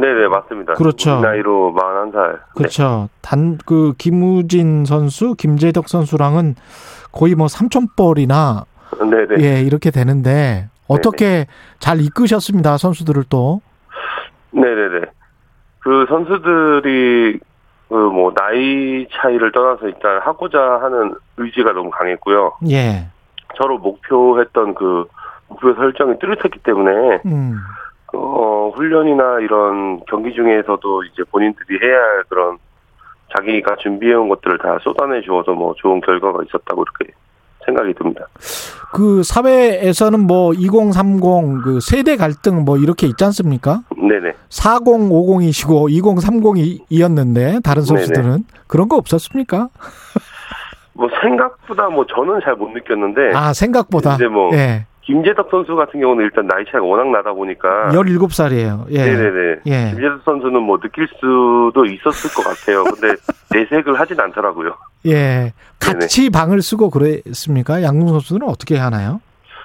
[0.02, 0.74] 네네, 맞습니다.
[0.74, 1.20] 그렇죠.
[1.20, 2.40] 나이로 41살.
[2.56, 3.08] 그렇죠.
[3.22, 6.56] 단그 김우진 선수, 김재덕 선수랑은
[7.12, 8.64] 거의 뭐 삼촌뻘이나
[8.98, 9.44] 네네.
[9.44, 11.46] 예 이렇게 되는데 어떻게
[11.78, 13.60] 잘 이끄셨습니다 선수들을 또
[14.50, 15.06] 네네네.
[15.80, 17.38] 그 선수들이
[17.88, 22.52] 그 뭐 나이 차이를 떠나서 일단 하고자 하는 의지가 너무 강했고요.
[22.70, 23.08] 예.
[23.54, 25.04] 저로 목표했던 그
[25.48, 27.58] 목표 설정이 뚜렷했기 때문에 음.
[28.12, 32.58] 어 훈련이나 이런 경기 중에서도 이제 본인들이 해야 할 그런
[33.36, 37.14] 자기가 준비해온 것들을 다 쏟아내 주어서 뭐 좋은 결과가 있었다고 이렇게
[37.64, 38.26] 생각이 듭니다.
[38.92, 43.82] 그 사회에서는 뭐 2030 그 세대 갈등 뭐 이렇게 있지 않습니까?
[43.96, 44.34] 네네.
[44.50, 45.88] 4050이시고
[46.90, 49.68] 2030이었는데 다른 선수들은 그런 거 없었습니까?
[50.94, 54.84] 뭐 생각보다 뭐 저는 잘 못 느꼈는데 아 생각보다 이제 뭐 예.
[55.02, 58.86] 김재덕 선수 같은 경우는 일단 나이 차이가 워낙 나다 보니까 17살이에요.
[58.90, 59.04] 예.
[59.04, 59.60] 네네네.
[59.66, 59.90] 예.
[59.90, 62.84] 김재덕 선수는 뭐 느낄 수도 있었을 것 같아요.
[62.84, 63.14] 근데
[63.52, 64.74] 내색을 하진 않더라고요.
[65.06, 65.52] 예.
[65.80, 67.82] 같이 방을 쓰고 그랬습니까?
[67.82, 69.20] 양궁 선수들은 어떻게 하나요?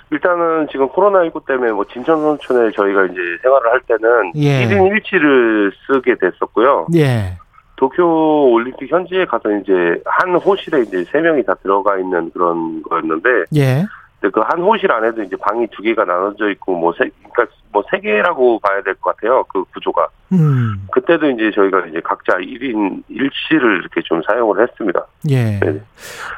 [0.09, 4.65] 일단은 지금 코로나19 때문에 뭐 진천 선촌에 저희가 이제 생활을 할 때는 예.
[4.65, 6.87] 1인 1치를 쓰게 됐었고요.
[6.95, 7.37] 예.
[7.75, 13.29] 도쿄 올림픽 현지에 가서 이제 한 호실에 이제 세 명이 다 들어가 있는 그런 거였는데
[13.55, 13.85] 예.
[14.19, 17.99] 그 한 호실 안에도 이제 방이 두 개가 나눠져 있고 뭐 세, 그러니까 뭐 세
[17.99, 19.43] 개라고 봐야 될 것 같아요.
[19.45, 20.07] 그 구조가.
[20.33, 20.87] 음.
[20.91, 25.05] 그때도 이제 저희가 이제 각자 1인 1실을 이렇게 좀 사용을 했습니다.
[25.29, 25.59] 예.
[25.59, 25.81] 네.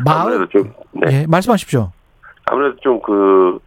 [0.05, 1.21] 아무래도 좀 네.
[1.21, 1.91] 예, 말씀하십시오.
[2.45, 3.59] 아무래도 좀 그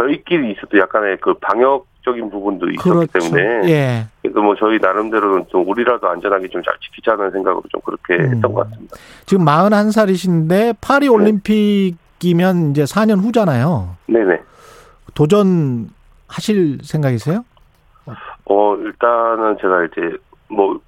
[0.00, 3.12] 저희끼리 있어도 약간의 그 방역 적인 부분도 있었기 그렇죠.
[3.30, 4.06] 때문에 예.
[4.22, 8.34] 그래서 뭐 저희 나름대로는 좀 우리라도 안전하게 좀 잘 지키자는 생각으로 좀 그렇게 음.
[8.34, 8.96] 했던 것 같습니다.
[9.26, 11.94] 지금 41살이신데 파리 올림픽
[12.30, 13.96] 이면 이제 4년 후잖아요.
[14.06, 14.40] 네네.
[15.14, 15.90] 도전
[16.28, 17.44] 하실 생각이세요?
[18.46, 20.16] 어 일단은 제가 이제
[20.48, 20.80] 뭐.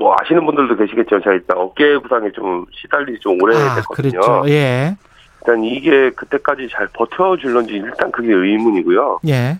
[0.00, 4.20] 뭐 아시는 분들도 계시겠지만 제가 일단 어깨 부상에 좀 시달리 좀 아, 오래됐거든요.
[4.20, 4.48] 그렇죠.
[4.48, 4.96] 예.
[5.40, 9.18] 일단 이게 그때까지 잘 버텨줄런지 일단 그게 의문이고요.
[9.26, 9.58] 예.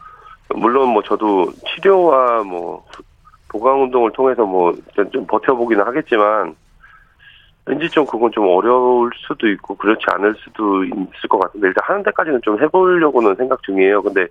[0.55, 2.87] 물론 뭐 저도 치료와 뭐
[3.49, 4.73] 보강 운동을 통해서 뭐
[5.12, 6.55] 좀 버텨보기는 하겠지만
[7.69, 12.03] 왠지 좀 그건 좀 어려울 수도 있고 그렇지 않을 수도 있을 것 같은데 일단 하는
[12.03, 14.03] 데까지는 좀 해보려고는 생각 중이에요.
[14.03, 14.27] 근데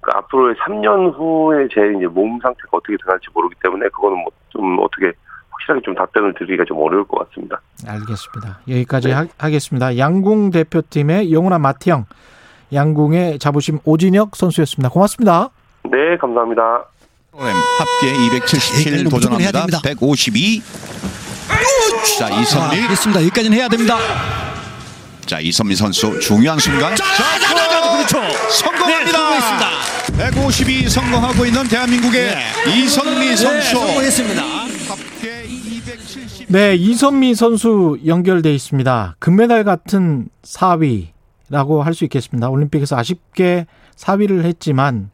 [0.00, 4.78] 그 앞으로의 3년 후에 제 이제 몸 상태가 어떻게 변할지 모르기 때문에 그거는 뭐 좀
[4.80, 5.12] 어떻게
[5.50, 7.60] 확실하게 좀 답변을 드리기가 좀 어려울 것 같습니다.
[7.86, 8.58] 알겠습니다.
[8.68, 9.96] 여기까지 하, 하겠습니다.
[9.96, 12.04] 양궁 대표팀의 영훈아 마티형,
[12.72, 14.90] 양궁의 자부심 오진혁 선수였습니다.
[14.90, 15.48] 고맙습니다.
[15.84, 16.84] 네, 감사합니다.
[17.32, 19.78] 합계 277 도전합니다.
[19.82, 21.29] 152.
[22.18, 22.88] 자, 이선미.
[22.88, 23.20] 됐습니다.
[23.22, 23.98] 여기까지는 해야 됩니다.
[25.26, 26.94] 자, 이선미 선수 중요한 순간.
[26.96, 27.04] 자,
[27.96, 28.18] 그렇죠.
[28.50, 29.04] 성공합니다.
[29.04, 29.70] 네, 성공했습니다.
[30.16, 32.36] 152 성공하고 있는 대한민국의
[32.66, 33.70] 이선미 선수.
[33.70, 34.42] 성공했습니다.
[36.48, 39.16] 네, 이선미 선수 연결돼 있습니다.
[39.20, 42.48] 금메달 같은 4위라고 할 수 있겠습니다.
[42.48, 43.66] 올림픽에서 아쉽게
[43.96, 45.10] 4위를 했지만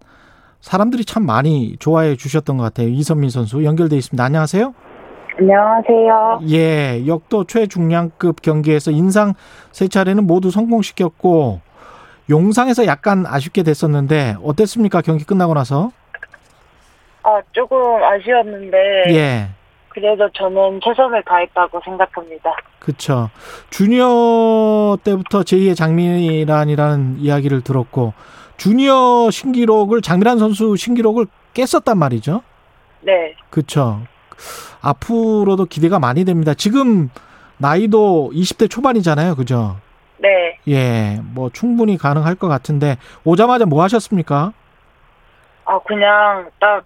[0.62, 2.88] 사람들이 참 많이 좋아해 주셨던 것 같아요.
[2.88, 4.24] 이선미 선수 연결돼 있습니다.
[4.24, 4.74] 안녕하세요.
[5.38, 6.40] 안녕하세요.
[6.50, 9.34] 예, 역도 최중량급 경기에서 인상
[9.70, 11.60] 세 차례는 모두 성공시켰고
[12.30, 15.02] 용상에서 약간 아쉽게 됐었는데 어땠습니까?
[15.02, 15.90] 경기 끝나고 나서?
[17.22, 19.04] 아, 조금 아쉬웠는데.
[19.10, 19.48] 예.
[19.88, 22.54] 그래도 저는 최선을 다했다고 생각합니다.
[22.78, 23.30] 그쵸.
[23.70, 28.12] 주니어 때부터 제2의 장미란이라는 이야기를 들었고,
[28.58, 32.42] 주니어 신기록을, 장미란 선수 신기록을 깼었단 말이죠.
[33.00, 33.34] 네.
[33.50, 34.02] 그쵸.
[34.80, 36.54] 앞으로도 기대가 많이 됩니다.
[36.54, 37.10] 지금
[37.58, 39.34] 나이도 20대 초반이잖아요.
[39.34, 39.76] 그죠?
[40.18, 40.58] 네.
[40.68, 44.52] 예, 뭐 충분히 가능할 것 같은데, 오자마자 뭐 하셨습니까?
[45.64, 46.84] 아, 그냥 딱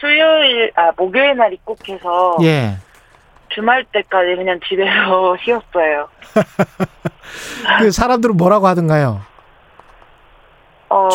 [0.00, 2.36] 수요일, 아, 목요일 날 입국해서.
[2.42, 2.76] 예.
[3.48, 6.08] 주말 때까지 그냥 집에서 쉬었어요.
[7.80, 9.22] 그 사람들은 뭐라고 하던가요?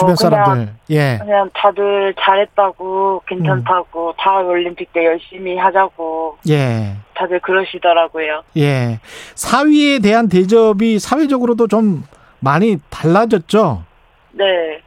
[0.03, 0.73] 어, 주변 그냥- 사람들.
[0.89, 1.17] 예.
[1.19, 6.95] 그냥 다들 잘했다고, 괜찮다고, 다음 올림픽 때 열심히 하자고, 예.
[7.15, 8.43] 다들 그러시더라고요.
[8.57, 8.99] 예.
[9.35, 12.03] 사위에 대한 대접이 사회적으로도 좀
[12.39, 13.83] 많이 달라졌죠?
[14.31, 14.81] 네.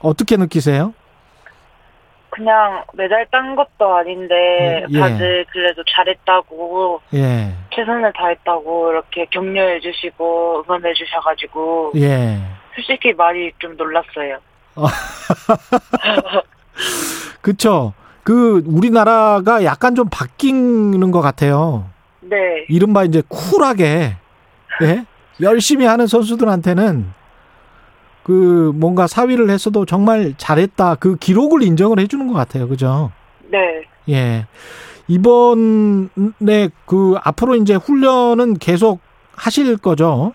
[0.00, 0.94] 어떻게 느끼세요?
[2.30, 4.98] 그냥 메달 딴 것도 아닌데, 예.
[5.00, 7.52] 다들 그래도 잘했다고, 예.
[7.74, 12.38] 최선을 다했다고, 이렇게 격려해 주시고, 응원해 주셔가지고, 예.
[12.76, 14.38] 솔직히 많이 좀 놀랐어요.
[17.40, 17.92] 그쵸.
[18.22, 21.86] 그, 우리나라가 약간 좀 바뀌는 것 같아요.
[22.20, 22.66] 네.
[22.68, 24.16] 이른바 이제 쿨하게,
[24.82, 25.06] 예?
[25.40, 27.06] 열심히 하는 선수들한테는
[28.24, 30.96] 그 뭔가 사위를 했어도 정말 잘했다.
[30.96, 32.68] 그 기록을 인정을 해주는 것 같아요.
[32.68, 33.10] 그죠?
[33.50, 33.84] 네.
[34.10, 34.46] 예.
[35.06, 39.00] 이번에 그 앞으로 이제 훈련은 계속
[39.34, 40.34] 하실 거죠?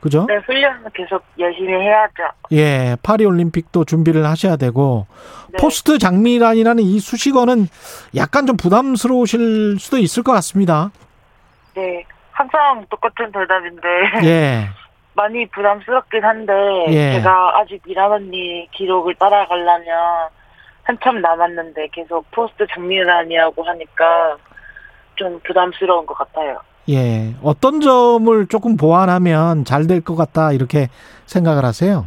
[0.00, 0.26] 그죠?
[0.28, 2.22] 네, 훈련은 계속 열심히 해야죠.
[2.52, 5.06] 예, 파리 올림픽도 준비를 하셔야 되고
[5.48, 5.58] 네.
[5.60, 7.66] 포스트 장미란이라는 이 수식어는
[8.14, 10.90] 약간 좀 부담스러우실 수도 있을 것 같습니다.
[11.74, 12.04] 네.
[12.30, 13.88] 항상 똑같은 대답인데.
[14.24, 14.68] 예.
[15.14, 16.52] 많이 부담스럽긴 한데.
[16.88, 17.12] 예.
[17.14, 20.28] 제가 아직 미란 언니 기록을 따라가려면
[20.82, 24.36] 한참 남았는데 계속 포스트 장미란이라고 하니까
[25.16, 26.60] 좀 부담스러운 것 같아요.
[26.88, 27.34] 예.
[27.42, 30.88] 어떤 점을 조금 보완하면 잘 될 것 같다 이렇게
[31.26, 32.06] 생각을 하세요?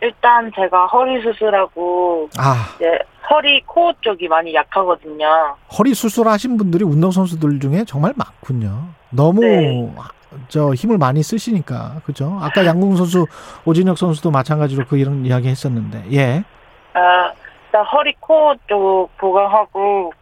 [0.00, 2.98] 일단 제가 허리 수술하고 아, 이제
[3.30, 5.26] 허리 코어 쪽이 많이 약하거든요.
[5.78, 8.88] 허리 수술하신 분들이 운동 선수들 중에 정말 많군요.
[9.10, 9.92] 너무 네.
[10.48, 12.00] 저 힘을 많이 쓰시니까.
[12.04, 12.38] 그죠?
[12.40, 13.26] 아까 양궁 선수
[13.64, 16.04] 오진혁 선수도 마찬가지로 그 이런 이야기 했었는데.
[16.12, 16.42] 예.
[16.94, 17.32] 아,
[17.66, 20.12] 일단 허리 코어 쪽 보강하고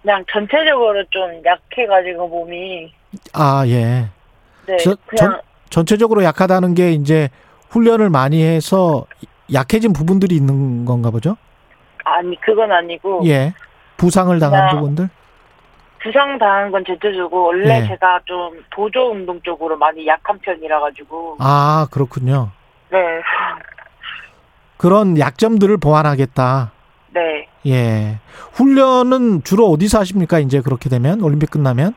[0.00, 2.90] 그냥 전체적으로 좀 약해가지고 몸이
[3.32, 4.08] 아, 예.
[4.66, 7.28] 네 저- 전, 전체적으로 약하다는 게 이제
[7.70, 9.06] 훈련을 많이 해서
[9.52, 11.36] 약해진 부분들이 있는 건가 보죠?
[12.04, 13.54] 아니 그건 아니고 예.
[13.96, 15.08] 부상을 당한 부분들?
[16.02, 17.88] 부상 당한 건 제쳐주고 원래 네.
[17.88, 22.50] 제가 좀 보조 운동 쪽으로 많이 약한 편이라 가지고 아, 그렇군요.
[22.90, 22.98] 네.
[24.76, 26.72] 그런 약점들을 보완하겠다.
[27.14, 27.48] 네.
[27.66, 28.18] 예.
[28.52, 30.38] 훈련은 주로 어디서 하십니까?
[30.38, 31.94] 이제 그렇게 되면 올림픽 끝나면?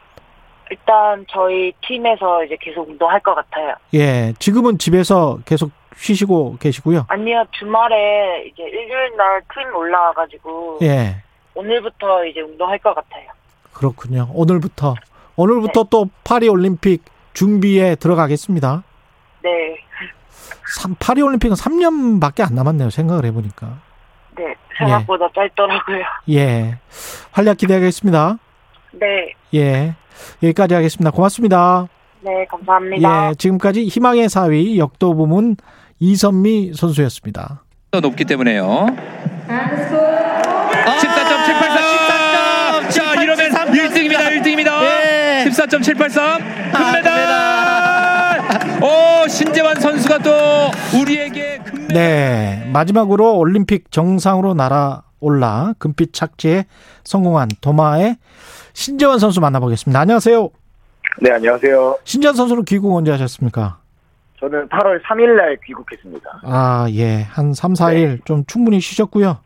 [0.70, 3.76] 일단 저희 팀에서 이제 계속 운동할 것 같아요.
[3.94, 4.34] 예.
[4.40, 7.06] 지금은 집에서 계속 쉬시고 계시고요.
[7.10, 11.18] 아니요 주말에 이제 일요일 날 팀 올라와 가지고 예.
[11.56, 13.30] 오늘부터 이제 운동할 것 같아요.
[13.74, 14.30] 그렇군요.
[14.34, 14.96] 오늘부터
[15.36, 18.84] 오늘부터 또 파리 올림픽 준비에 들어가겠습니다.
[19.44, 19.78] 네.
[20.80, 22.90] 삼- 파리 올림픽은 3년밖에 안 남았네요.
[22.90, 23.80] 생각을 해 보니까.
[24.38, 24.54] 네.
[24.78, 26.04] 생각보다 짧더라고요.
[26.32, 26.78] 예.
[27.32, 28.38] 활약 기대하겠습니다.
[28.94, 29.34] 네.
[29.53, 29.95] 예.
[30.43, 31.11] 여기까지 하겠습니다.
[31.11, 31.88] 고맙습니다.
[32.21, 33.30] 네, 감사합니다.
[33.30, 33.35] 예.
[33.35, 35.55] 지금까지 희망의 사위 역도 부문
[35.99, 37.63] 이선미 선수였습니다.
[37.91, 38.85] 더 높기 때문에요.
[39.47, 39.69] 14.783
[41.89, 42.89] 14점.
[42.91, 44.27] 자, 이러면 1등입니다.
[44.41, 44.69] 1등입니다.
[45.45, 47.19] 14.783 금메달.
[48.81, 50.31] 오, 신재환 선수가 또
[50.99, 51.59] 우리에게
[51.93, 52.69] 네.
[52.71, 56.65] 마지막으로 올림픽 정상으로 날아올라 금빛 착지에
[57.03, 58.17] 성공한 도마의
[58.84, 59.99] 신재원 선수 만나보겠습니다.
[59.99, 60.49] 안녕하세요.
[61.22, 61.97] 네, 안녕하세요.
[62.06, 63.77] 신재원 선수는 귀국 언제 하셨습니까?
[64.39, 66.39] 저는 8월 3일 날 귀국했습니다.
[66.43, 67.23] 아, 예.
[67.23, 69.38] 한 3, 4일 좀 충분히 쉬셨고요.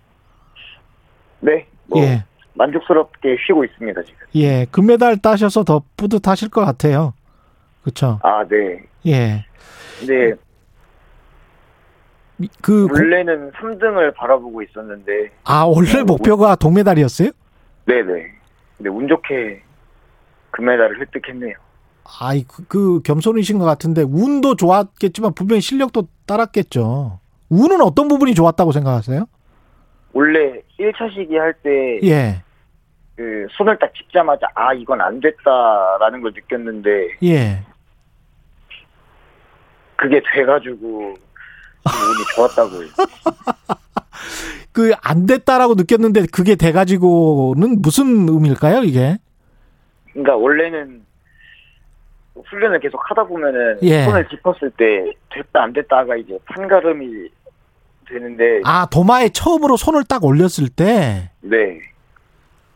[1.39, 2.23] 네, 뭐 예.
[2.53, 4.19] 만족스럽게 쉬고 있습니다, 지금.
[4.35, 4.65] 예.
[4.69, 7.15] 금메달 따셔서 더 뿌듯하실 것 같아요.
[7.81, 8.19] 그렇죠?
[8.21, 8.83] 아, 네.
[9.07, 9.45] 예.
[9.99, 10.33] 근데
[12.61, 17.31] 그 고- 원래는 3등을 바라보고 있었는데 아, 원래 목표가 동메달이었어요?
[17.85, 18.31] 네, 네.
[18.77, 19.63] 근데 운 좋게
[20.51, 21.55] 금메달을 획득했네요.
[22.19, 27.19] 아이 그, 그 겸손이신 것 같은데 운도 좋았겠지만 분명히 실력도 따랐겠죠.
[27.49, 29.25] 운은 어떤 부분이 좋았다고 생각하세요?
[30.11, 32.43] 원래 1차 시기 할때 예,
[33.15, 37.63] 그 손을 딱 짚자마자 아, 이건 안 됐다라는 걸 느꼈는데 예.
[39.95, 41.15] 그게 돼 가지고
[41.85, 42.87] 운이 좋았다고요.
[44.73, 49.17] 그 안 됐다라고 느꼈는데 그게 돼가지고는 무슨 의미일까요, 이게?
[50.11, 51.03] 그러니까 원래는
[52.45, 54.03] 훈련을 계속 하다 보면은 예.
[54.03, 57.29] 손을 짚었을 때 됐다 안 됐다가 이제 판가름이
[58.09, 61.79] 되는데 아, 도마에 처음으로 손을 딱 올렸을 때, 네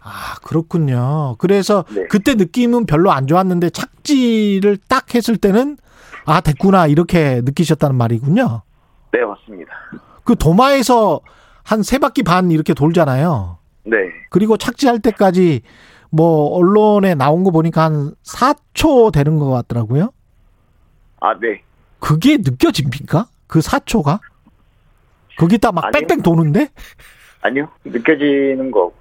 [0.01, 1.35] 아, 그렇군요.
[1.37, 2.05] 그래서 네.
[2.09, 5.77] 그때 느낌은 별로 안 좋았는데 착지를 딱 했을 때는
[6.25, 8.61] 아, 됐구나, 이렇게 느끼셨다는 말이군요.
[9.11, 9.71] 네, 맞습니다.
[10.23, 11.21] 그 도마에서
[11.67, 13.57] 한 세 바퀴 반 이렇게 돌잖아요.
[13.83, 13.97] 네.
[14.29, 15.61] 그리고 착지할 때까지
[16.09, 20.11] 뭐 언론에 나온 거 보니까 한 4초 되는 것 같더라고요.
[21.19, 21.61] 아, 네.
[21.99, 23.27] 그게 느껴집니까?
[23.47, 24.19] 그 4초가?
[25.37, 25.91] 거기다 막 아니요.
[26.07, 26.69] 뺑뺑 도는데?
[27.41, 27.67] 아니요.
[27.83, 28.93] 느껴지는 거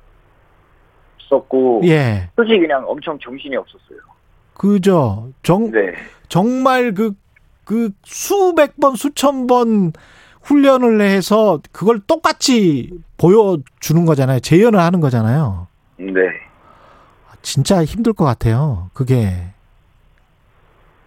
[1.22, 2.30] 없었고 예.
[2.34, 3.98] 솔직히 그냥 엄청 정신이 없었어요.
[4.54, 5.30] 그죠.
[5.44, 5.92] 정, 네.
[6.28, 7.12] 정말 그,
[7.64, 9.92] 그 수백 번, 수천 번
[10.46, 14.40] 훈련을 해서 그걸 똑같이 보여주는 거잖아요.
[14.40, 15.66] 재현을 하는 거잖아요.
[15.98, 16.12] 네.
[17.42, 18.90] 진짜 힘들 것 같아요.
[18.92, 19.52] 그게.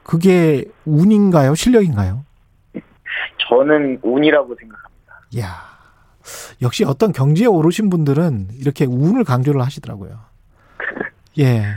[0.04, 1.56] 그게 운인가요?
[1.56, 2.26] 실력인가요?
[3.50, 5.22] 저는 운이라고 생각합니다.
[5.40, 5.70] 야
[6.62, 10.20] 역시 어떤 경지에 오르신 분들은 이렇게 운을 강조를 하시더라고요.
[11.40, 11.76] 예.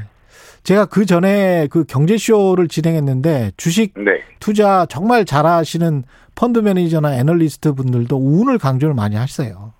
[0.63, 4.23] 제가 그 전에 그 경제쇼를 진행했는데 주식 네.
[4.39, 9.73] 투자 정말 잘하시는 펀드 매니저나 애널리스트 분들도 운을 강조를 많이 하세요.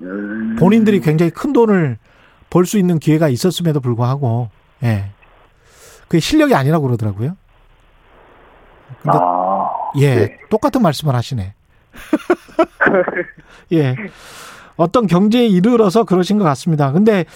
[0.00, 0.56] 음.
[0.58, 1.98] 본인들이 굉장히 큰 돈을
[2.50, 4.48] 벌 수 있는 기회가 있었음에도 불구하고,
[4.82, 5.10] 예.
[6.02, 7.36] 그게 실력이 아니라고 그러더라고요.
[9.02, 10.14] 근데, 아, 예.
[10.14, 10.38] 네.
[10.48, 11.52] 똑같은 말씀을 하시네.
[13.74, 13.96] 예.
[14.76, 16.90] 어떤 경제에 이르러서 그러신 것 같습니다.
[16.92, 17.26] 근데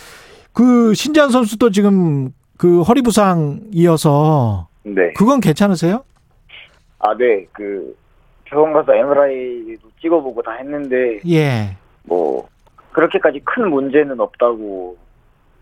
[0.54, 5.12] 그 신지한 선수도 지금 그 허리 부상이어서 네.
[5.16, 6.04] 그건 괜찮으세요?
[7.00, 7.44] 아, 네.
[7.50, 7.96] 그
[8.44, 11.76] 병원 가서 MRI도 찍어보고 다 했는데 예.
[12.04, 12.46] 뭐
[12.92, 14.96] 그렇게까지 큰 문제는 없다고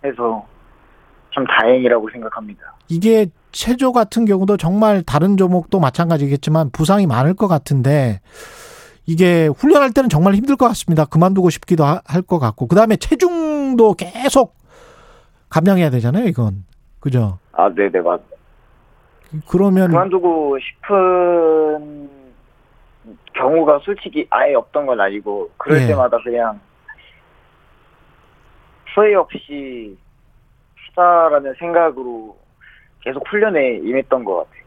[0.04, 0.46] 해서
[1.34, 2.60] 참 다행이라고 생각합니다.
[2.88, 8.20] 이게 체조 같은 경우도 정말 다른 종목도 마찬가지겠지만 부상이 많을 것 같은데
[9.06, 11.06] 이게 훈련할 때는 정말 힘들 것 같습니다.
[11.06, 14.54] 그만두고 싶기도 할 것 같고 그 다음에 체중도 계속
[15.48, 16.26] 감량해야 되잖아요.
[16.26, 16.68] 이건
[17.00, 17.38] 그죠?
[17.52, 18.20] 아, 네, 네, 맞.
[19.48, 22.10] 그러면 그만두고 싶은
[23.32, 25.86] 경우가 솔직히 아예 없던 건 아니고 그럴 예.
[25.86, 26.60] 때마다 그냥
[28.94, 29.96] 후회 없이
[30.96, 32.36] 하자라는 생각으로
[33.00, 34.60] 계속 훈련에 임했던 것 같아요.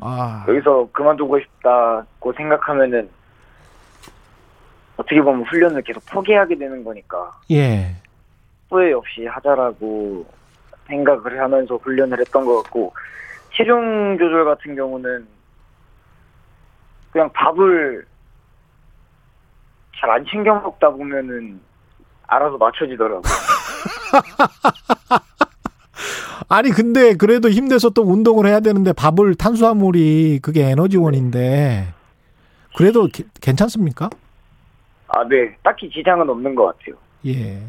[0.00, 3.08] 아 여기서 그만두고 싶다고 생각하면은
[4.96, 7.94] 어떻게 보면 훈련을 계속 포기하게 되는 거니까 예.
[8.68, 10.26] 후회 없이 하자라고
[10.86, 12.92] 생각을 하면서 훈련을 했던 것 같고
[13.56, 15.26] 체중 조절 같은 경우는
[17.12, 18.06] 그냥 밥을
[19.98, 21.58] 잘 안 챙겨 먹다 보면은
[22.26, 23.22] 알아서 맞춰지더라고요.
[26.48, 31.92] 아니 근데 그래도 힘내서 또 운동을 해야 되는데 밥을 탄수화물이 그게 에너지원인데
[32.76, 34.10] 그래도 기- 괜찮습니까?
[35.08, 35.56] 아, 네.
[35.62, 36.96] 딱히 지장은 없는 것 같아요.
[37.26, 37.62] 예.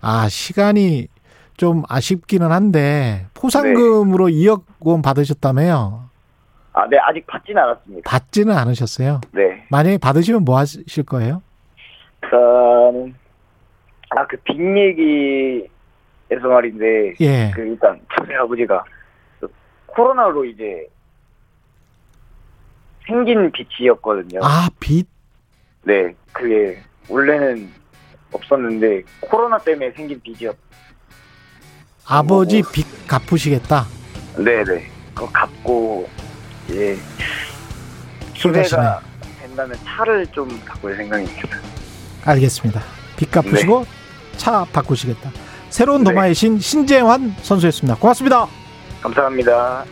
[0.00, 1.08] 아 시간이
[1.56, 6.06] 좀 아쉽기는 한데 포상금으로 2억 원 받으셨다며요?
[6.74, 6.98] 아, 네.
[6.98, 8.10] 아직 받지는 않았습니다.
[8.10, 9.20] 받지는 않으셨어요?
[9.32, 9.64] 네.
[9.70, 11.42] 만약에 받으시면 뭐 하실 거예요?
[12.22, 13.14] 일단
[14.10, 17.50] 아, 그 빚 얘기에서 말인데 예.
[17.54, 18.84] 그 일단 저희 아버지가
[19.40, 19.48] 그
[19.86, 20.86] 코로나로 이제
[23.06, 24.40] 생긴 빚이었거든요.
[24.42, 25.08] 아 빚.
[25.84, 26.14] 네.
[26.32, 26.78] 그게
[27.08, 27.70] 원래는
[28.32, 30.54] 없었는데 코로나 때문에 생긴 빚이었.
[32.06, 33.86] 아버지 빚 갚으시겠다.
[34.38, 34.88] 네, 네.
[35.14, 36.08] 그거 갚고
[36.70, 36.96] 예.
[38.34, 39.00] 술 기회가
[39.40, 41.58] 된다면 차를 좀 바꿀 생각입니다.
[42.24, 42.82] 알겠습니다.
[43.16, 43.86] 빚 갚으시고
[44.36, 45.30] 차 바꾸시겠다.
[45.70, 46.10] 새로운 네.
[46.10, 47.98] 도마의 신 신재환 선수였습니다.
[47.98, 48.46] 고맙습니다.
[49.02, 49.84] 감사합니다.